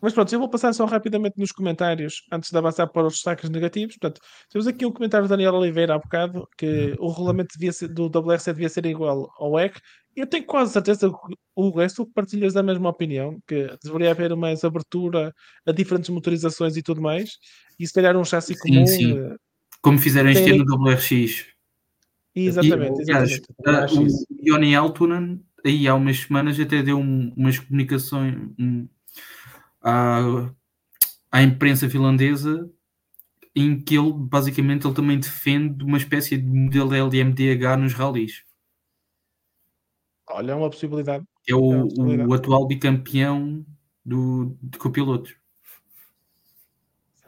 [0.00, 3.48] Mas pronto, eu vou passar só rapidamente nos comentários antes de avançar para os destaques
[3.50, 3.96] negativos.
[3.96, 4.20] Portanto,
[4.50, 8.06] temos aqui um comentário do Daniel Oliveira há bocado que o regulamento devia ser, do
[8.06, 9.78] WRC devia ser igual ao EC.
[10.14, 14.64] Eu tenho quase certeza que o resto partilhas da mesma opinião, que deveria haver mais
[14.64, 15.32] abertura
[15.66, 17.32] a diferentes motorizações e tudo mais,
[17.78, 18.86] e se calhar um chassi Sim, comum.
[18.86, 19.18] sim.
[19.18, 19.36] eh,
[19.82, 21.46] Como fizeram este Tem- ano no WRX.
[22.34, 23.46] Exatamente, aliás, exatamente.
[23.66, 24.26] Ah, acho o isso.
[24.42, 28.86] Johnny Altunen, aí há umas semanas, até deu um- umas comunicações um,
[29.86, 30.52] à,
[31.30, 32.68] à imprensa finlandesa
[33.54, 38.44] em que ele, basicamente, ele também defende uma espécie de modelo LMDH nos rallies.
[40.28, 41.24] Olha, é uma possibilidade.
[41.48, 42.30] é o, É possibilidade.
[42.30, 43.64] o atual bicampeão
[44.04, 45.34] do, de copilotos.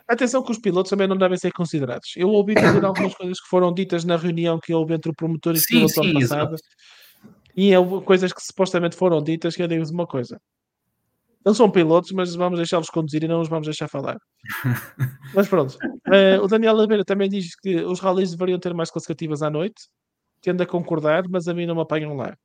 [0.07, 2.15] Atenção que os pilotos também não devem ser considerados.
[2.17, 5.55] Eu ouvi dizer algumas coisas que foram ditas na reunião que houve entre o promotor
[5.55, 6.55] e o Sim, piloto ano sim, passado.
[6.55, 6.63] exato.
[7.57, 10.41] E houve coisas que supostamente foram ditas que eu digo-vos uma coisa.
[11.47, 14.19] Eles são pilotos, mas vamos deixá-los conduzir e não os vamos deixar falar.
[15.35, 15.79] mas pronto.
[16.13, 19.89] Eh, o Daniel Oliveira também diz que os rallies deveriam ter mais classificativas à noite.
[20.41, 22.37] Tendo a concordar, mas a mim não me apanham lá.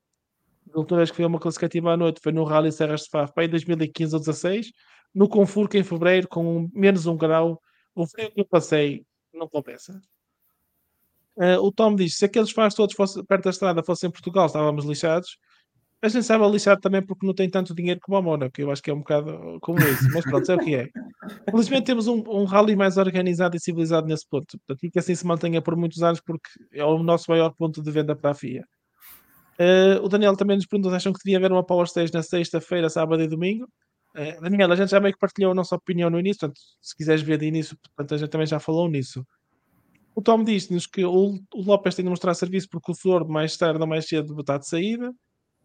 [0.73, 3.33] A última vez que foi uma classificativa à noite foi no Rally Serras de Faf,
[3.39, 4.71] em 2015 ou 16,
[5.13, 7.59] no Confurca em fevereiro, com um- menos um grau.
[7.93, 9.99] O frio que eu passei não compensa.
[11.39, 14.45] Eh, o Tom diz: se aqueles fãs todos fossem perto da estrada fossem em Portugal,
[14.45, 15.37] estávamos lixados.
[16.03, 18.59] A gente estava lixado também porque não tem tanto dinheiro como a Mónaco.
[18.59, 20.89] Eu acho que é um bocado como isso, mas pronto, é o que é.
[21.49, 24.57] Felizmente temos um, um rally mais organizado e civilizado nesse ponto.
[24.59, 27.81] Portanto, e que assim se mantenha por muitos anos, porque é o nosso maior ponto
[27.81, 28.65] de venda para a FIA.
[29.57, 32.89] Eh, o Daniel também nos perguntou acham que devia haver uma Power Stage na sexta-feira,
[32.89, 33.65] sábado e domingo.
[34.13, 36.97] Eh, Daniel, a gente já meio que partilhou a nossa opinião no início, portanto, se
[36.97, 39.25] quiseres ver de início, portanto, a gente também já falou nisso.
[40.13, 43.55] O Tom disse-nos que o, o Lopes tem de mostrar serviço porque o Flor, mais
[43.55, 45.13] tarde ou mais cedo, está de saída.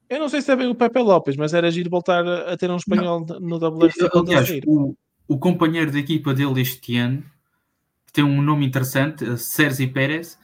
[0.09, 2.71] Eu não sei se é bem o Pepe Lopes, mas era giro voltar a, ter
[2.71, 4.97] um espanhol no WRC Aliás, o,
[5.27, 7.23] o companheiro de equipa dele este ano,
[8.07, 10.39] que tem um nome interessante, eh, Sergi Pérez,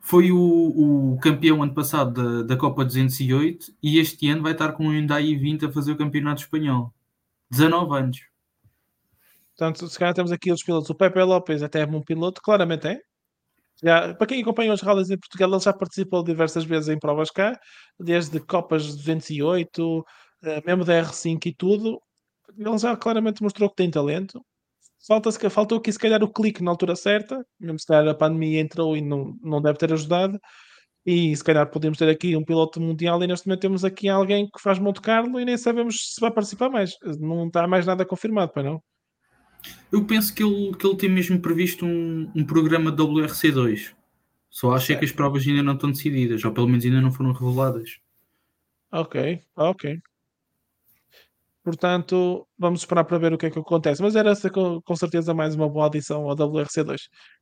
[0.00, 0.38] foi o,
[1.14, 4.90] o campeão ano passado da, da Copa 208 e este ano vai estar com o
[4.90, 6.94] Hyundai i20 a fazer o campeonato espanhol.
[7.50, 8.20] 19 anos.
[9.56, 10.88] Portanto, se calhar temos aqui os pilotos.
[10.88, 13.02] O Pepe Lopes até é um piloto, claramente é.
[13.82, 17.30] Já, para quem acompanha os rallies em Portugal, ele já participou diversas vezes em provas
[17.30, 17.58] cá,
[17.98, 20.04] desde Copas 208,
[20.42, 22.00] eh, mesmo da R5 e tudo.
[22.58, 24.40] Ele já claramente mostrou que tem talento.
[25.06, 28.14] Falta-se que- faltou aqui, se calhar, o clique na altura certa, mesmo se calhar a
[28.14, 30.38] pandemia entrou e não, não deve ter ajudado.
[31.06, 34.46] E se calhar podemos ter aqui um piloto mundial e neste momento temos aqui alguém
[34.50, 36.92] que faz Monte Carlo e nem sabemos se vai participar mais.
[37.20, 38.82] Não está mais nada confirmado, para não?
[39.90, 43.94] Eu penso que ele, que ele tem mesmo previsto um, um programa WRC2.
[44.50, 47.12] Só acho é que as provas ainda não estão decididas, ou pelo menos ainda não
[47.12, 47.98] foram reveladas.
[48.90, 50.00] Ok, ok.
[51.68, 54.00] Portanto, vamos esperar para ver o que é que acontece.
[54.00, 56.96] Mas era essa com, certeza mais uma boa adição ao WRC2.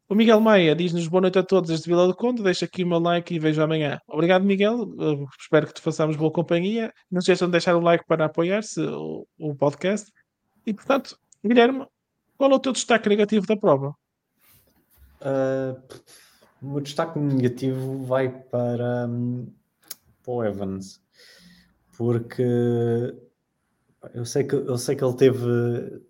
[0.09, 2.43] O Miguel Maia diz-nos boa noite a todos desde Vila do Conde.
[2.43, 4.01] Deixa aqui o meu like e vejo amanhã.
[4.09, 4.83] Obrigado, Miguel.
[4.83, 6.93] Uh, espero que te façamos boa companhia.
[7.09, 10.11] Não se esqueçam de deixar o like para apoiar-se o, o podcast.
[10.67, 11.87] E portanto, Guilherme,
[12.37, 13.95] qual é o teu destaque negativo da prova?
[15.21, 15.81] Uh,
[16.63, 19.47] o meu destaque negativo vai para, hum,
[20.23, 21.01] para o Evans,
[21.97, 22.45] porque
[24.15, 26.03] eu sei que, eu sei que ele teve.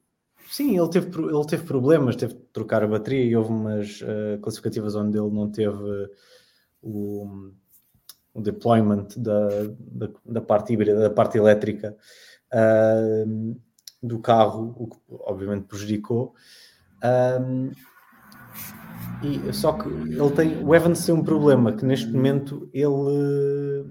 [0.51, 4.39] Sim, ele teve, ele teve problemas, teve de trocar a bateria e houve umas uh,
[4.41, 6.11] classificativas onde ele não teve
[6.83, 7.51] o,
[8.33, 9.49] o deployment da,
[9.79, 11.97] da, da parte híbrida, da parte elétrica.
[12.53, 13.61] Uh,
[14.03, 16.35] do carro, o que obviamente prejudicou.
[17.03, 17.71] Um,
[19.23, 23.87] e, só que ele tem, o Evans tem um problema que neste momento ele,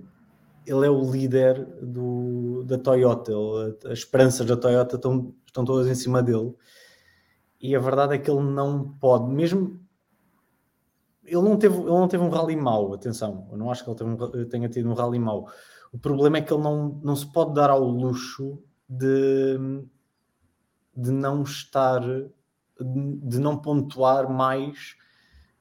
[0.65, 3.31] ele é o líder do, da Toyota.
[3.31, 6.53] Ele, as esperanças da Toyota estão, estão todas em cima dele.
[7.59, 9.79] E a verdade é que ele não pode, mesmo
[11.25, 14.11] ele não teve, ele não teve um rally mau, atenção, eu não acho que ele
[14.11, 15.47] um, tenha tido um rally mau.
[15.91, 19.57] O problema é que ele não, não se pode dar ao luxo de,
[20.95, 22.01] de não estar,
[22.79, 24.95] de não pontuar mais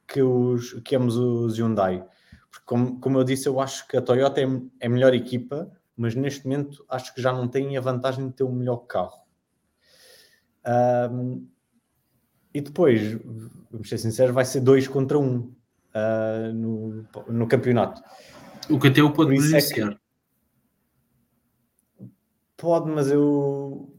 [0.07, 2.05] que, os, que ambos os Hyundai.
[2.49, 4.45] Porque, como, como eu disse, eu acho que a Toyota é,
[4.79, 8.33] é a melhor equipa, mas neste momento acho que já não tem a vantagem de
[8.33, 9.25] ter o melhor carro.
[11.11, 11.47] Um,
[12.53, 13.19] e depois,
[13.69, 15.53] vamos ser sinceros, vai ser dois contra um
[15.93, 18.01] uh, no, no campeonato.
[18.69, 19.91] O que até o pode beneficiar.
[19.91, 20.05] É
[22.57, 23.93] pode, mas eu.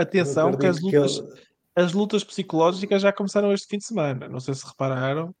[0.00, 1.32] Atenção, que as lutas, que ele...
[1.76, 4.28] as lutas psicológicas já começaram este fim de semana.
[4.28, 5.34] Não sei se repararam.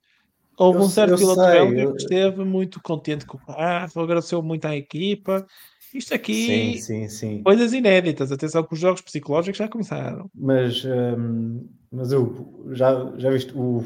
[0.58, 4.66] Houve eu, um certo piloto belga que esteve muito contente com o carro, agradeceu muito
[4.66, 5.46] à equipa.
[5.94, 7.42] Isto aqui, sim, sim, sim.
[7.42, 8.30] coisas inéditas.
[8.30, 10.30] Atenção que os jogos psicológicos já começaram.
[10.34, 13.84] Mas, hum, mas eu já, já viste o,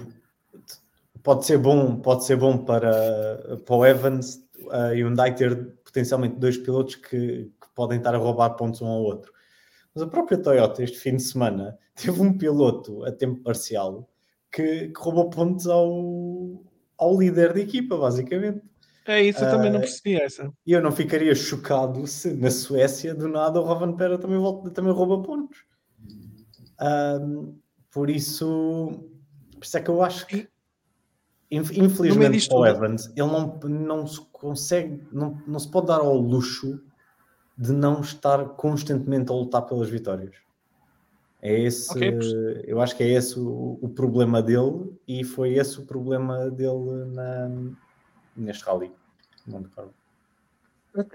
[1.25, 6.57] pode ser bom, pode ser bom para, para o Evans a Hyundai ter potencialmente dois
[6.59, 9.33] pilotos que, que, podem estar a roubar pontos um ao outro.
[9.95, 14.09] Mas a própria Toyota, este fim de semana, teve um piloto a tempo parcial
[14.51, 16.63] que, que roubou pontos ao,
[16.99, 18.63] ao líder da equipa, basicamente.
[19.07, 20.51] É isso, eu uh, também não ah, percebi essa.
[20.67, 24.71] E eu não ficaria chocado se na Suécia, do nada, o Rovan Pera também, volta,
[24.71, 25.59] também rouba pontos.
[26.81, 27.55] Uh,
[27.93, 29.07] por isso,
[29.53, 30.49] por isso é que eu acho que
[31.51, 36.17] Infelizmente para o Evans, ele não, não se consegue, não, não se pode dar ao
[36.17, 36.81] luxo
[37.57, 40.35] de não estar constantemente a lutar pelas vitórias.
[41.41, 42.19] É esse, okay.
[42.65, 47.05] eu acho que é esse o, o, problema dele e foi esse o problema dele
[47.13, 47.51] na,
[48.35, 48.91] neste rally.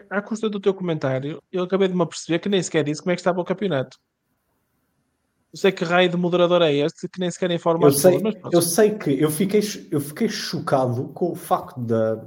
[0.09, 3.11] À custa do teu comentário, eu acabei de me aperceber que nem sequer disse como
[3.11, 3.97] é que estava o campeonato.
[5.51, 8.37] Eu sei que raio de moderador é este que nem sequer informa eu sei, pessoas,
[8.43, 8.53] mas...
[8.53, 12.23] Eu sei que eu fiquei, eu fiquei chocado com o facto da.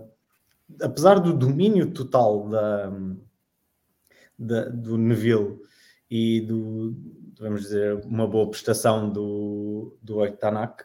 [0.81, 2.93] Apesar do domínio total da,
[4.43, 5.59] da, do Neville
[6.11, 6.95] e do,
[7.39, 10.85] vamos dizer, uma boa prestação do, do Oitanak,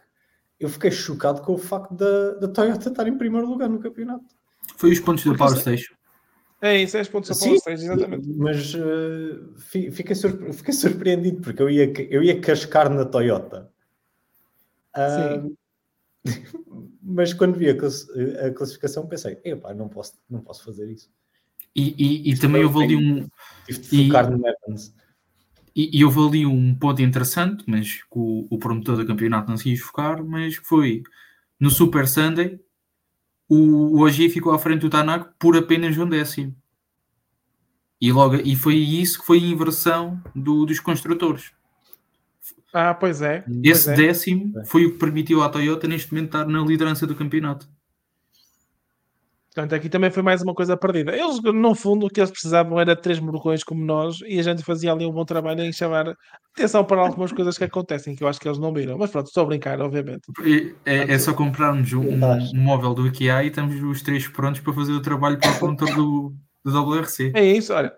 [0.60, 4.26] eu fiquei chocado com o facto da, da Toyota estar em primeiro lugar no campeonato.
[4.76, 5.94] Foi os pontos do Power Station.
[6.62, 8.28] É isso, é os pontos Sim, exatamente.
[8.30, 13.70] Mas uh, fiquei, surpre fiquei, surpreendido porque eu ia, eu ia cascar na Toyota.
[14.96, 15.56] Uh,
[17.04, 21.12] mas quando vi a, a classificação pensei, epá, não posso, não posso fazer isso.
[21.78, 23.30] E, e, e também houve ali um.
[23.68, 24.94] Tive de focar no Evans.
[25.76, 29.58] E, e houve ali um ponto interessante, mas que o, o promotor do campeonato não
[29.58, 31.04] se quis focar, mas que foi
[31.60, 32.60] no Super Sunday
[33.48, 36.56] o, o Agi ficou à frente do Tanak por apenas um décimo.
[38.00, 41.52] E, logo, e foi isso que foi a inversão do, dos construtores.
[42.74, 43.44] Ah, pois é.
[43.64, 43.96] Esse pois é.
[43.96, 47.68] décimo foi o que permitiu à Toyota neste momento estar na liderança do campeonato.
[49.58, 51.18] Portanto, aqui também foi mais uma coisa perdida.
[51.18, 54.44] Eles, no fundo, o que eles precisavam era de três morcões como nós e a
[54.44, 56.16] gente fazia ali um bom trabalho em chamar
[56.54, 59.00] atenção para algumas coisas que acontecem que eu acho que eles não viram.
[59.00, 60.22] Mas pronto, estou a brincar, obviamente.
[60.86, 64.74] É, é só comprarmos um, um, móvel do IKEA e estamos os três prontos para
[64.74, 67.32] fazer o trabalho para o contor do, do WRC.
[67.34, 67.92] É isso, olha.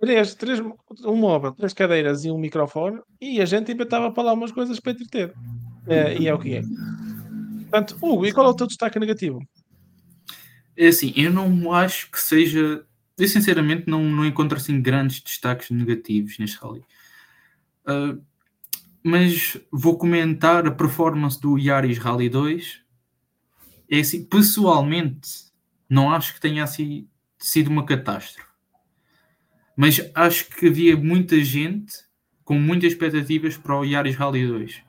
[0.00, 0.60] Três, três,
[1.04, 4.80] um móvel, três cadeiras e um microfone e a gente inventava para lá umas coisas
[4.80, 5.32] para entreter.
[5.86, 6.62] É, e é o que é.
[7.70, 9.38] Portanto, Hugo, e qual é o teu destaque negativo?
[10.76, 12.84] É assim, eu não acho que seja.
[13.18, 16.84] Eu sinceramente não, não encontro assim grandes destaques negativos neste rally.
[17.88, 18.22] Uh,
[19.02, 22.82] mas vou comentar a performance do Yaris Rally 2.
[23.88, 25.46] É assim, pessoalmente,
[25.88, 27.08] não acho que tenha assim,
[27.38, 28.46] sido uma catástrofe.
[29.76, 31.94] Mas acho que havia muita gente
[32.44, 34.82] com muitas expectativas para o Yaris Rally 2.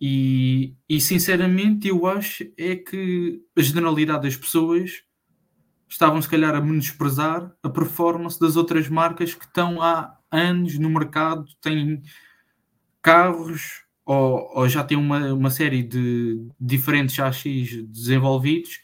[0.00, 5.02] E, e sinceramente eu acho é que a generalidade das pessoas
[5.88, 10.90] estavam se calhar a menosprezar a performance das outras marcas que estão há anos no
[10.90, 12.02] mercado, têm
[13.00, 18.80] carros ou, ou já têm uma, uma série de diferentes chassis desenvolvidos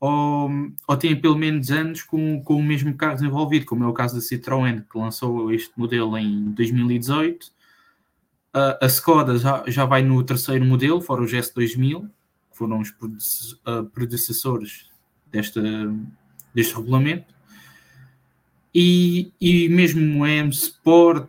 [0.00, 0.50] ou,
[0.86, 4.14] ou têm pelo menos anos com, com o mesmo carro desenvolvido, como é o caso
[4.14, 7.54] da Citroën, que lançou este modelo em 2018
[8.54, 12.08] a Skoda já, já vai no terceiro modelo, fora o GS2000,
[12.50, 12.94] que foram os
[13.92, 14.88] predecessores
[15.30, 15.60] desta,
[16.54, 17.34] deste regulamento.
[18.72, 21.28] E, e mesmo o M Sport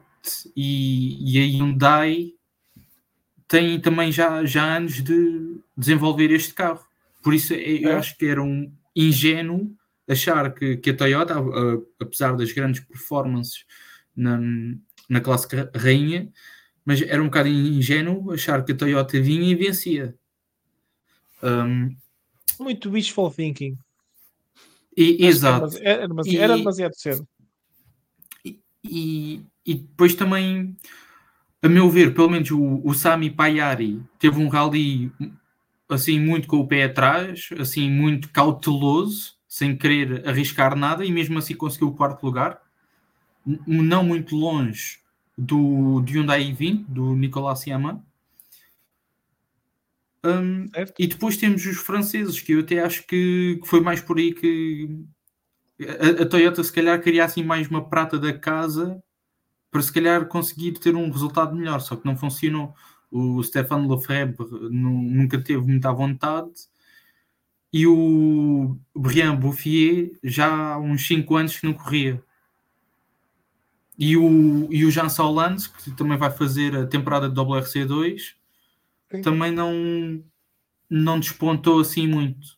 [0.56, 2.34] e, e a Hyundai
[3.48, 6.84] tem também já, já anos de desenvolver este carro.
[7.24, 7.96] Por isso eu é.
[7.96, 9.76] acho que era um ingênuo
[10.08, 11.36] achar que, que a Toyota,
[12.00, 13.66] apesar das grandes performances
[14.16, 14.40] na,
[15.10, 16.32] na classe rainha,
[16.86, 20.16] mas era um bocado ingênuo achar que a Toyota vinha e vencia.
[21.42, 21.96] Um,
[22.60, 23.76] Muito wishful thinking.
[24.96, 25.78] E, exato.
[25.82, 27.28] Era demasiado, era demasiado cedo.
[28.46, 30.78] E, e, e, depois também,
[31.62, 35.12] a meu ver, pelo menos o, o Sami Payari teve um rally
[35.90, 41.40] assim muito com o pé atrás, assim muito cauteloso, sem querer arriscar nada e mesmo
[41.40, 42.62] assim conseguiu o quarto lugar,
[43.68, 45.05] não muito longe
[45.38, 48.02] do de Hyundai i20 do Nicolas Siaman.
[50.26, 54.18] Um, e depois temos os franceses, que eu até acho que, que foi mais por
[54.18, 55.06] aí que
[55.80, 59.02] a, a, Toyota se calhar queria assim mais uma prata da casa
[59.70, 62.74] para se calhar conseguir ter um resultado melhor, só que não funcionou.
[63.12, 66.54] O Stéphane Lefebvre nunca teve muita vontade
[67.72, 72.24] e o Brian Bouffier já há uns 5 anos que não corria.
[73.98, 78.34] E o, e o Jean Solans, que também vai fazer a temporada de WRC2,
[79.12, 79.22] Sim.
[79.22, 80.24] também não,
[80.90, 82.58] não despontou assim muito.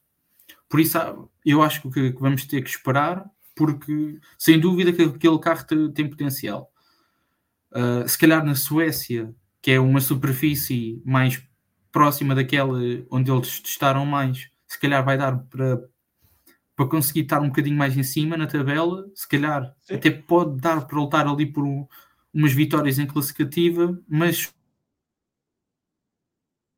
[0.67, 0.97] Por isso,
[1.45, 6.09] eu acho que, vamos ter que esperar, porque sem dúvida que aquele carro tem, tem
[6.09, 6.71] potencial.
[7.71, 11.41] Uh, se calhar na Suécia, que é uma superfície mais
[11.91, 12.79] próxima daquela
[13.09, 15.81] onde eles testaram mais, se calhar vai dar para,
[16.77, 19.95] para conseguir estar um bocadinho mais em cima na tabela, se calhar Sim.
[19.95, 21.87] até pode dar para lutar ali por um,
[22.31, 24.53] umas vitórias em classificativa, mas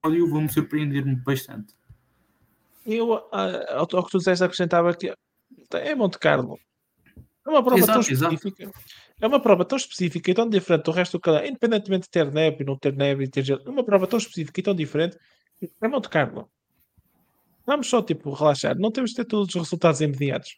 [0.06, 1.76] eu vou-me surpreender-me bastante.
[2.86, 5.14] Eu, ao que tu disseste, acrescentava que
[5.74, 6.58] é Monte Carlo.
[7.46, 8.64] É uma prova exato, tão específica.
[8.64, 8.80] Exato.
[9.20, 12.32] É uma prova tão específica e tão diferente do resto do canal, independentemente de ter
[12.32, 13.64] neve e não ter neve e ter gelo.
[13.66, 15.18] É uma prova tão específica e tão diferente.
[15.82, 16.50] É Monte Carlo.
[17.70, 18.76] Vamos só, tipo, relaxar.
[18.80, 20.58] Não temos de ter todos os resultados imediatos.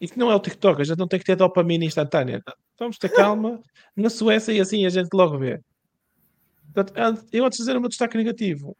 [0.00, 2.40] Isso não é o TikTok, a gente não tem que ter dopamina instantânea.
[2.78, 3.60] Vamos ter calma
[3.96, 5.60] na Suécia e assim a gente logo vê.
[6.72, 8.76] Portanto, eu antes de dizer o meu destaque negativo,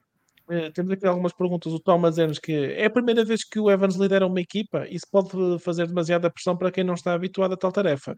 [0.48, 1.72] eh, temos aqui algumas perguntas.
[1.72, 5.06] O Thomas Enos, que é a primeira vez que o Evans lidera uma equipa, isso
[5.10, 8.16] pode fazer demasiada pressão para quem não está habituado a tal tarefa.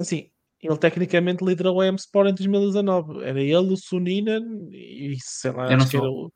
[0.00, 0.30] Assim,
[0.60, 3.22] ele tecnicamente liderou o M-Sport em 2019.
[3.22, 4.40] Era ele, o Sunina
[4.72, 6.32] e sei lá, acho que era o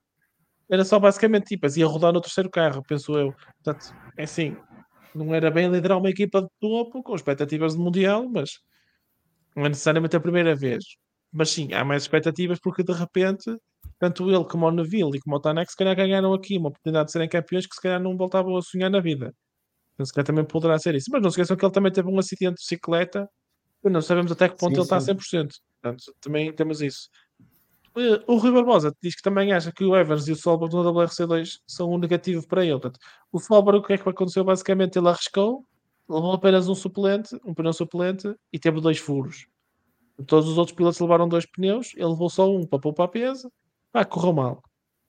[0.71, 3.35] era só basicamente tipo, ia rodar no terceiro carro, penso eu.
[3.63, 4.57] Portanto, é assim,
[5.15, 8.61] não era bem liderar uma equipa de topo com expectativas de Mundial, mas
[9.55, 10.85] não é necessariamente a primeira vez.
[11.33, 13.57] Mas sim, há mais expectativas porque de repente,
[13.99, 17.07] tanto ele como o Neville e como o Tanek se calhar ganharam aqui uma oportunidade
[17.07, 19.35] de serem campeões que se calhar não voltavam a sonhar na vida.
[19.95, 21.09] Então, se calhar também poderá ser isso.
[21.11, 23.29] Mas não se esqueçam que ele também teve um acidente de bicicleta
[23.91, 25.13] não sabemos até que ponto sim, ele sim.
[25.13, 25.51] está a 100%.
[25.83, 27.09] Portanto, também temos isso.
[27.97, 30.83] Eh, o Rui Barbosa diz que também acha que o Evans e o Solberg no
[30.83, 32.73] WRC2 são um negativo para ele.
[32.73, 32.99] Portanto,
[33.33, 34.45] o Solberg, o que é que aconteceu?
[34.45, 35.65] Basicamente, ele arriscou,
[36.09, 39.47] levou apenas um suplente, um pneu suplente e teve dois furos.
[40.27, 43.51] Todos os outros pilotos levaram dois pneus, ele levou só um para poupar peso.
[43.93, 44.63] Ah, correu mal.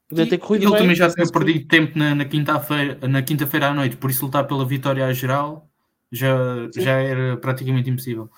[0.07, 1.65] Podia ter corrido ele bem, também já tinha perdido que...
[1.65, 5.67] tempo na, na quinta-feira na quinta à noite, por isso lutar pela vitória à geral
[6.11, 8.29] já, já era praticamente impossível.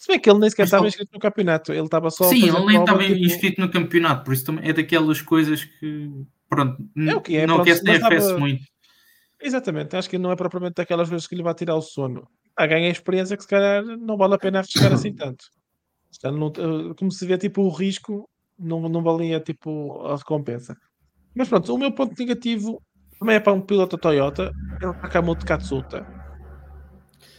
[0.00, 2.24] Se bem que ele nem sequer estava inscrito no campeonato, ele estava só.
[2.24, 3.18] Sim, ele nem estava tipo...
[3.18, 6.10] inscrito no campeonato, por isso também é daquelas coisas que.
[6.48, 8.38] Pronto, é o que é, não quer se estava...
[8.38, 8.64] muito.
[9.42, 12.26] Exatamente, acho que não é propriamente daquelas vezes que lhe vai tirar o sono.
[12.56, 15.44] A ganha experiência que se calhar não vale a pena arriscar assim tanto.
[16.24, 18.26] Eh, como se vê tipo o risco,
[18.58, 20.74] não, não valia tipo a recompensa.
[21.34, 22.82] Mas pronto, o meu ponto negativo
[23.18, 26.19] também é para um piloto Toyota, é o Takamoto Katsuta.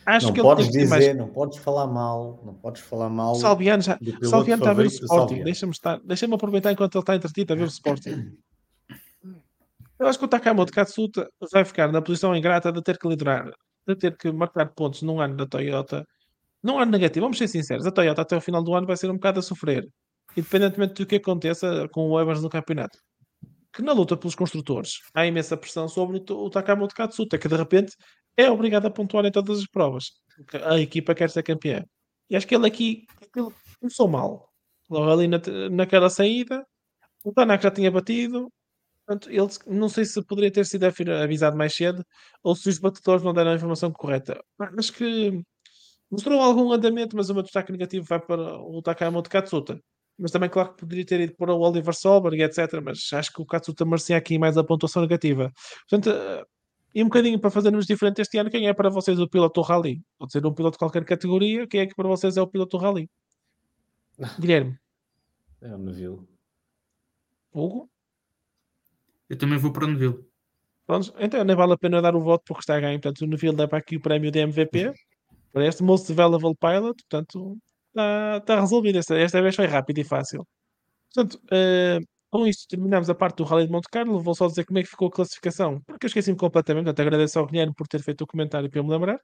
[0.05, 1.15] Acho não que podes dizer, mais...
[1.15, 3.35] não podes falar mal, não podes falar mal.
[3.35, 5.43] Salviano já, Salviano está a ver o Sporting.
[5.43, 5.73] Deixa-me
[6.03, 8.35] deixa aproveitar enquanto ele está entretido a ver o Sporting.
[9.99, 13.51] Eu acho que o Takamoto Katsuta vai ficar na posição ingrata de ter que liderar,
[13.87, 16.07] de ter que marcar pontos num ano da Toyota.
[16.63, 19.09] Num ano negativo, vamos ser sinceros, a Toyota até o final do ano vai ser
[19.11, 19.87] um bocado a sofrer,
[20.35, 22.97] independentemente do que aconteça com o Evans no campeonato.
[23.71, 27.95] Que na luta pelos construtores há imensa pressão sobre o Takamoto Katsuta, que de repente
[28.37, 30.11] é obrigado a pontuar em todas as provas.
[30.65, 31.85] A equipa quer ser campeã.
[32.29, 33.05] E acho que ele aqui
[33.35, 34.49] ele começou mal.
[34.89, 36.65] Logo ali na, naquela saída,
[37.23, 38.51] o Tanak já tinha batido.
[39.05, 42.05] Portanto, ele, não sei se poderia ter sido avisado mais cedo
[42.43, 44.41] ou se os batedores não deram a informação correta.
[44.77, 45.41] Acho que
[46.09, 49.79] mostrou algum andamento, mas o meu destaque negativo vai para o Takamoto Katsuta.
[50.17, 52.79] Mas também, claro que poderia ter ido para o Oliver Solberg, etc.
[52.83, 55.51] Mas acho que o Katsuta merecia aqui mais a pontuação negativa.
[55.89, 56.15] Portanto,
[56.93, 59.65] e um bocadinho para fazermos diferente este ano, quem é para vocês o piloto do
[59.65, 60.01] Rally?
[60.17, 62.77] Pode ser um piloto de qualquer categoria, quem é que para vocês é o piloto
[62.77, 63.09] do Rally?
[64.39, 64.77] Guilherme,
[65.61, 66.27] É o Neville.
[67.53, 67.89] Hugo?
[69.29, 70.25] Eu também vou para o Neville.
[70.85, 72.99] Pronto, então nem vale a pena dar o voto porque está a ganhar.
[72.99, 74.91] Portanto, o Neville leva aqui o prémio de MVP
[75.53, 77.01] para este Most Valuable Pilot.
[77.09, 78.97] Portanto, está, está resolvido.
[78.97, 80.45] Esta, esta vez foi rápido e fácil.
[81.13, 81.99] Portanto, eh,
[82.31, 84.19] com isto terminamos a parte do Rally de Monte Carlo.
[84.21, 86.85] Vou só dizer como é que ficou a classificação, porque eu esqueci-me completamente.
[86.85, 89.19] Portanto, agradeço ao Guilherme por ter feito o comentário para eu me lembrar.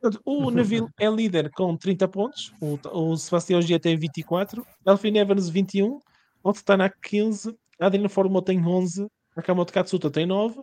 [0.00, 5.16] Portanto, o Neville é líder com 30 pontos, o, o Sebastião G tem 24, Elfin
[5.16, 6.00] Evans 21,
[6.42, 10.60] Otto Tanak 15, Adrian Formo tem 11, Nakamoto Katsuta tem 9,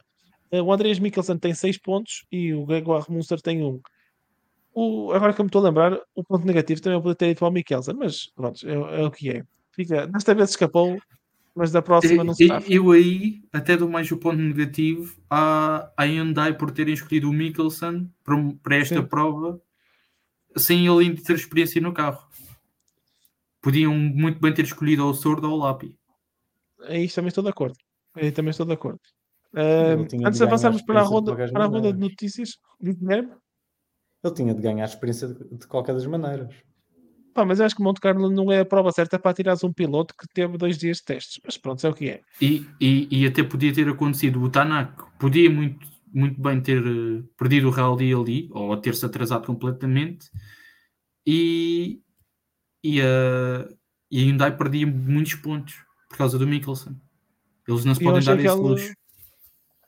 [0.52, 3.82] eh, o Andreas Mikkelsen tem 6 pontos e o Gregor Munster tem 1.
[4.76, 7.30] O, agora que eu me estou a lembrar, o ponto negativo também é poder ter
[7.30, 9.44] ido para o Mikkelsen, mas pronto, é, é o que é.
[9.72, 10.96] Fica, desta vez escapou,
[11.56, 12.74] mas da próxima não se sabe.
[12.74, 17.34] Eu aí até dou mais o ponto negativo à, à Hyundai por terem escolhido o
[17.34, 19.08] Mikkelsen para, para esta Sim.
[19.08, 19.62] prova
[20.58, 22.28] sem ele ainda ter experiência no carro.
[23.62, 25.98] Podiam muito bem ter escolhido ou o Sordo ou o Lapi.
[26.82, 27.78] Aí também estou de acordo.
[28.16, 29.00] Aí também estou de acordo.
[30.10, 33.32] Tinha antes de avançarmos para a ronda, para a ronda de notícias, Guilherme,
[34.24, 36.54] Ele tinha de ganhar experiência de, de qualquer das maneiras.
[37.34, 39.74] Pá, mas eu acho que Monte Carlo não é a prova certa para tirares um
[39.74, 41.40] piloto que teve dois dias de testes.
[41.44, 42.22] Mas pronto, é o que é.
[42.40, 47.24] E, e, e até podia ter acontecido o Tanak, podia muito, muito bem ter eh,
[47.38, 50.30] perdido o rally ali, ou ter-se atrasado completamente,
[51.26, 52.02] e,
[52.84, 53.68] e, a,
[54.12, 55.76] e a Hyundai perdia muitos pontos
[56.10, 56.96] por causa do Mikkelsen.
[57.68, 58.94] Eles não se podem dar esse luxo.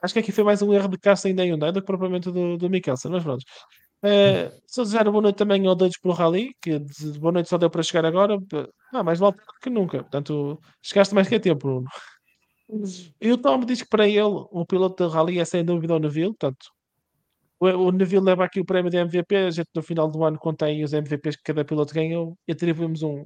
[0.02, 2.58] Acho que aqui foi mais um erro de casting da Hyundai do que propriamente do,
[2.58, 3.43] do Mikkelsen, mas pronto.
[4.08, 7.58] Eh, só desejar boa noite também ao Doidos pelo Rally, que de boa noite só
[7.58, 8.38] deu para chegar agora.
[8.93, 9.99] Ah, mais vale que nunca.
[9.99, 11.88] Portanto, chegaste mais que a tempo, Bruno.
[13.20, 15.99] E o Tom diz que para ele o piloto do Rally é sem dúvida o
[15.99, 16.36] Neville.
[16.36, 16.68] Portanto,
[17.60, 19.36] o, o Neville leva aqui o prémio de MVP.
[19.36, 22.51] A gente no final do ano conta aí os MVPs que cada piloto ganhou e
[22.51, 23.26] atribuímos um,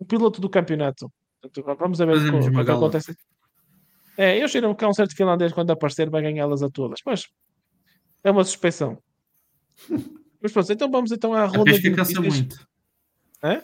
[0.00, 1.10] um piloto do campeonato.
[1.40, 3.16] Portanto, vamos ver o que, acontece.
[4.16, 7.26] É, eu cheiro que há um certo finlandês quando aparecer vai ganhá-las a todas, mas
[8.22, 9.02] é uma suspeição.
[10.40, 12.68] Mas pronto, então vamos então à A ronda de pesca cansa muito.
[13.42, 13.62] Hã?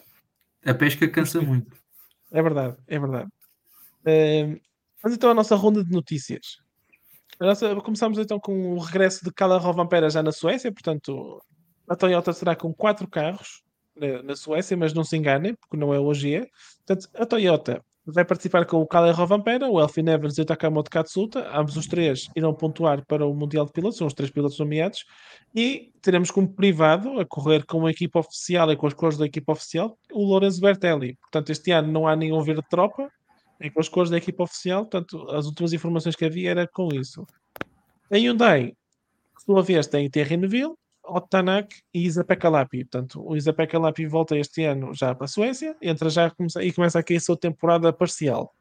[0.64, 1.76] A pesca cansa muito.
[2.30, 3.28] É verdade, é verdade.
[4.04, 4.60] Eh,
[5.02, 6.58] mas então a nossa ronda de notícias.
[7.40, 11.40] A nossa- começamos então com o regresso de Cala Rovanpera já na Suécia, portanto
[11.88, 13.62] a Toyota será com quatro carros
[13.96, 16.46] na, na Suécia, mas não se enganem, porque não é hoje é.
[16.86, 17.82] Portanto, a Toyota
[18.12, 21.86] vai participar com o Kalle Rovanpera, o Elfin Evans e o Takamoto Katsuta, ambos os
[21.86, 25.04] três irão pontuar para o Mundial de Pilotos, são os três pilotos nomeados,
[25.54, 29.26] e teremos como privado, a correr com a equipa oficial e com as cores da
[29.26, 31.16] equipa oficial, o Lorenzo Bertelli.
[31.20, 33.10] Portanto, este ano não há nenhum verde tropa,
[33.60, 36.88] é com as cores da equipa oficial, portanto, as últimas informações que havia era com
[36.94, 37.26] isso.
[38.10, 38.72] A Hyundai,
[39.34, 40.74] por sua vez, tem Thierry Neville,
[41.20, 42.08] Tanak e
[42.44, 42.84] Lappi.
[42.84, 46.98] Portanto, o Lappi volta este ano já para a Suécia, entra já começa- e começa
[46.98, 48.52] aqui a sua temporada parcial.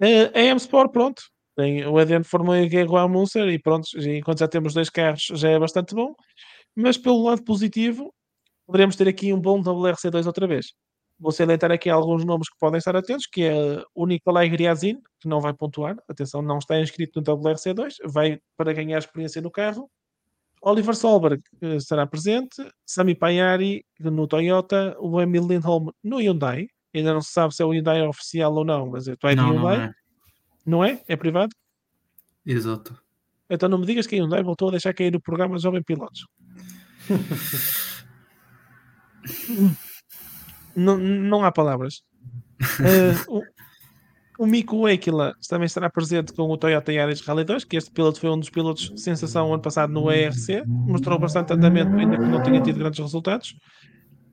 [0.00, 1.22] A M Sport, pronto,
[1.56, 5.50] tem o Adriano Formoy e o Amundsen e pronto, enquanto já temos dois carros já
[5.50, 6.14] é bastante bom,
[6.74, 8.12] mas pelo lado positivo,
[8.66, 10.74] poderemos ter aqui um bom WRC2 outra vez.
[11.18, 15.28] Vou salientar aqui alguns nomes que podem estar atentos, que é o Nicolai Griazin, que
[15.28, 19.88] não vai pontuar, atenção, não está inscrito no WRC2, vai para ganhar experiência no carro.
[20.66, 22.56] Oliver Solberg estará presente,
[22.86, 26.68] Sami Payari no Toyota, o Emil Lindholm no Hyundai.
[26.94, 29.48] Ainda não se sabe se é o Hyundai oficial ou não, mas é do Não,
[29.48, 29.86] não Hyundai.
[29.86, 29.92] é.
[30.64, 31.02] Não é?
[31.06, 31.54] É privado?
[32.46, 32.98] Exato.
[33.50, 36.26] Então não me digas que a Hyundai voltou a deixar cair o programa Jovem Pilotos.
[40.74, 42.02] não, não há palavras.
[42.80, 43.14] Eh,
[44.38, 48.20] o, Mico Ekila também estará presente com o Toyota Yaris Rally 2, que este piloto
[48.20, 52.24] foi um dos pilotos de sensação ano passado no ERC, mostrou bastante andamento, ainda que
[52.24, 53.56] não tenha tido grandes resultados.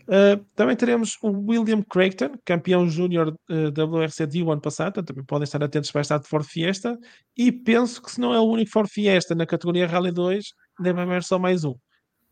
[0.03, 5.23] Uh, também teremos o William Creighton, campeão júnior uh, WRC D o ano passado, também
[5.23, 6.97] podem estar atentos para estar de Ford Fiesta.
[7.37, 10.45] E penso que se não é o único Ford Fiesta na categoria Rally 2,
[10.81, 11.75] deve haver só mais um.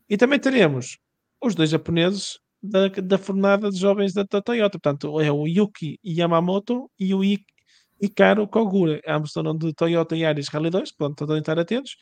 [0.08, 0.98] E também teremos
[1.40, 5.98] os dois japoneses da, da fornada de jovens da, da Toyota, portanto, é o Yuki
[6.04, 7.38] Yamamoto e o I,
[8.00, 11.96] Hikaru Kogura, ambos são de Toyota Yaris Rally 2, portanto, podem estar atentos.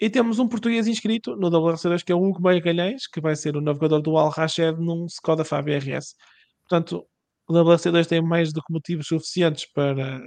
[0.00, 3.56] E temos um português inscrito no WRC2 que é o Hugo Magalhães, que vai ser
[3.56, 6.14] o navegador do Al Rashed num Skoda Fabia RS.
[6.68, 7.04] Portanto,
[7.48, 10.20] o WRC2 tem mais do que motivos suficientes para,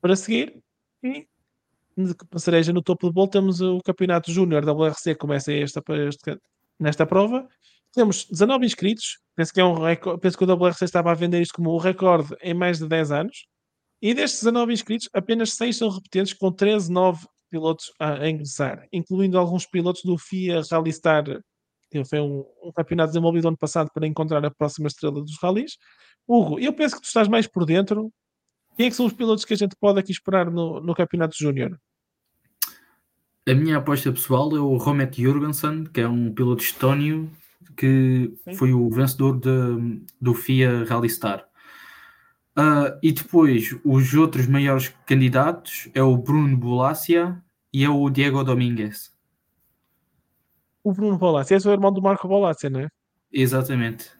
[0.00, 0.62] para seguir.
[1.02, 1.26] E
[1.96, 5.82] de cereja no topo do bolo temos o Campeonato Júnior WRC, que começa esta,
[6.78, 7.48] nesta prova.
[7.92, 9.18] Temos 19 inscritos.
[9.34, 9.76] Penso que, é um
[10.18, 13.12] penso que o WRC estava a vender isto como o recorde em mais de 10
[13.12, 13.46] anos.
[14.02, 19.38] E destes 19 inscritos, apenas 6 são repetentes, com 13, 9 pilotos a ingressar, incluindo
[19.38, 21.24] alguns pilotos do FIA Rally Star,
[21.88, 25.76] que foi um, um campeonato desenvolvido ano passado para encontrar a próxima estrela dos rallies.
[26.26, 28.10] Hugo, eu penso que tu estás mais por dentro.
[28.76, 31.36] Quem é que são os pilotos que a gente pode aqui esperar no, no Campeonato
[31.38, 31.78] Júnior?
[33.46, 37.30] A minha aposta pessoal é o Romet Jurgensen, que é um piloto estónio
[37.76, 38.54] que Sim.
[38.54, 41.51] foi o vencedor de, do FIA Rally Star.
[42.56, 47.42] Uh, e depois, os outros maiores candidatos é o Bruno Bolassia
[47.72, 49.10] e é o Diego Domingues.
[50.84, 52.88] O Bruno Bolassia é o irmão do Marco Bolassia, não é?
[53.32, 54.10] Exatamente.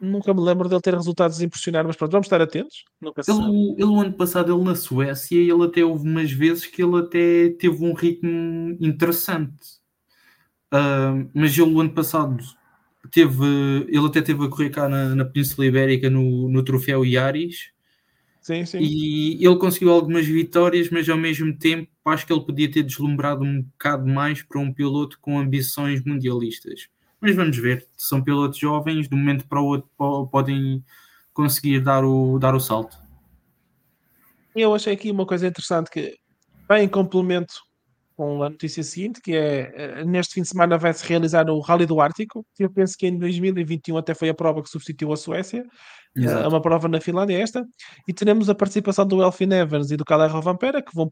[0.00, 2.84] Nunca me lembro dele ter resultados a impressionar, mas pronto, vamos estar atentos.
[3.00, 6.82] Nunca ele, ele, o ano passado, ele na Suécia, ele até houve umas vezes que
[6.82, 9.80] ele até teve um ritmo interessante.
[10.72, 12.38] Uh, mas ele, o ano passado,
[13.10, 13.44] teve,
[13.88, 17.70] ele até teve a correr cá na, na Península Ibérica no, no troféu Iaris.
[18.40, 18.78] Sim, sim.
[18.80, 23.44] E ele conseguiu algumas vitórias, mas ao mesmo tempo acho que ele podia ter deslumbrado
[23.44, 26.88] um bocado mais para um piloto com ambições mundialistas.
[27.20, 29.90] Mas vamos ver, são pilotos jovens, de um momento para o outro
[30.30, 30.82] podem
[31.34, 32.96] conseguir dar o, dar o salto.
[34.56, 36.18] Eu achei aqui uma coisa interessante que
[36.68, 37.54] vem em complemento
[38.20, 41.86] com a notícia seguinte, que é eh, neste fim de semana vai-se realizar o Rally
[41.86, 45.16] do Ártico, que eu penso que em 2021 até foi a prova que substituiu a
[45.16, 45.64] Suécia,
[46.14, 46.44] eh, Exato.
[46.44, 47.66] é uma prova na Finlândia esta,
[48.06, 51.10] e teremos a participação do Elfin Evans e do Calero Vampera, que vão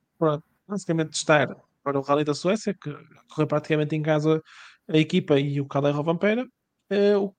[0.68, 2.94] basicamente testar para o Rally da Suécia, que
[3.30, 4.42] correu praticamente em casa
[4.86, 6.46] a equipa e o Calero Vampera.
[6.92, 7.34] Uh, o,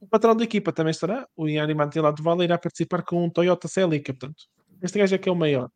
[0.00, 3.30] o, patrão da equipa também estará, o Yanni Mantila de Vale, irá participar com um
[3.30, 4.12] Toyota Celica.
[4.12, 4.42] Portanto,
[4.82, 5.70] este gajo é que é o maior.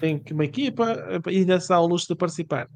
[0.00, 2.68] Tem uma equipa eh, e está ao luxo de participar.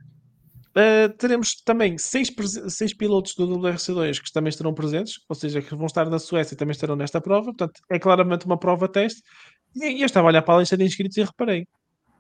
[0.71, 2.33] Uh, teremos também seis,
[2.69, 6.55] seis pilotos do WRC2 que também estarão presentes, ou seja, que vão estar na Suécia
[6.55, 7.47] e também estarão nesta prova.
[7.47, 9.21] Portanto, é claramente uma prova teste.
[9.75, 11.67] E eu estava a olhar para a lista de inscritos e reparei: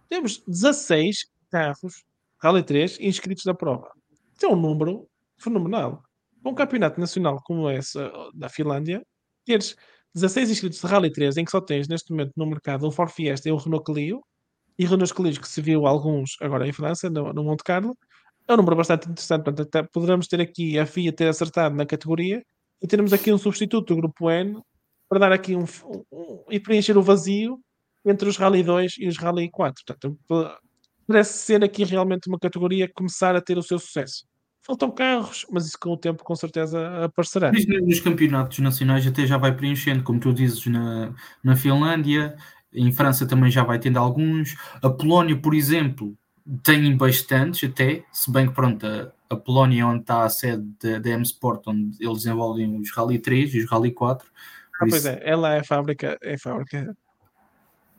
[0.09, 2.03] temos 16 carros
[2.43, 3.91] Rally 3 inscritos na prova.
[4.35, 5.07] Isso é um número
[5.39, 6.03] fenomenal.
[6.45, 7.99] Um campeonato nacional como esse
[8.35, 9.03] da Finlândia,
[9.45, 9.77] teres
[10.15, 13.11] 16 inscritos de Rally 3, em que só tens neste momento no mercado o Ford
[13.11, 14.21] Fiesta e o Renault Clio,
[14.81, 17.95] e Renault Clio que se viu alguns agora em França, no, no Monte Carlo,
[18.49, 19.45] é um número bastante interessante.
[19.45, 22.43] Portanto, até poderemos ter aqui a FIA ter acertado na categoria
[22.81, 24.59] e teremos aqui um substituto do grupo N
[25.07, 27.61] para dar aqui um, um, um e preencher o vazio
[28.07, 29.85] entre os Rally 2 e os Rally 4.
[29.87, 30.19] Portanto,
[31.07, 34.25] parece ser aqui realmente uma categoria começar a ter o seu sucesso.
[34.63, 37.53] Faltam carros, mas isso com o tempo com certeza aparecerá.
[37.53, 41.15] Nos campeonatos nacionais até já vai preenchendo, como tu dizes, na,
[41.45, 42.35] na Finlândia,
[42.73, 44.57] em França também já vai tendo alguns.
[44.83, 46.17] A Polónia, por exemplo,
[46.63, 50.65] tem bastantes até, se bem que pronto, a, a Polónia é onde está a sede
[51.01, 54.29] da M-Sport, onde eles desenvolvem os Rally 3 e os Rally 4.
[54.81, 56.97] Ah, pois é, ela é a fábrica, é a fábrica.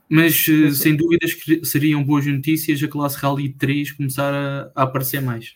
[0.10, 4.84] Mas eh, sem dúvidas que seriam boas notícias a classe Rally 3 começar a, a
[4.84, 5.56] aparecer mais.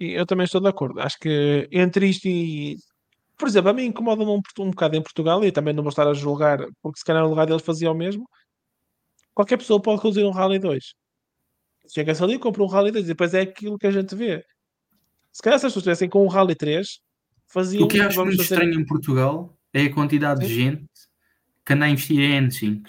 [0.00, 1.00] Eu também estou de acordo.
[1.00, 2.76] Acho que entre isto e.
[3.42, 6.06] Por exemplo, a mim incomoda-me um, um bocado em Portugal e também não vou estar
[6.06, 8.24] a julgar, porque se calhar no lugar deles fazia o mesmo.
[9.34, 10.94] Qualquer pessoa pode conduzir um Rally 2.
[11.92, 14.44] Chega-se ali, compra um Rally 2 e depois é aquilo que a gente vê.
[15.32, 17.00] Se calhar se as pessoas estivessem com um Rally 3,
[17.48, 17.82] faziam.
[17.82, 18.54] O que acho muito fazer...
[18.54, 20.46] estranho em Portugal é a quantidade Sim.
[20.46, 20.90] de gente
[21.66, 22.80] que anda a investir em N5.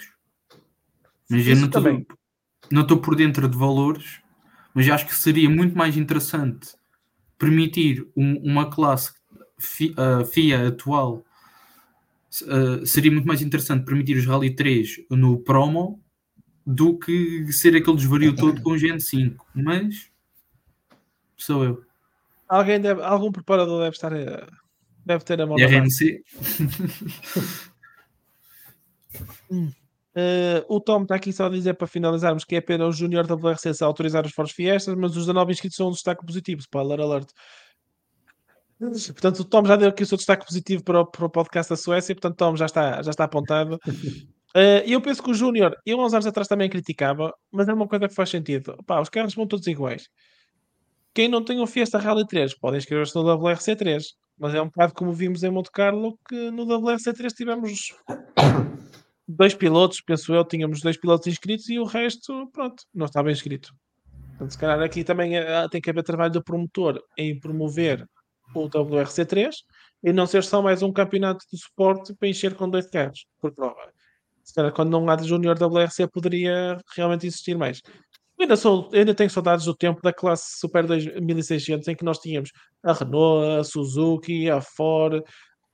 [1.31, 2.05] Mas Isso eu
[2.69, 4.21] não estou por dentro de valores,
[4.71, 6.75] mas acho que seria muito mais interessante
[7.39, 9.22] permitir um, uma classe uh,
[9.63, 11.23] FIA atual
[12.41, 16.01] uh, seria muito mais interessante permitir os Rally 3 no promo
[16.65, 20.09] do que ser aquele desvario todo com o Gen 5, mas
[21.37, 21.83] sou eu.
[22.47, 24.47] Alguém deve, algum preparador deve estar a,
[25.05, 26.23] deve ter a mão RMC.
[29.51, 29.67] hum.
[30.15, 33.27] uh, o Tom está aqui só a dizer para finalizarmos que é apenas o Júnior
[33.27, 36.61] da WRC a autorizar os Force Fiestas, mas os 19 inscritos são um destaque positivo.
[36.61, 37.29] Spoiler alert.
[38.89, 41.69] Portanto, o Tom já deu aqui o seu destaque positivo para o, para o podcast
[41.69, 43.75] da Suécia, portanto, Tom já está, já está apontado.
[43.85, 47.73] Uh, eu penso que o Júnior, eu há uns anos atrás também criticava, mas é
[47.73, 48.75] uma coisa que faz sentido.
[49.01, 50.09] Os carros vão todos iguais.
[51.13, 54.03] Quem não tem o Fiesta Rally 3 pode inscrever-se no WRC3,
[54.37, 57.93] mas é um bocado como vimos em Monte Carlo, que no WRC3 tivemos
[59.27, 63.73] dois pilotos, penso eu, tínhamos dois pilotos inscritos e o resto, pronto, não estava inscrito.
[64.29, 68.07] Portanto, se calhar aqui também uh, tem que haver trabalho do promotor em promover
[68.53, 69.51] o WRC3
[70.03, 73.51] e não ser só mais um campeonato de suporte para encher com dois carros por
[73.51, 73.91] prova.
[74.43, 77.81] Se calhar, quando não há de Júnior WRC, poderia realmente existir mais.
[78.39, 82.51] Ainda, sou, ainda tenho saudades do tempo da classe Super 2600 em que nós tínhamos
[82.83, 85.23] a Renault, a Suzuki, a Ford,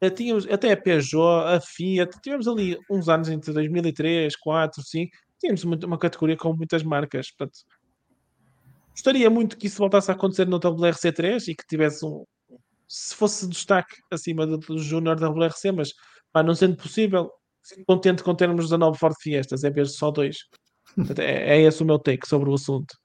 [0.01, 2.19] eh, tínhamos até a Peugeot, a Fiat.
[2.21, 5.17] Tivemos ali uns anos entre 2003, 4, 5.
[5.39, 7.31] Tínhamos uma categoria com muitas marcas.
[7.31, 7.59] Portanto,
[8.91, 12.23] gostaria muito que isso voltasse a acontecer no WRC3 e que tivesse um,
[12.89, 15.93] se fosse destaque acima do, do Júnior WRC, mas
[16.31, 17.31] pá, não sendo possível,
[17.63, 20.37] fico contente com termos 19 Ford Fiestas, é vez de só dois.
[21.19, 22.95] É, é esse o meu take sobre o assunto.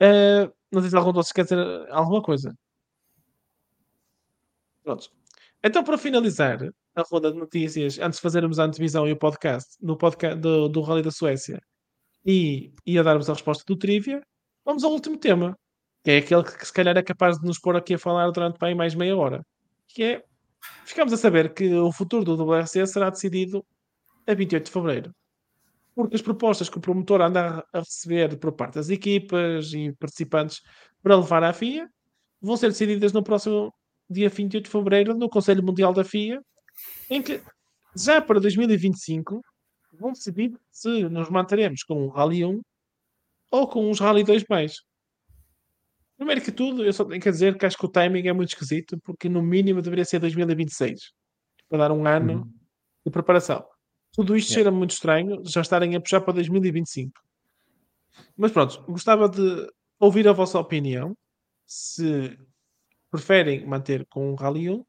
[0.00, 1.58] Eh, não sei se algum de vocês quer dizer
[1.90, 2.54] alguma coisa.
[4.82, 5.10] Pronto.
[5.62, 6.58] Então, para finalizar
[6.94, 10.68] a ronda de notícias, antes de fazermos a antevisão e o podcast, no podcast do,
[10.68, 11.60] do Rally da Suécia
[12.24, 14.22] e, e a darmos a resposta do Trivia,
[14.64, 15.56] vamos ao último tema,
[16.04, 18.58] que é aquele que, se calhar é capaz de nos pôr aqui a falar durante
[18.58, 19.44] bem mais meia hora,
[19.88, 20.24] que é,
[20.84, 23.64] ficamos a saber que o futuro do WRC será decidido
[24.26, 25.14] a 28 de Fevereiro.
[25.94, 30.60] Porque as propostas que o promotor anda a receber por parte das equipas e participantes
[31.02, 31.88] para levar à FIA
[32.40, 33.72] vão ser decididas no próximo
[34.10, 36.42] dia 28 de Fevereiro no Conselho Mundial da FIA,
[37.08, 37.40] em que
[37.96, 39.40] já para 2025
[39.92, 42.60] vão decidir se nos manteremos com o Rally 1
[43.52, 44.74] ou com os Rally 2 mais.
[46.16, 48.50] Primeiro que tudo, eu só tenho que dizer que acho que o timing é muito
[48.50, 51.12] esquisito, porque no mínimo deveria ser 2026,
[51.68, 52.52] para dar um ano Uhum.
[53.04, 53.64] de preparação.
[54.12, 54.54] Tudo isto Yeah.
[54.64, 57.12] cheira muito estranho, já estarem a puxar para 2025.
[58.36, 59.66] Mas pronto, gostava de
[59.98, 61.16] ouvir a vossa opinião,
[61.66, 62.38] se
[63.10, 64.84] preferem manter com o Rally 1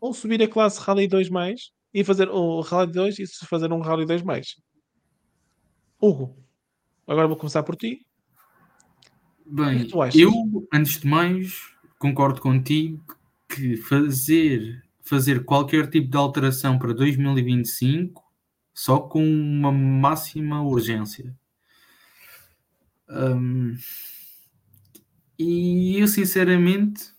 [0.00, 3.72] ou subir a classe Rally 2 mais e fazer o Rally 2 e se fazer
[3.72, 4.54] um Rally 2 mais.
[6.00, 6.36] Hugo,
[7.06, 8.05] agora vou começar por ti.
[9.46, 10.20] É Bem, achas?
[10.20, 11.62] eu, antes de mais,
[11.98, 13.02] concordo contigo
[13.48, 18.22] que fazer, fazer qualquer tipo de alteração para 2025
[18.74, 21.34] só com uma máxima urgência.
[23.08, 23.76] Hum,
[25.38, 27.12] e eu, sinceramente,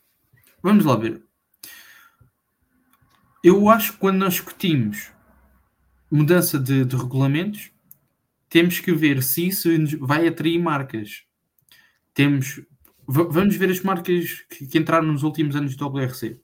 [0.62, 1.24] vamos lá ver.
[3.44, 5.12] Eu acho que quando nós discutimos
[6.12, 7.72] mudança de, de regulamentos,
[8.50, 11.27] temos que ver se isso vai atrair marcas
[12.18, 12.62] temos.
[13.08, 16.40] va- Vamos ver as marcas que, que entraram nos últimos anos do WRC.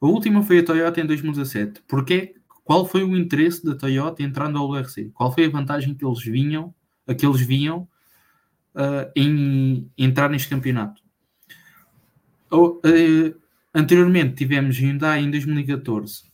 [0.00, 1.82] A última foi a Toyota em 2017.
[1.88, 2.34] Porquê?
[2.62, 5.10] Qual foi o interesse da Toyota entrar no WRC?
[5.14, 6.74] Qual foi a vantagem que eles vinham,
[7.06, 7.88] a que eles viam
[8.74, 11.02] ah, em entrar neste campeonato?
[12.84, 13.34] Eh,
[13.74, 16.24] anteriormente tivemos Hyundai em 2014.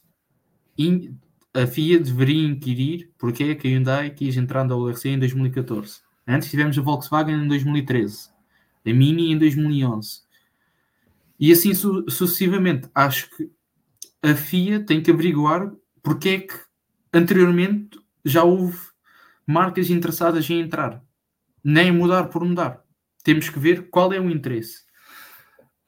[0.76, 1.16] In-
[1.54, 6.00] a FIA deveria inquirir porque é que a Hyundai quis entrar no WRC em 2014.
[6.26, 8.28] Antes tivemos a Volkswagen em 2013,
[8.86, 10.22] a Mini em 2011
[11.38, 12.88] e assim su- sucessivamente.
[12.94, 13.50] Acho que
[14.22, 16.54] a FIA tem que averiguar porque é que
[17.12, 18.78] anteriormente já houve
[19.46, 21.02] marcas interessadas em entrar,
[21.64, 22.84] nem mudar por mudar.
[23.24, 24.84] Temos que ver qual é o interesse.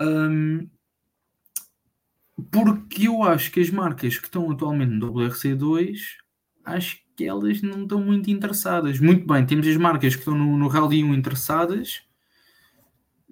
[0.01, 0.69] Hum,
[2.51, 6.19] porque eu acho que as marcas que estão atualmente no WRC2
[6.65, 8.99] acho que elas não estão muito interessadas.
[9.01, 12.03] Muito bem, temos as marcas que estão no, no Rally 1 interessadas,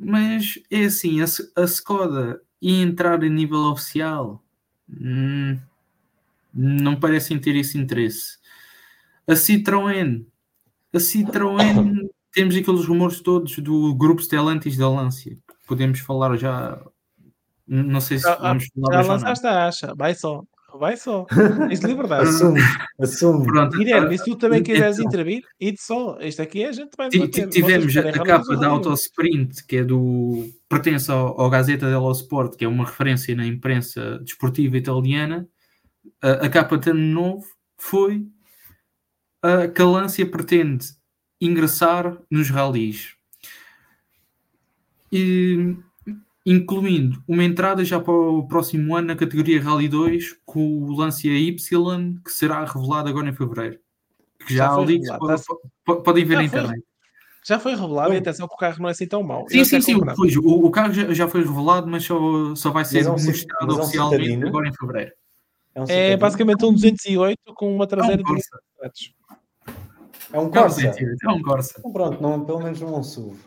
[0.03, 4.43] mas é assim, a, a Skoda ia entrar a nível oficial,
[4.89, 5.59] hum,
[6.55, 8.39] não parecem ter esse interesse.
[9.29, 10.25] A Citroën,
[10.93, 16.81] a Citroën, temos aqueles rumores todos do grupo Stellantis da Lancia, que podemos falar já,
[17.67, 19.09] não sei se Já- vamos falar Já não.
[19.09, 20.43] lançaste a acha, vai só,
[20.81, 21.27] vai só.
[21.69, 22.29] Tens liberdade.
[22.29, 22.61] Assume,
[22.99, 23.47] assume.
[23.47, 26.73] Pronto, Guilherme, e se tu também quiseres então, intervir, e de só, isto aqui a
[26.73, 28.69] gente vai Tivemos a, capa da.
[28.69, 30.49] Autosprint, que é do.
[30.69, 35.47] pertence ao, ao Gazeta dello Sport, que é uma referência na imprensa desportiva italiana.
[36.23, 37.45] A, a capa de ano novo
[37.77, 38.27] foi
[39.43, 40.87] a que a Lancia pretende
[41.41, 43.15] ingressar nos rallies.
[45.13, 45.77] E,
[46.47, 51.33] incluindo uma entrada já para o próximo ano na categoria Rally 2 com o Lancia
[51.33, 53.79] Y, que será revelado agora em fevereiro.
[54.47, 55.19] Que já, Já
[55.85, 56.59] po- podem ver Já na foi.
[56.61, 56.85] internet.
[57.43, 59.47] Já foi revelado, e atenção que o carro não é assim tão mau.
[59.49, 59.99] Sim, sim, sim.
[60.15, 63.13] Pois, o, o carro já, já foi revelado, mas só, só vai ser é um
[63.13, 64.49] mostrado é um oficialmente citadino?
[64.49, 65.13] agora em fevereiro.
[65.75, 68.61] É, um É basicamente um 208 com uma É traseira um de Corsa.
[68.83, 69.15] metros.
[70.33, 70.81] É um É um Corsa.
[70.83, 71.75] 208, é um Corsa.
[71.79, 73.39] Então pronto, não, pelo menos não é um SUV.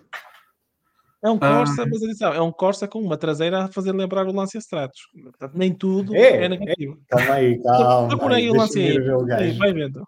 [1.24, 1.58] É um Ah.
[1.58, 5.00] Corsa, mas atenção, é um Corsa com uma traseira a fazer lembrar o Lancia Stratos.
[5.24, 7.00] Portanto, nem tudo É, é, negativo.
[7.08, 8.08] Calma aí, calma.
[8.10, 9.52] Procura aí o Lancia aí.
[9.52, 9.58] Aí.
[9.58, 10.06] Vai vendo.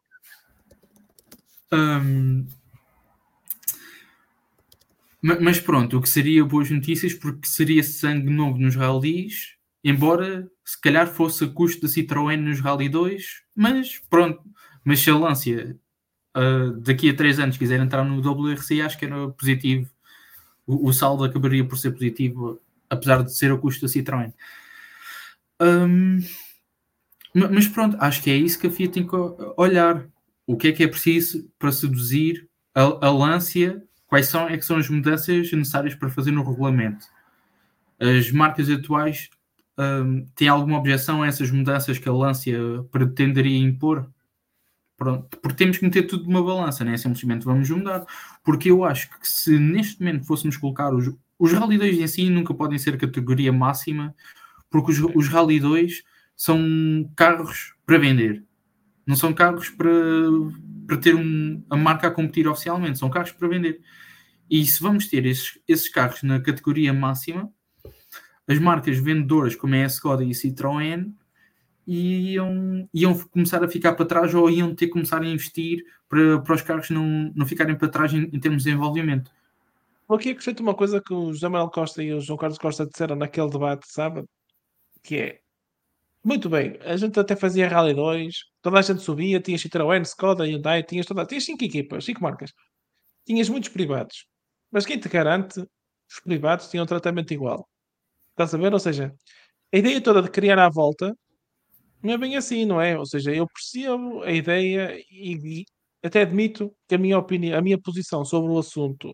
[5.22, 10.48] Ma- mas pronto, o que seria boas notícias, porque seria sangue novo nos rallies, embora
[10.64, 13.26] se calhar fosse a custo da Citroën nos Rally 2,
[13.56, 14.42] mas pronto.
[14.84, 15.76] Mas se a Lancia
[16.36, 19.90] ah, daqui a 3 anos quiser entrar no WRC, acho que era positivo.
[20.68, 22.60] O, o saldo acabaria por ser positivo,
[22.90, 24.34] apesar de ser a custo da Citroën.
[27.34, 29.16] Ma- mas pronto, acho que é isso que a FIA tem que
[29.58, 30.08] olhar.
[30.48, 33.84] O que é que é preciso para seduzir a, a Lancia?
[34.08, 37.06] Quais são, é que são as mudanças necessárias para fazer no regulamento?
[38.00, 39.30] As marcas atuais
[39.78, 42.58] um, tem alguma objeção a essas mudanças que a Lancia
[42.92, 44.10] pretenderia impor?
[44.98, 46.98] Pronto, porque temos que meter tudo numa balança, não é?
[46.98, 48.06] Simplesmente vamos mudar.
[48.44, 52.30] Porque eu acho que se neste momento fôssemos colocar os, os Rally 2 em si
[52.30, 54.16] nunca podem ser categoria máxima,
[54.70, 56.04] porque os, os Rally 2
[56.36, 58.44] são carros para vender,
[59.06, 59.90] não são carros para,
[60.88, 63.82] para ter um, a marca a competir oficialmente, são carros para vender.
[64.50, 67.52] E se vamos ter esses, esses carros na categoria máxima,
[68.48, 71.12] as marcas vendedoras como é a Skoda e a Citroën
[71.88, 76.42] iam, iam começar a ficar para trás ou iam ter que começar a investir para,
[76.42, 79.32] para os carros não, não ficarem para trás em, em termos de desenvolvimento.
[80.08, 82.86] Vou aqui acrescento uma coisa que o José Manuel Costa e o João Carlos Costa
[82.86, 84.24] disseram naquele debate, sabe?
[85.04, 85.40] Que é,
[86.24, 90.44] muito bem, a gente até fazia Rally 2, toda a gente subia, tinha Citroën, Skoda,
[90.46, 92.52] Hyundai, tinhas, toda, tinhas cinco equipas, cinco marcas.
[93.26, 94.28] Tinhas muitos privados.
[94.72, 95.60] Mas quem te garante,
[96.10, 97.68] os privados tinham um tratamento igual.
[98.32, 98.74] Estás a ver?
[98.74, 99.16] Ou seja,
[99.74, 101.16] a ideia toda de criar à volta
[102.06, 102.98] não é bem assim, não é?
[102.98, 105.66] Ou seja, eu percebo a ideia e, e
[106.04, 109.12] até admito que a minha opinião, a minha posição sobre o assunto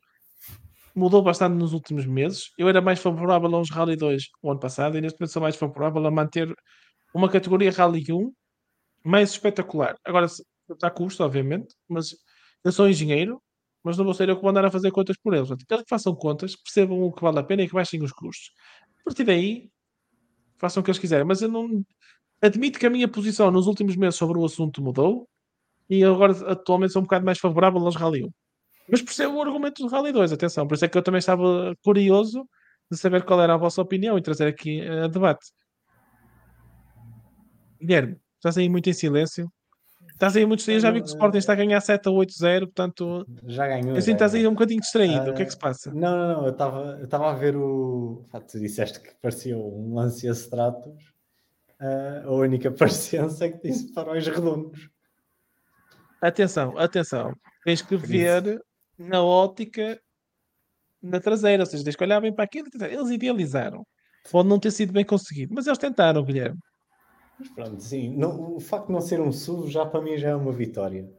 [0.96, 2.52] mudou bastante nos últimos meses.
[2.58, 5.42] Eu era mais favorável a uns Rally 2 o ano passado e neste momento sou
[5.42, 6.54] mais favorável a manter
[7.14, 8.32] uma categoria Rally 1
[9.06, 9.96] mais espetacular.
[10.06, 10.28] Agora,
[10.70, 12.16] está a custo, obviamente, mas
[12.64, 13.42] eu sou engenheiro,
[13.84, 15.48] mas não vou ser eu que vou andar a fazer contas por eles.
[15.48, 18.52] Portanto, que façam contas, percebam o que vale a pena e que baixem os custos.
[19.00, 19.70] A partir daí,
[20.58, 21.26] façam o que eles quiserem.
[21.26, 21.84] Mas eu não
[22.42, 25.28] admito que a minha posição nos últimos meses sobre o assunto mudou
[25.90, 28.30] e agora atualmente sou um bocado mais favorável aos Rally 1.
[28.90, 30.68] Mas percebo o argumento do Rally 2, atenção.
[30.68, 32.48] Por isso é que eu também estava curioso
[32.90, 35.48] de saber qual era a vossa opinião e trazer aqui a debate.
[37.80, 39.52] Guilherme, estás aí muito em silêncio.
[40.14, 42.60] Estás aí muito distraído, já vi que o Sporting está a ganhar 7 a 8-0,
[42.60, 43.26] portanto.
[43.46, 43.98] Já ganhou.
[43.98, 45.30] Assim, estás aí um bocadinho distraído.
[45.30, 45.92] Uh, o que é que se passa?
[45.92, 46.46] Não, não, não.
[46.46, 48.24] Eu estava a ver o.
[48.52, 51.11] Tu disseste que parecia um Lancia Stratos.
[51.82, 54.90] Uh, a única parecença é que disse para os redondos.
[56.22, 57.34] Atenção, atenção.
[57.66, 58.64] Tens que ver
[58.98, 59.99] na ótica
[61.02, 62.68] na traseira, ou seja, tens que olhar bem para aquilo.
[62.80, 63.86] Eles idealizaram.
[64.30, 66.60] Pode não ter sido bem conseguido, mas eles tentaram, Guilherme.
[67.40, 68.16] Mas pronto, sim.
[68.16, 71.10] Não, o facto de não ser um SUV já para mim já é uma vitória.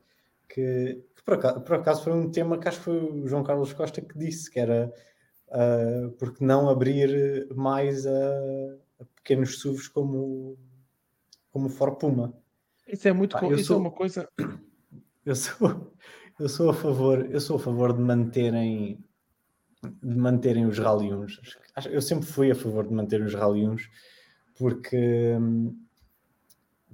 [0.48, 3.42] Que, que por, acaso, por, acaso, foi um tema que acho que foi o João
[3.42, 4.92] Carlos Costa que disse, que era
[5.48, 8.30] uh, porque não abrir mais a,
[9.14, 10.58] pequenos SUVs como,
[11.50, 12.34] como Ford Puma.
[12.86, 14.28] Isso é muito ah, isso sou, é uma coisa.
[15.24, 15.94] Eu sou,
[16.40, 18.98] eu sou a favor, eu sou a favor de manterem
[20.02, 21.26] de manterem os Rally 1.
[21.92, 23.76] Eu sempre fui a favor de manter os Rally 1
[24.56, 25.38] porque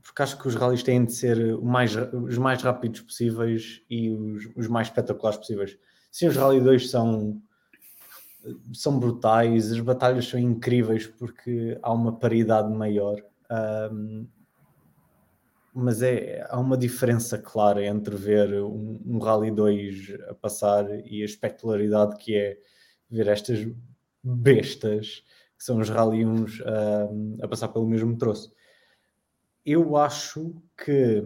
[0.02, 4.48] porque acho que os rallies têm de ser mais, os mais rápidos possíveis e os,
[4.56, 5.78] os mais espetaculares possíveis.
[6.10, 7.42] Sim, os Rally 2 são,
[8.72, 13.22] são brutais, as batalhas são incríveis porque há uma paridade maior.
[13.90, 14.26] Um,
[15.74, 21.22] mas é, há uma diferença clara entre ver um, um Rally 2 a passar e
[21.22, 22.58] a espectacularidade que é
[23.10, 23.66] ver estas
[24.22, 25.22] bestas
[25.56, 28.52] que são os Rally 1 um, a passar pelo mesmo troço
[29.68, 31.22] eu acho que,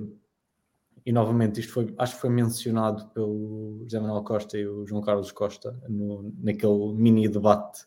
[1.05, 5.03] e novamente isto foi, acho que foi mencionado pelo José Manuel Costa e o João
[5.03, 7.85] Carlos Costa no, naquele mini debate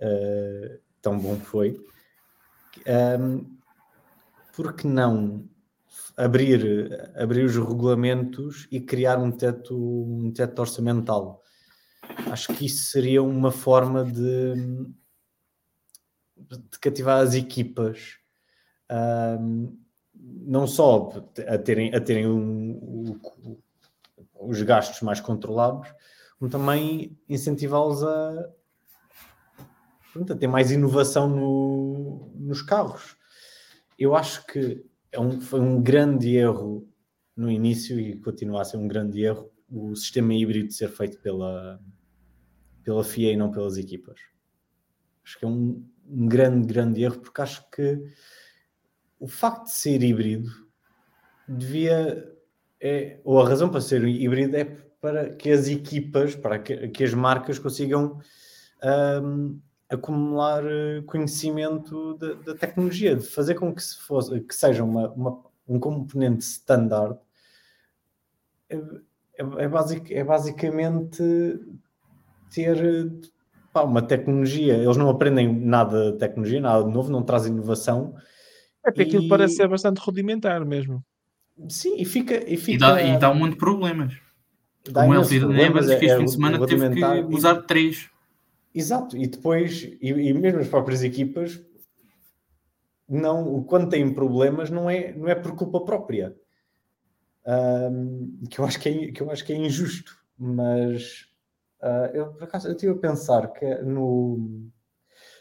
[0.00, 1.84] uh, tão bom que foi.
[3.20, 3.58] Um,
[4.54, 5.48] por que não
[6.16, 11.42] abrir, abrir os regulamentos e criar um teto, um teto orçamental?
[12.30, 14.54] Acho que isso seria uma forma de,
[16.36, 18.18] de cativar as equipas
[19.40, 19.76] um,
[20.46, 21.10] não só
[21.46, 23.58] a terem, a terem um, um,
[24.40, 25.88] os gastos mais controlados,
[26.38, 28.50] como também incentivá-los a,
[30.30, 33.16] a ter mais inovação no, nos carros.
[33.98, 36.88] Eu acho que é um, foi um grande erro
[37.36, 41.80] no início e continua a ser um grande erro o sistema híbrido ser feito pela,
[42.82, 44.18] pela FIA e não pelas equipas.
[45.24, 48.02] Acho que é um, um grande, grande erro, porque acho que
[49.18, 50.50] o facto de ser híbrido
[51.46, 52.32] devia.
[52.80, 54.64] É, ou a razão para ser híbrido é
[55.00, 58.20] para que as equipas, para que, que as marcas consigam
[59.22, 59.58] um,
[59.88, 65.08] acumular eh, conhecimento da, da, tecnologia, de fazer com que, se fosse, que seja uma,
[65.10, 67.18] uma um componente standard.
[68.70, 71.22] É, é, é, basic, é basicamente
[72.50, 73.12] ter
[73.72, 74.74] pá, uma tecnologia.
[74.74, 78.14] Eles não aprendem nada de tecnologia, nada de novo, não trazem inovação
[78.88, 79.28] até aquilo e...
[79.28, 81.04] parece ser bastante rudimentar mesmo.
[81.68, 82.34] Sim, e fica.
[82.50, 82.72] E, fica...
[82.72, 84.14] e, dá, e dá um monte de problemas.
[84.88, 88.08] Dá Como ele lembra-se que este é, fim de semana teve que usar três.
[88.74, 91.60] Exato, e depois, e, e mesmo as próprias equipas
[93.08, 96.36] não, quando têm problemas não é, não é por culpa própria.
[97.46, 101.26] Um, que, eu acho que, é, que eu acho que é injusto, mas
[101.80, 104.68] uh, eu por acaso eu estive a pensar que no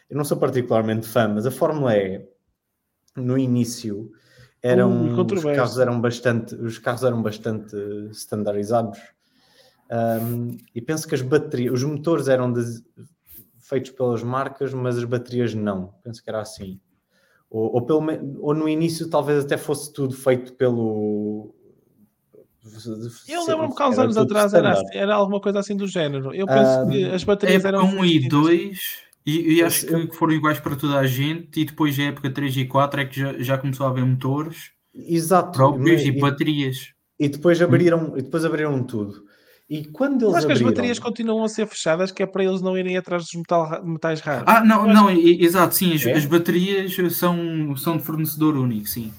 [0.10, 2.26] eu não sou particularmente fã, mas a Fórmula E
[3.18, 4.12] no início
[4.62, 7.76] eram uh, os carros eram bastante os carros eram bastante
[8.12, 9.00] standardizados.
[9.90, 12.62] Um, e penso que as baterias os motores eram de,
[13.60, 15.94] feitos pelas marcas mas as baterias não.
[16.04, 16.80] Penso que era assim.
[17.50, 18.02] Ou, ou, pelo,
[18.42, 21.54] ou no início talvez até fosse tudo feito pelo
[23.30, 26.34] eu lembro-me que há uns anos atrás era, assim, era, alguma coisa assim do género.
[26.34, 27.86] Eu penso um, que as baterias eram.
[27.86, 31.60] 1 e 2 e, e acho que foram iguais para toda a gente.
[31.60, 34.72] E depois, da época 3 e 4, é que já, já começou a haver motores
[34.96, 36.94] Exato, próprios e, e, baterias.
[37.20, 39.26] E depois abriram, e depois abriram tudo.
[39.70, 40.70] E quando eles Mas que abriram...
[40.70, 43.84] as baterias continuam a ser fechadas, que é para eles não irem atrás dos metal,
[43.84, 44.46] metais raros.
[44.48, 45.44] Ah, não, não, que...
[45.44, 45.94] exato, sim.
[45.94, 46.14] As, é?
[46.14, 49.12] as, baterias são, são de fornecedor único, sim.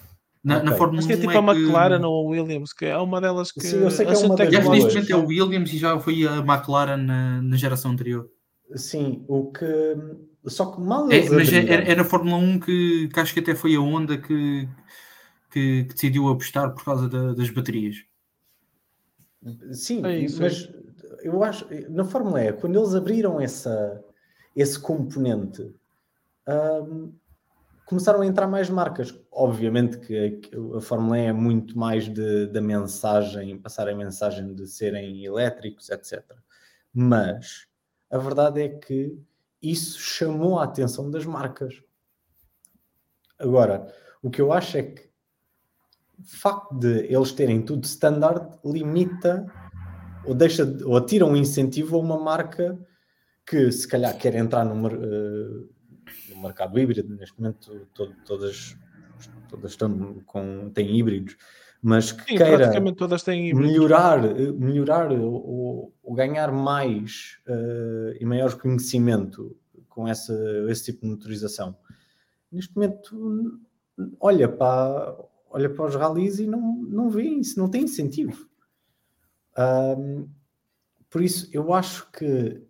[0.42, 0.70] Na, okay.
[0.70, 2.06] na Fórmula Acho que é tipo é a McLaren que...
[2.06, 3.60] ou a Williams, que é uma delas que.
[3.60, 6.26] Sim, eu sei que é uma Já neste momento é o Williams e já foi
[6.26, 8.26] a McLaren na, na geração anterior.
[8.74, 9.66] Sim, o que.
[10.46, 11.10] Só que mal.
[11.10, 13.80] É, mas é, é, é, na Fórmula 1 que, que acho que até foi a
[13.80, 14.68] Honda que,
[15.50, 17.96] que, que decidiu apostar por causa da, das baterias.
[19.72, 20.70] Sim, é isso, mas
[21.22, 21.66] eu acho.
[21.90, 24.02] Na Fórmula E, quando eles abriram essa,
[24.54, 25.74] esse componente.
[26.46, 27.12] Um,
[27.88, 29.18] começaram a entrar mais marcas.
[29.32, 30.40] Obviamente que
[30.76, 35.88] a, Fórmula E é muito mais de, da mensagem, passar a mensagem de serem elétricos,
[35.88, 36.22] etc.
[36.92, 37.66] Mas
[38.10, 39.18] a verdade é que
[39.62, 41.82] isso chamou a atenção das marcas.
[43.38, 45.08] Agora, o que eu acho é que
[46.18, 49.46] o facto de eles terem tudo standard limita
[50.24, 52.78] ou deixa ou tira um incentivo a uma marca
[53.46, 55.68] que se calhar quer entrar no, uh,
[56.40, 58.76] mercado híbrido, neste momento todo, todas,
[59.48, 61.36] todas estão com, têm híbridos,
[61.82, 64.20] mas que Sim, queira todas têm melhorar,
[64.54, 69.56] melhorar ou, ou ganhar mais uh, e maior conhecimento
[69.88, 70.34] com essa,
[70.68, 71.76] esse tipo de motorização.
[72.50, 73.60] Neste momento,
[74.20, 75.16] olha para,
[75.50, 78.48] olha para os rallies e não, não vê isso, não tem incentivo.
[79.58, 80.28] Um,
[81.10, 82.62] por isso, eu acho que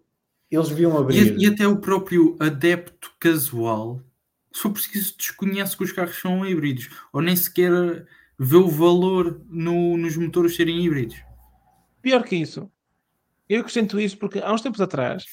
[0.50, 1.38] eles deviam abrir.
[1.38, 4.02] E, e, até o próprio adepto casual,
[4.54, 8.06] for preciso, desconhece que os carros são híbridos, ou nem sequer
[8.38, 11.16] vê o valor no, nos motores serem híbridos.
[12.00, 12.70] Pior que isso,
[13.48, 15.24] eu acrescento isso porque há uns tempos atrás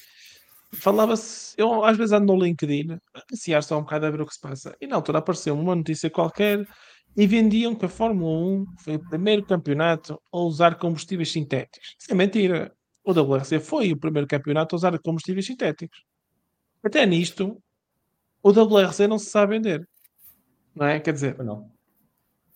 [0.73, 4.26] falava-se, eu às vezes ando no LinkedIn a apreciar só um bocado a ver o
[4.26, 6.68] que se passa, e na altura apareceu uma notícia qualquer
[7.15, 11.95] e vendiam que a Fórmula 1 foi o primeiro campeonato a usar combustíveis sintéticos.
[11.98, 12.76] Isso é mentira
[13.06, 16.03] o WRC foi o primeiro campeonato a usar combustíveis sintéticos.
[16.84, 17.61] Até nisto,
[18.41, 19.88] o WRC não se sabe vender.
[20.73, 20.99] Não é?
[20.99, 21.72] Quer dizer, não.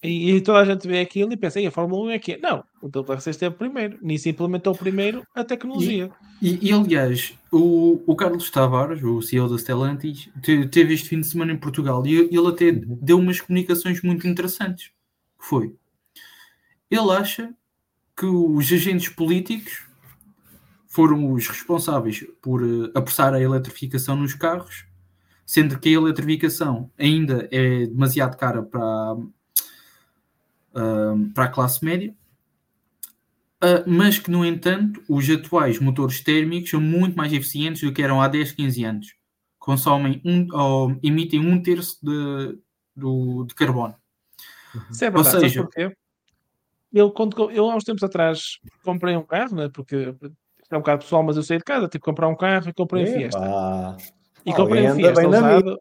[0.02, 2.38] E, e, toda a gente vê aquilo e pensa, e a Fórmula 1 é que
[2.38, 3.98] Não, o WRC esteve primeiro.
[4.02, 6.10] Nisso implementou primeiro a tecnologia.
[6.42, 10.30] E, e, e aliás, o, o Carlos Tavares, o CEO da Stellantis,
[10.72, 14.92] teve este fim de semana em Portugal e ele até deu umas comunicações muito interessantes.
[15.38, 15.76] Foi.
[16.90, 17.54] Ele acha
[18.16, 19.84] que os agentes políticos
[20.88, 24.86] foram os responsáveis por uh, apressar a eletrificação nos carros,
[25.46, 29.16] sendo que a eletrificação ainda é demasiado cara para,
[30.80, 32.14] uh, para a classe média,
[33.64, 38.02] uh, mas que, no entanto, os atuais motores térmicos são muito mais eficientes do que
[38.02, 39.16] eram há 10, 15 anos.
[39.58, 42.58] Consomem um, ou emitem um terço de,
[42.96, 43.96] do, de carbono.
[44.90, 45.70] Isso é verdade, ou seja,
[46.92, 50.16] eu, quando, eu há uns tempos atrás comprei um carro, né, porque
[50.70, 52.74] é um bocado pessoal, mas eu saí de casa, tive que comprar um carro e
[52.74, 53.98] comprei um Fiesta.
[54.46, 55.80] E comprei um Fiesta usado.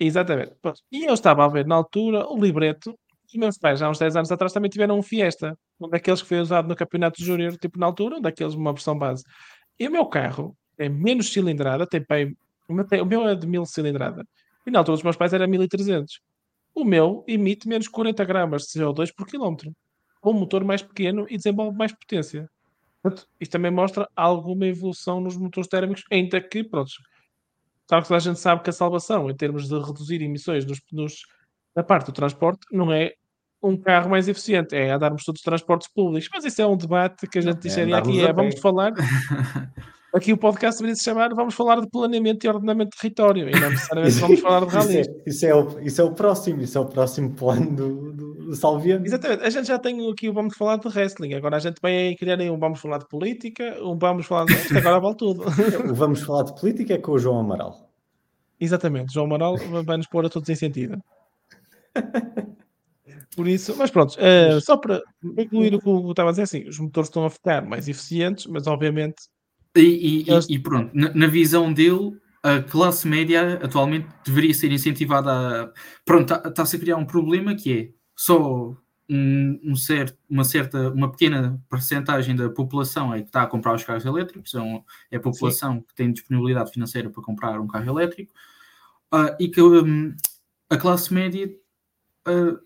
[0.00, 0.52] Exatamente.
[0.92, 2.98] E eu estava a ver na altura o libreto.
[3.28, 5.56] Os meus pais, há uns 10 anos atrás, também tiveram um Fiesta.
[5.78, 8.98] Um daqueles que foi usado no Campeonato Júnior, tipo na altura, um daqueles, uma versão
[8.98, 9.22] base.
[9.78, 12.36] E o meu carro é menos cilindrada, tem bem.
[12.66, 14.26] O meu é de 1000 cilindrada.
[14.66, 16.20] E na altura os meus pais era 1300.
[16.74, 19.72] O meu emite menos 40 gramas de CO2 por quilómetro.
[20.20, 22.48] Com um motor mais pequeno e desenvolve mais potência.
[23.02, 26.90] Portanto, isto também mostra alguma evolução nos motores térmicos, ainda que, pronto,
[27.86, 31.22] claro que a gente sabe que a salvação, em termos de reduzir emissões nos, nos,
[31.78, 33.12] na parte do transporte, não é
[33.62, 36.28] um carro mais eficiente, é andarmos todos os transportes públicos.
[36.32, 38.92] Mas isso é um debate que a gente é, disseria aqui, é, vamos falar...
[40.10, 43.52] Aqui o podcast deveria se chamar Vamos falar de planeamento e ordenamento de território e
[43.52, 45.00] não necessariamente vamos falar de rally.
[45.04, 48.12] Isso, é, isso, é o, isso é o próximo, isso é o próximo plano do,
[48.14, 49.04] do, do Salviano.
[49.04, 52.16] Exatamente, a gente já tem aqui o Vamos falar de wrestling, agora a gente vai
[52.18, 54.54] criar aí um Vamos falar de política, um Vamos falar de.
[54.54, 55.44] Isto agora vale tudo.
[55.90, 57.76] o Vamos falar de política é com o João Amaral.
[58.58, 60.98] Exatamente, João Amaral vai nos pôr a todos em sentido.
[63.36, 66.68] Por isso, mas pronto, uh, só para concluir o que eu estava a dizer, assim,
[66.68, 69.28] os motores estão a ficar mais eficientes, mas obviamente.
[69.76, 70.46] E, e, eles...
[70.48, 75.72] e pronto, na, na, visão dele, a classe média atualmente deveria ser incentivada a.
[76.04, 78.76] Pronto, está-se tá a criar um problema que é só
[79.08, 83.74] um, um certo, uma certa, uma pequena percentagem da população é que está a comprar
[83.74, 85.84] os carros elétricos, são, é a população Sim.
[85.88, 88.32] que tem disponibilidade financeira para comprar um carro elétrico,
[89.14, 90.14] uh, e que um,
[90.68, 91.50] a classe média
[92.28, 92.58] uh,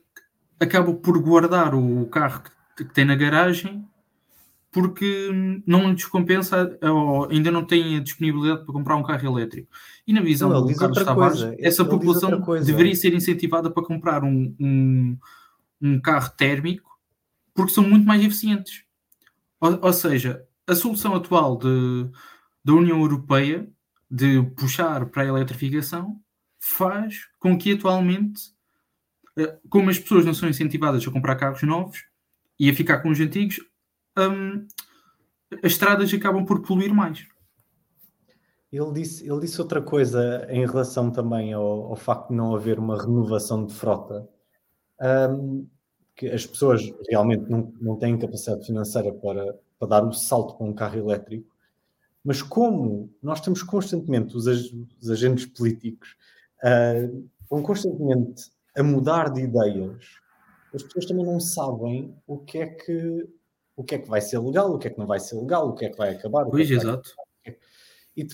[0.61, 2.43] acaba por guardar o carro
[2.77, 3.87] que, que tem na garagem
[4.73, 5.29] porque
[5.67, 9.69] não lhe descompensa ou ainda não tem a disponibilidade para comprar um carro elétrico.
[10.07, 14.55] E na visão não, do Carlos Tavares, essa população deveria ser incentivada para comprar um,
[14.59, 15.19] um,
[15.81, 16.91] um, carro térmico
[17.55, 18.85] porque são muito mais eficientes.
[19.61, 22.09] Ou, ou seja, a solução atual de,
[22.65, 23.69] da União Europeia
[24.11, 26.19] de puxar para a eletrificação
[26.59, 28.62] faz com que atualmente, eh,
[29.69, 32.05] como as pessoas não são incentivadas a comprar carros novos
[32.59, 33.61] e a ficar com os antigos,
[34.19, 34.67] hum,
[35.63, 37.27] as estradas acabam por poluir mais.
[38.73, 42.79] Ele disse, ele disse outra coisa em relação também ao, ao facto de não haver
[42.79, 44.27] uma renovação de frota.
[45.01, 45.67] Um,
[46.15, 50.67] que as pessoas realmente não, não têm capacidade financeira para, para dar o salto para
[50.67, 51.51] um carro elétrico,
[52.25, 56.17] mas como nós temos constantemente os, os agentes políticos
[56.63, 60.05] uh, vão constantemente a mudar de ideias,
[60.75, 63.29] as pessoas também não sabem o que é que
[63.75, 65.69] o que é que vai ser legal, o que é que não vai ser legal,
[65.69, 66.45] o que é que vai acabar.
[66.45, 67.11] Pois, é exato.
[67.45, 67.57] Vai...
[68.17, 68.27] E,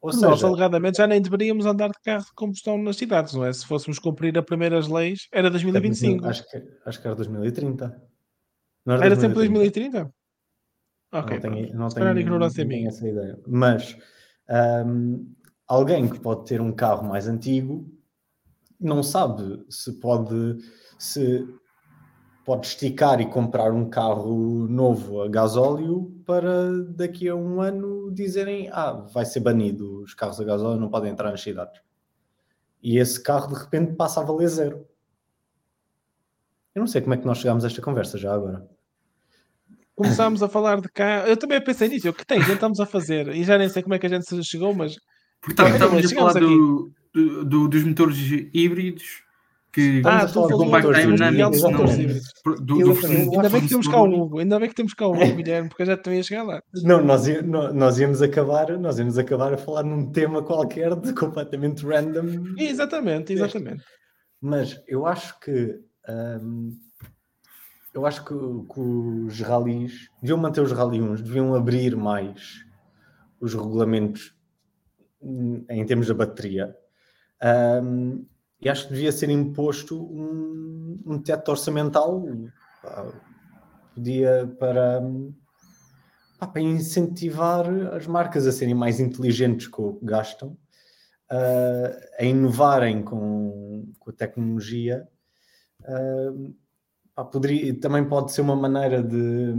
[0.00, 3.44] ou seja, Nós, alegadamente, já nem deveríamos andar de carro de combustão nas cidades, não
[3.44, 3.52] é?
[3.52, 6.26] Se fôssemos cumprir as primeiras leis, era 2025.
[6.26, 8.02] Acho que, acho que era 2030.
[8.84, 9.20] Não era, era 2030.
[9.20, 10.14] sempre 2030?
[11.10, 13.40] Ok, não tenho, não tenho, ignorância não tenho essa ideia.
[13.46, 13.96] Mas
[14.86, 15.32] um,
[15.66, 17.90] alguém que pode ter um carro mais antigo
[18.86, 20.58] não sabe se pode
[20.98, 21.46] se
[22.44, 28.68] pode esticar e comprar um carro novo a gasóleo para daqui a um ano dizerem
[28.70, 31.80] ah, vai ser banido, os carros a gasóleo não podem entrar nas cidades.
[32.82, 34.86] E esse carro de repente passa a valer zero.
[36.74, 38.68] Eu não sei como é que nós chegámos a esta conversa já agora.
[39.94, 41.26] Começámos a falar de cá.
[41.26, 42.10] Eu também pensei nisso.
[42.10, 42.40] O que tem?
[42.40, 43.28] Estamos a fazer.
[43.28, 44.96] E já nem sei como é que a gente chegou, mas.
[45.40, 48.18] Porque estávamos a falar do, do, do, dos motores
[48.52, 49.22] híbridos
[49.72, 52.92] que ah, tu com Dynamics não, do, do,
[53.32, 55.68] ainda bem que temos cá o Hugo, ainda bem que temos cá o Hugo, Guilherme,
[55.68, 56.62] porque eu já também ia chegar lá.
[56.84, 57.24] Não, nós,
[57.74, 62.54] nós íamos acabar, nós íamos acabar a falar num tema qualquer de completamente random.
[62.56, 63.82] Exatamente, exatamente.
[64.40, 66.78] Mas eu acho que hum,
[67.94, 72.64] eu acho que, que os ralis deviam manter os rally 1, deviam abrir mais
[73.40, 74.36] os regulamentos
[75.20, 76.76] hum, em termos da bateria.
[77.44, 78.24] Um,
[78.58, 82.24] e acho que devia ser imposto um, um teto orçamental
[82.80, 83.12] pá,
[83.94, 85.02] podia para,
[86.38, 90.56] pá, para incentivar as marcas a serem mais inteligentes com o que gastam,
[91.30, 95.06] uh, a inovarem com, com a tecnologia.
[95.80, 96.54] Uh,
[97.14, 99.52] pá, poderia, também pode ser uma maneira de,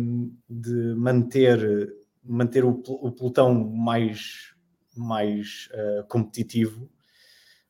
[0.49, 1.93] de manter,
[2.23, 4.55] manter o, o pelotão mais,
[4.97, 6.89] mais uh, competitivo.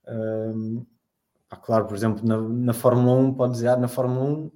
[0.07, 0.85] Uh,
[1.49, 4.51] ah, claro, por exemplo, na, na Fórmula 1 pode dizer, ah, na Fórmula 1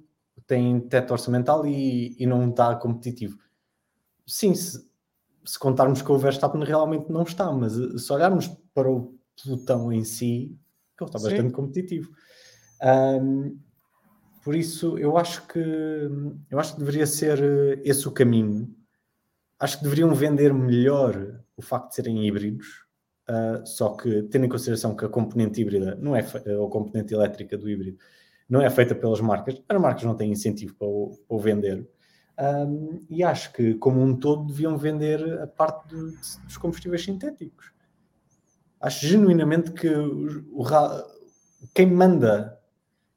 [0.46, 3.38] tem teto orçamental e, e não está competitivo.
[4.26, 4.84] Sim, se,
[5.44, 9.92] se, contarmos que o Verstappen realmente não está, mas eh, se olharmos para o pelotão
[9.92, 10.58] em si,
[11.00, 11.28] ele está Sim.
[11.28, 12.10] bastante competitivo.
[12.82, 13.58] Um,
[14.42, 15.60] por isso, eu acho que
[16.50, 18.74] eu acho que deveria ser eh, esse o caminho.
[19.58, 22.86] Acho que deveriam vender melhor o facto de serem híbridos,
[23.30, 26.26] Uh, só que, tendo em consideração que a componente híbrida não é
[26.58, 27.96] ou a componente elétrica do híbrido
[28.48, 31.88] não é feita pelas marcas, as marcas não têm incentivo para o, para o vender.
[32.36, 37.70] Um, e acho que, como um todo, deviam vender a parte do, dos combustíveis sintéticos.
[38.80, 40.64] Acho genuinamente que o, o,
[41.72, 42.58] quem manda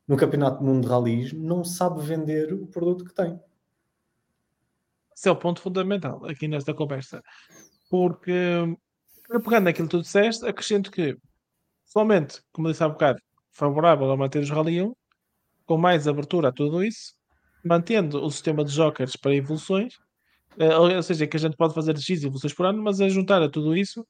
[0.07, 3.41] no Campeonato do Mundo de Rallys não sabe vender o produto que tem.
[5.15, 7.23] Esse é o ponto fundamental aqui nesta conversa.
[7.89, 8.77] Porque
[9.27, 11.17] pegando naquilo que tu disseste, acrescento que,
[11.85, 13.19] somente, como disse há bocado,
[13.51, 14.93] favorável a manter os Rally 1,
[15.65, 17.13] com mais abertura a tudo isso,
[17.63, 19.97] mantendo o sistema de jokers para evoluções,
[20.57, 23.41] eh, ou seja, que a gente pode fazer X evoluções por ano, mas a juntar
[23.41, 24.05] a tudo isso,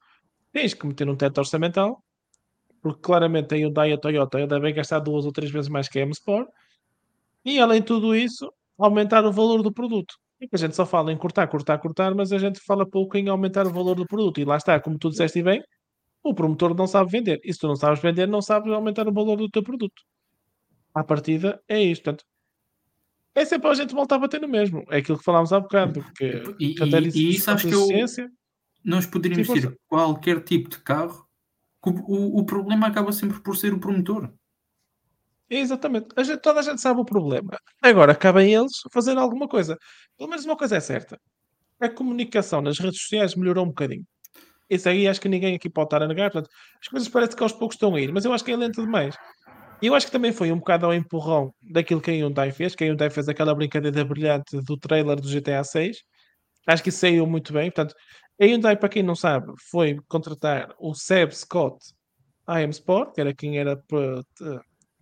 [0.51, 2.03] tens que meter um teto orçamental,
[2.81, 5.99] porque claramente a Hyundai e a Toyota devem gastar duas ou três vezes mais que
[5.99, 6.49] a M-Sport,
[7.45, 10.15] e além de tudo isso, aumentar o valor do produto.
[10.51, 13.65] A gente só fala em cortar, cortar, cortar, mas a gente fala pouco em aumentar
[13.65, 14.39] o valor do produto.
[14.39, 15.63] E lá está, como tu disseste bem,
[16.23, 17.39] o promotor não sabe vender.
[17.43, 20.01] E se tu não sabes vender, não sabes aumentar o valor do teu produto.
[20.93, 22.03] à partida, é isto.
[22.03, 22.25] Portanto,
[23.35, 24.83] é sempre a gente voltar a bater no mesmo.
[24.89, 26.01] É aquilo que falámos há bocado.
[26.01, 27.87] Porque e, e, e sabes que eu,
[28.83, 31.25] nós poderíamos ter qualquer tipo de carro,
[31.85, 34.31] o, o, o, problema acaba sempre por ser o promotor.
[35.49, 36.07] Exatamente.
[36.15, 37.57] A gente, toda a gente sabe o problema.
[37.81, 39.77] Agora, cabem eles fazer alguma coisa.
[40.17, 41.19] Pelo menos uma coisa é certa.
[41.79, 44.05] A comunicação nas redes sociais melhorou um bocadinho.
[44.69, 46.31] Isso aí acho que ninguém aqui pode estar a negar.
[46.31, 46.49] Portanto,
[46.81, 48.81] as coisas parece que aos poucos estão a ir, mas eu acho que é lento
[48.81, 49.15] demais.
[49.81, 52.73] E eu acho que também foi um bocado ao empurrão daquilo que a Hyundai fez,
[52.73, 55.97] que a Hyundai fez aquela brincadeira brilhante do trailer do GTA 6.
[56.65, 57.69] Acho que saiu muito bem.
[57.69, 57.93] Portanto,
[58.41, 61.77] a Hyundai, para quem não sabe, foi contratar o Seb Scott
[62.47, 63.75] IM Sport, que era quem era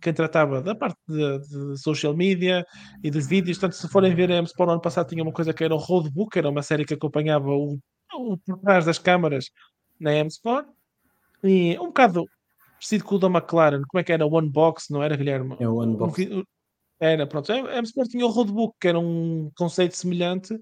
[0.02, 2.66] quem tratava da parte de, de, social media
[3.02, 3.58] e dos vídeos.
[3.58, 5.74] Portanto, se forem ver a M Sport no ano passado, tinha uma coisa que era
[5.74, 7.78] o Roadbook, era uma série que acompanhava o,
[8.14, 9.46] o por trás das câmaras
[9.98, 10.66] na M Sport.
[11.44, 12.26] E um bocado
[12.74, 14.26] parecido com o da McLaren, como é que era?
[14.26, 15.56] O Unbox, não era, Guilherme?
[15.58, 16.18] É o Unbox.
[17.00, 17.52] Era, pronto.
[17.52, 20.58] A M Sport tinha o Roadbook, que era um conceito semelhante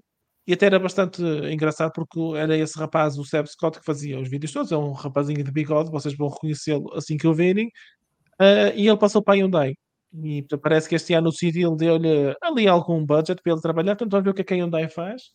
[0.47, 4.27] e até era bastante engraçado porque era esse rapaz, o Seb Scott, que fazia os
[4.27, 4.71] vídeos todos.
[4.71, 7.69] É um rapazinho de bigode, vocês vão reconhecê-lo assim que o verem.
[8.41, 9.75] Uh, e ele passou para a Hyundai.
[10.23, 13.95] E parece que este ano o Cyril deu-lhe ali algum budget para ele trabalhar.
[13.95, 15.31] Portanto, vamos ver o que é que a Hyundai faz.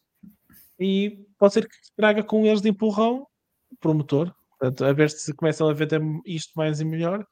[0.79, 3.27] E pode ser que traga com eles de empurrão
[3.71, 4.35] o promotor.
[4.59, 7.25] Portanto, a ver se começam a vender isto mais e melhor.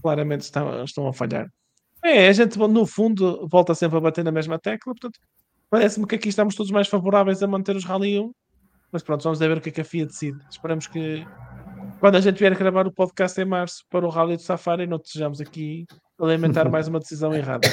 [0.00, 1.46] Claramente estão, estão a falhar.
[2.02, 4.94] É, a gente, no fundo, volta sempre a bater na mesma tecla.
[4.94, 5.18] Portanto,
[5.70, 8.32] Parece-me que aqui estamos todos mais favoráveis a manter os Rally 1,
[8.90, 10.44] mas pronto, vamos ver o que é que a FIA decide.
[10.50, 11.24] Esperamos que
[12.00, 14.96] quando a gente vier gravar o podcast em março para o Rally do Safari, não
[14.96, 15.86] estejamos aqui
[16.18, 17.68] a lamentar mais uma decisão errada.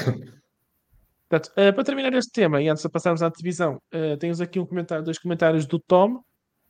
[1.29, 4.59] Portanto, uh, para terminar este tema, e antes de passarmos à divisão, uh, temos aqui
[4.59, 6.21] um comentário, dois comentários do Tom,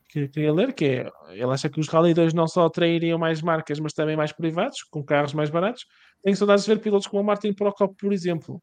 [0.07, 3.41] que queria ler, que é, ele acha que os Rally 2 não só atrairiam mais
[3.41, 5.83] marcas, mas também mais privados, com carros mais baratos.
[6.23, 8.61] Tenho saudades de ver pilotos como o Martin Procop, por exemplo.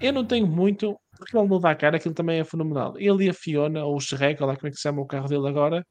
[0.00, 2.94] Eu não tenho muito, porque ele não dá cara, aquilo também é fenomenal.
[2.96, 5.06] Ele e a Fiona, ou o Shrek, olha lá como é que se chama o
[5.06, 5.84] carro dele agora,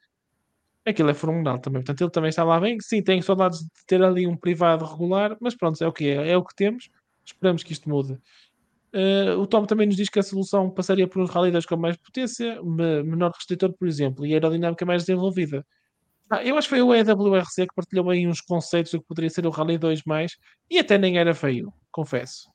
[0.85, 1.81] aquilo é fenomenal também.
[1.81, 2.77] Portanto, ele também está lá bem.
[2.81, 6.31] Sim, tenho saudades de ter ali um privado regular, mas pronto, é o que é,
[6.31, 6.89] é o que temos.
[7.25, 8.13] Esperamos que isto mude.
[8.93, 11.95] Uh, o Tom também nos diz que a solução passaria por uns rallies com mais
[11.95, 15.63] potência, menor restritor, por exemplo, e aerodinâmica mais desenvolvida.
[16.29, 19.29] Ah, eu acho que foi o EWRC que partilhou aí uns conceitos do que poderia
[19.29, 20.03] ser o Rally 2,
[20.69, 22.49] e até nem era feio, confesso.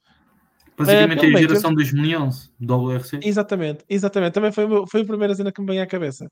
[0.77, 1.77] Basicamente é, a geração eu...
[1.77, 3.21] 2011 do WRC.
[3.23, 4.33] Exatamente, exatamente.
[4.33, 6.29] Também foi, foi a primeira cena que me vem à cabeça.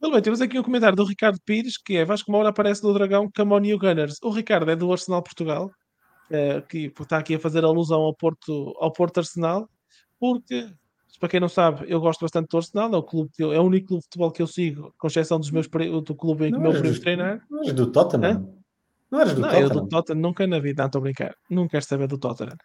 [0.00, 2.94] Pelo bem, temos aqui um comentário do Ricardo Pires, que é Vasco Moura aparece no
[2.94, 4.16] Dragão Camon Gunners.
[4.22, 5.70] O Ricardo é do Arsenal Portugal,
[6.30, 9.68] é, que está aqui a fazer alusão ao Porto, ao Porto Arsenal,
[10.20, 10.68] porque,
[11.18, 13.64] para quem não sabe, eu gosto bastante do Arsenal, é o, clube eu, é o
[13.64, 16.58] único clube de futebol que eu sigo, com exceção dos meus, do clube em que
[16.58, 17.44] o meu primo treinar.
[17.50, 18.30] Não és do Tottenham?
[18.30, 18.58] Hã?
[19.10, 19.68] Não eres do não, Tottenham?
[19.68, 21.34] Eu do Tottenham nunca na vida, não estou a brincar.
[21.50, 22.56] Não quero saber do Tottenham.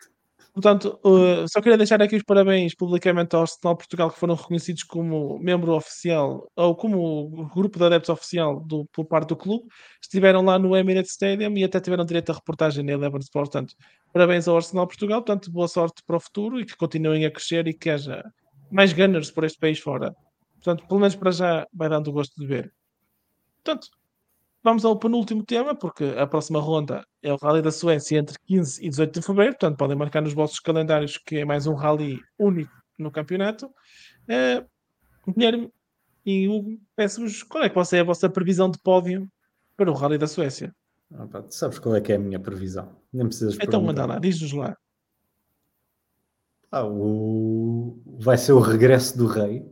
[0.54, 4.84] Portanto, uh, só queria deixar aqui os parabéns publicamente ao Arsenal Portugal, que foram reconhecidos
[4.84, 9.66] como membro oficial, ou como grupo de adeptos oficial do, por parte do clube.
[10.00, 13.52] Estiveram lá no Emirates Stadium e até tiveram direito a reportagem na Eleven Sport.
[13.52, 13.76] Portanto,
[14.14, 15.24] parabéns ao Arsenal Portugal.
[15.24, 18.24] Portanto, boa sorte para o futuro e que continuem a crescer e que haja
[18.72, 20.16] mais gunners por este país fora.
[20.64, 22.72] Portanto, pelo menos para já vai dando gosto de ver.
[23.64, 23.88] Portanto,
[24.64, 28.86] Vamos ao penúltimo tema, porque a próxima ronda é o Rally da Suécia entre 15
[28.86, 32.22] e 18 de fevereiro, portanto podem marcar nos vossos calendários que é mais um rally
[32.40, 33.66] único no campeonato.
[33.68, 34.66] Uh,
[35.30, 35.70] Guilherme
[36.26, 39.30] e Hugo, peço-vos qual é que é a vossa previsão de pódio
[39.76, 40.74] para o Rally da Suécia?
[41.14, 42.96] Ah, pá, sabes qual é que é a minha previsão?
[43.12, 44.78] Nem precisas Então manda lá, diz-nos lá.
[46.72, 48.02] Ah, o...
[48.18, 49.70] Vai ser o regresso do rei.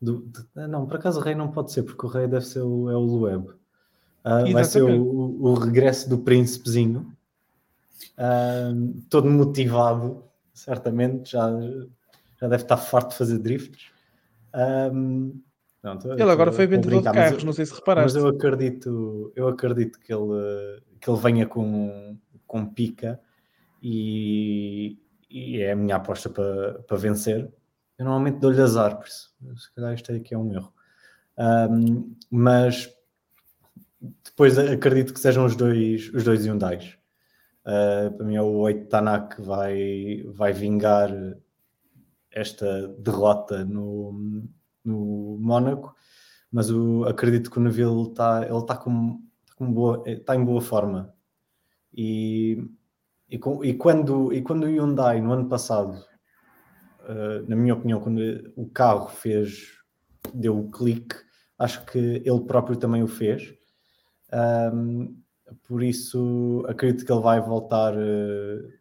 [0.00, 0.30] Do...
[0.54, 2.96] Não, por acaso o rei não pode ser, porque o rei deve ser o, é
[2.96, 3.50] o Lueb.
[4.26, 7.16] Uh, vai ser o, o, regresso do príncipezinho,
[8.18, 11.48] uh, todo motivado, certamente, já,
[12.40, 13.92] já deve estar farto de fazer drifts.
[14.92, 15.40] Um,
[15.80, 18.14] não, tô, ele agora foi vendedor de carros, eu, não sei se reparaste.
[18.14, 23.20] Mas eu acredito, eu acredito que ele, que ele venha com, com pica
[23.80, 24.98] e,
[25.30, 27.48] e é a minha aposta para, para vencer.
[27.96, 30.72] Eu normalmente dou-lhe azar, por isso, se calhar isto aqui é um erro.
[31.38, 32.95] Um, mas
[34.24, 36.98] depois acredito que sejam os dois, os dois Hyundais.
[37.66, 41.10] Uh, para mim é o 8 Tanak que vai, vai vingar
[42.30, 44.46] esta derrota no,
[44.84, 45.94] no Mónaco,
[46.52, 49.20] mas o, acredito que o Neville está ele está com,
[49.56, 51.12] com boa, está em boa forma.
[51.92, 52.62] E,
[53.28, 56.04] e, com, e, quando, e quando o Hyundai no ano passado,
[57.00, 58.20] uh, na minha opinião, quando
[58.54, 59.72] o carro fez,
[60.32, 61.16] deu o clique,
[61.58, 63.56] acho que ele próprio também o fez
[64.32, 65.16] um,
[65.68, 68.72] por isso acredito que ele vai voltar uh,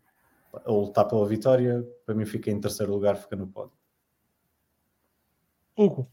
[0.65, 3.77] a lutar pela vitória, para mim fica em terceiro lugar, fica no pódio.
[5.77, 6.09] Hugo.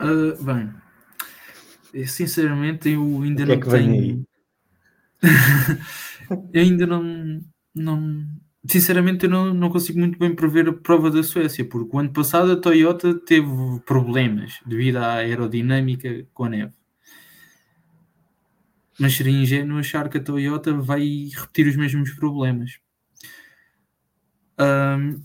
[0.00, 0.72] Uh, bem,
[2.06, 4.26] sinceramente eu ainda o que não é que vem tenho.
[6.52, 7.40] eu ainda não,
[7.74, 8.26] não.
[8.68, 12.12] Sinceramente, eu não, não consigo muito bem prever a prova da Suécia, porque o ano
[12.12, 13.48] passado a Toyota teve
[13.84, 16.72] problemas devido à aerodinâmica com a neve.
[18.98, 22.78] Mas seria ingênuo achar que a Toyota vai repetir os mesmos problemas.
[24.58, 25.20] Ahm,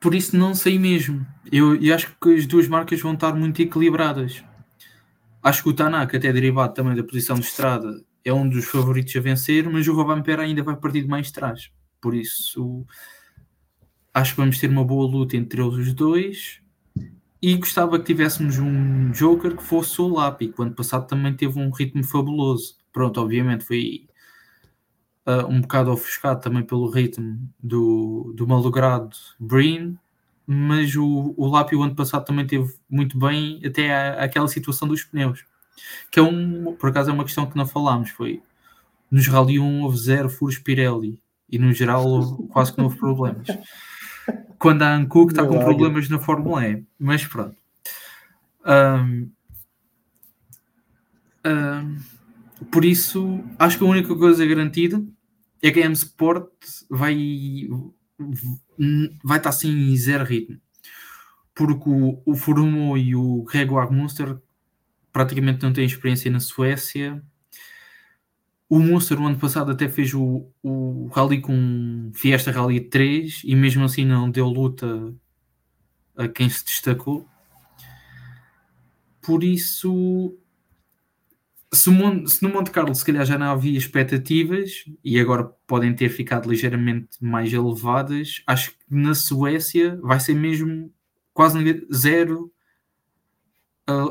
[0.00, 1.26] por isso, não sei mesmo.
[1.50, 4.44] Eu, eu acho que as duas marcas vão estar muito equilibradas.
[5.42, 9.14] Acho que o Tanaka, até derivado também da posição de estrada, é um dos favoritos
[9.16, 11.70] a vencer, mas o Robampera ainda vai partir de mais trás.
[12.04, 12.84] Por isso,
[14.12, 16.60] acho que vamos ter uma boa luta entre eles os dois.
[17.40, 21.32] E gostava que tivéssemos um Joker que fosse o Lapi, que o ano passado também
[21.34, 22.76] teve um ritmo fabuloso.
[22.92, 24.06] Pronto, obviamente foi
[25.26, 29.98] uh, um bocado ofuscado também pelo ritmo do, do malogrado Breen,
[30.46, 34.86] mas o, o Lapi o ano passado também teve muito bem até a, aquela situação
[34.86, 35.42] dos pneus.
[36.10, 38.42] Que é um, por acaso é uma questão que não falámos, foi
[39.10, 41.23] nos Rally 1 houve zero furos Pirelli
[41.54, 43.46] e no geral quase que não houve problemas
[44.58, 46.82] quando a Ancook está com problemas na Fórmula E.
[46.98, 47.54] Mas pronto.
[48.64, 49.30] Um,
[51.46, 51.96] um,
[52.72, 55.04] por isso, acho que a única coisa garantida
[55.62, 56.50] é que a M Sport
[56.88, 57.68] vai,
[59.22, 60.58] vai estar assim em zero ritmo.
[61.54, 64.38] Porque o, o e o Gregoire Munster
[65.12, 67.22] praticamente não têm experiência na Suécia
[68.74, 73.54] o Munster, no ano passado, até fez o, o Rally com Fiesta Rally 3 e
[73.54, 75.14] mesmo assim não deu luta
[76.16, 77.24] a quem se destacou.
[79.22, 80.36] Por isso,
[81.72, 81.88] se,
[82.26, 86.50] se no Monte Carlo se calhar já não havia expectativas e agora podem ter ficado
[86.50, 90.92] ligeiramente mais elevadas, acho que na Suécia vai ser mesmo
[91.32, 92.52] quase zero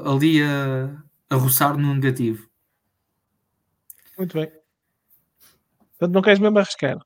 [0.06, 2.53] ali a, a roçar no negativo.
[4.18, 4.52] Muito bem.
[5.92, 7.00] Portanto, não queres mesmo arriscar?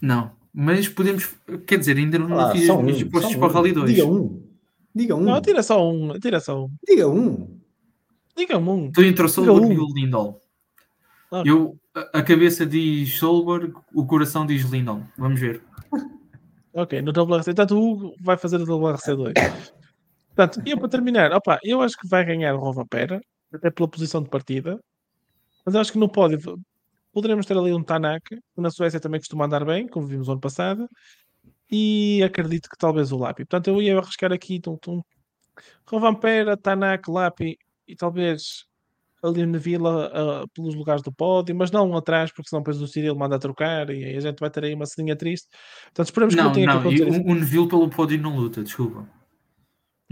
[0.00, 1.34] Não, mas podemos,
[1.66, 3.94] quer dizer, ainda não ah, fiz os meus postos para o Rally 2.
[3.94, 4.42] Diga um.
[4.94, 5.20] Diga um.
[5.20, 6.18] Não, tira só um.
[6.18, 6.70] Tira só um.
[6.86, 7.60] Diga um.
[8.36, 8.90] Diga um.
[8.90, 9.72] Tu entre o Solberg um.
[9.72, 10.40] e o Lindol.
[11.30, 11.50] Okay.
[11.50, 11.78] Eu,
[12.12, 15.02] a cabeça diz Solberg, o coração diz Lindol.
[15.16, 15.62] Vamos ver.
[16.74, 17.54] ok, no WRC.
[17.54, 19.34] Portanto, o Hugo vai fazer o WRC2.
[20.34, 23.20] Portanto, eu para terminar, opa, eu acho que vai ganhar o Rova Pera,
[23.52, 24.80] até pela posição de partida.
[25.64, 26.38] Mas acho que no pódio
[27.12, 30.40] poderemos ter ali um Tanaka, que na Suécia também costuma andar bem, como vimos ano
[30.40, 30.88] passado,
[31.70, 33.44] e acredito que talvez o Lapi.
[33.44, 35.02] Portanto, eu ia arriscar aqui um, um
[35.86, 38.64] Rovampera, Tanaka, Lapi e talvez
[39.22, 42.86] ali na vila uh, pelos lugares do pódio, mas não atrás, porque senão depois o
[42.86, 45.48] Cyril manda a trocar e aí a gente vai ter aí uma ceninha triste.
[45.84, 47.28] Portanto, esperamos não, que não tenha não, que acontecer.
[47.28, 49.06] O, o Neville pelo pódio não luta, desculpa.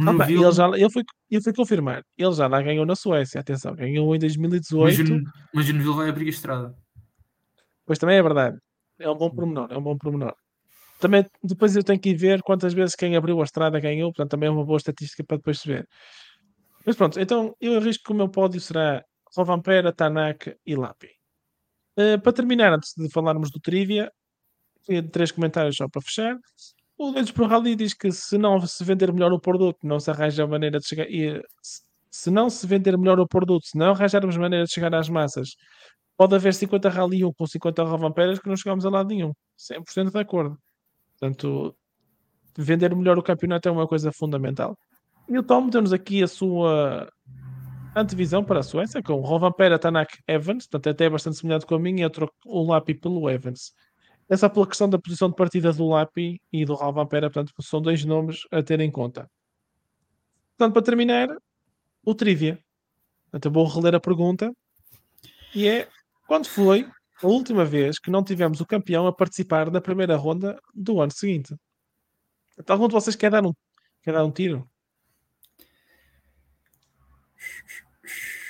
[0.01, 2.05] Ah, pá, ele, já, ele, foi, ele foi confirmar.
[2.17, 3.41] Ele já lá ganhou na Suécia.
[3.41, 5.13] Atenção, ganhou em 2018.
[5.13, 5.23] Mas,
[5.53, 6.75] mas o Neville vai abrir a estrada.
[7.85, 8.59] Pois também é verdade.
[8.99, 9.69] É um bom pormenor.
[9.71, 10.35] É um bom pormenor.
[11.01, 14.13] Também, depois eu tenho que ir ver quantas vezes quem abriu a estrada ganhou.
[14.13, 15.89] Portanto, também é uma boa estatística para depois se ver.
[16.87, 19.05] Mas pronto, então eu arrisco que o meu pódio será
[19.37, 21.11] Rovampera, Tanaka e Lapi.
[21.99, 24.11] Uh, para terminar, antes de falarmos do Trivia,
[25.13, 26.39] três comentários só para fechar.
[26.99, 30.11] O Lentes Pro Rally diz que se não se vender melhor o produto, não se
[30.11, 31.09] arranja maneira de chegar.
[31.09, 31.41] E,
[32.11, 35.51] se não se vender melhor o produto, se não arranjarmos maneira de chegar às massas,
[36.17, 39.33] pode haver 50 Rally 1 com 50 Rovamperas que não chegamos a lado nenhum.
[39.57, 40.59] 100% de acordo.
[41.13, 41.73] Portanto,
[42.57, 44.77] vender melhor o campeonato é uma coisa fundamental.
[45.29, 47.09] E o Tom deu-nos aqui a sua
[47.95, 51.79] antevisão para a Suécia, com Rovampera, Tanak, Evans, portanto até é bastante semelhante com a
[51.79, 53.73] minha, e outro o Lapi pelo Evans.
[54.29, 58.05] Essa pela questão da posição de partida do Lapi e do Rovampera, portanto são dois
[58.05, 59.31] nomes a ter em conta.
[60.57, 61.29] Portanto, para terminar,
[62.05, 62.63] o trivia.
[63.25, 64.53] Portanto, eu vou reler a pergunta
[65.55, 65.89] e é
[66.27, 66.91] quando foi
[67.23, 71.13] a última vez que não tivemos o campeão a participar da primeira ronda do ano
[71.13, 71.55] seguinte?
[72.59, 73.53] Então, algum de vocês quer dar um,
[74.03, 74.69] quer dar um tiro?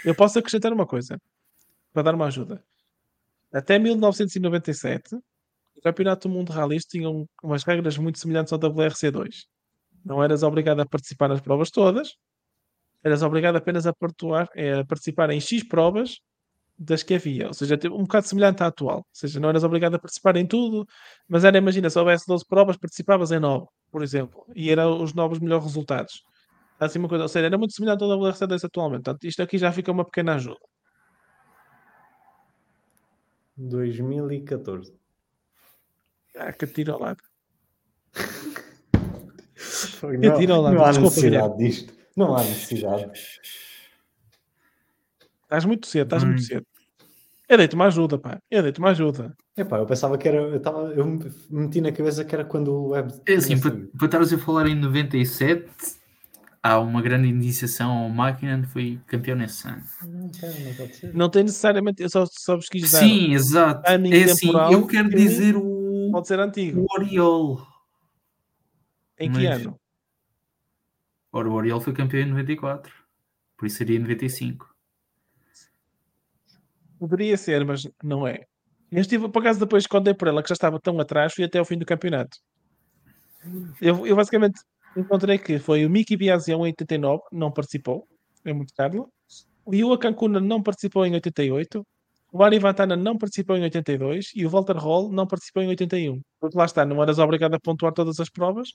[0.04, 1.20] Eu posso acrescentar uma coisa
[1.92, 2.64] para dar uma ajuda.
[3.52, 5.18] Até 1997,
[5.78, 7.08] o Campeonato do Mundo Rallys tinha
[7.42, 9.28] umas regras muito semelhantes ao WRC2.
[10.04, 12.14] Não eras obrigado a participar nas provas todas,
[13.04, 16.16] eras obrigado apenas a, a participar em X provas
[16.76, 19.96] das que havia, ou seja, um bocado semelhante à atual, ou seja, não eras obrigado
[19.96, 20.86] a participar em tudo,
[21.28, 25.12] mas era, imagina, se houvesse 12 provas, participavas em 9, por exemplo, e eram os
[25.12, 26.22] novos melhores resultados.
[26.78, 29.72] Assim uma coisa, ou seja, era muito semelhante ao WRC2 atualmente, portanto, isto aqui já
[29.72, 30.60] fica uma pequena ajuda.
[33.56, 34.97] 2014.
[36.38, 37.18] Ah, que tiro ao lado.
[40.22, 41.92] Eu tiro ao lado, não há desculpa, necessidade disto.
[42.16, 43.10] Não há necessidade.
[45.42, 46.26] Estás muito cedo, estás Hum.
[46.28, 46.66] muito cedo.
[47.48, 48.38] Eu dei-te uma ajuda, pá.
[48.50, 49.34] Eu dei-te uma ajuda.
[49.56, 50.36] Epá, eu pensava que era.
[50.36, 53.12] Eu, tava, eu me meti na cabeça que era quando o web.
[53.26, 55.66] É assim, para, para estares a falar em 97,
[56.62, 59.82] há uma grande iniciação ao máquina foi campeão nesse ano.
[60.02, 61.14] Não, não pode ser.
[61.14, 62.02] Não tem necessariamente.
[62.02, 62.98] Eu só, só vos quis dar.
[62.98, 63.82] Sim, exato.
[63.90, 65.62] É assim, eu quero que dizer o,
[66.18, 66.80] Pode ser antigo.
[66.80, 67.64] o Oriol.
[69.20, 69.80] Em que mas- ano?
[71.30, 72.92] Ora, o Oriol foi campeão em 94.
[73.56, 74.74] Por isso seria em 95.
[76.98, 78.46] Poderia ser, mas não é.
[78.90, 81.60] Eu estive, por acaso, depois, dei por ela, que já estava tão atrás, fui até
[81.60, 82.38] ao fim do campeonato.
[83.80, 84.60] Eu, eu basicamente
[84.96, 88.08] encontrei que foi o Miki Biasião em 89, não participou,
[88.44, 89.08] é muito caro.
[89.64, 91.86] O Yua Cancuna não participou em 88.
[92.32, 96.20] O Ari Vantana não participou em 82 e o Walter Hall não participou em 81.
[96.38, 98.68] Porque lá está, não eras obrigado a pontuar todas as provas.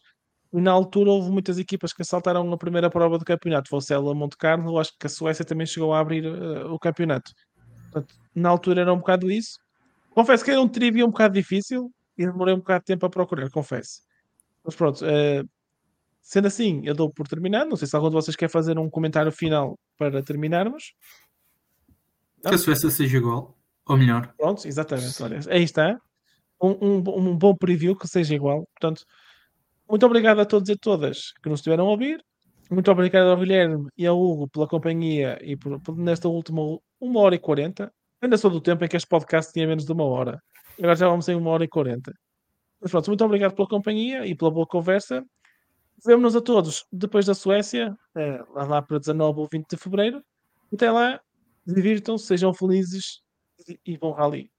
[0.52, 3.70] E na altura houve muitas equipas que saltaram a primeira prova do campeonato.
[3.70, 7.32] Fosse ela Monte Carlo, acho que a Suécia também chegou a abrir eh, o campeonato.
[7.92, 9.60] Portanto, na altura era um bocado isso.
[10.12, 13.10] Confesso que era um trivia um bocado difícil e demorei um bocado de tempo a
[13.10, 14.02] procurar, confesso.
[14.64, 15.44] Mas pronto, eh,
[16.22, 17.70] sendo assim, eu dou por terminado.
[17.70, 20.94] Não sei se algum de vocês quer fazer um comentário final para terminarmos.
[22.44, 22.50] Não?
[22.50, 23.58] Que a Suécia seja igual.
[23.86, 24.34] Ou melhor.
[24.38, 25.22] Pronto, exatamente.
[25.22, 26.00] Olha, aí está.
[26.62, 28.68] Um, um, um bom preview que seja igual.
[28.74, 29.06] Portanto,
[29.90, 32.24] muito obrigado a todos e a todas que nos estiveram a ouvir.
[32.72, 36.62] Muito obrigado ao Guilherme e ao Hugo pela companhia e por, por nesta última
[37.00, 37.92] uma hora e quarenta.
[38.22, 40.42] Ainda sou do tempo em que este podcast tinha menos de uma hora.
[40.80, 42.14] Agora já vamos em uma hora e quarenta.
[42.82, 45.24] Mas pronto, muito obrigado pela companhia e pela boa conversa.
[46.06, 50.24] Vemo-nos a todos depois da Suécia, eh, lá, lá para 19 ou 20 de fevereiro.
[50.74, 51.20] Até lá,
[51.66, 53.22] divirtam-se, sejam felizes
[53.68, 54.53] e, e bom rally.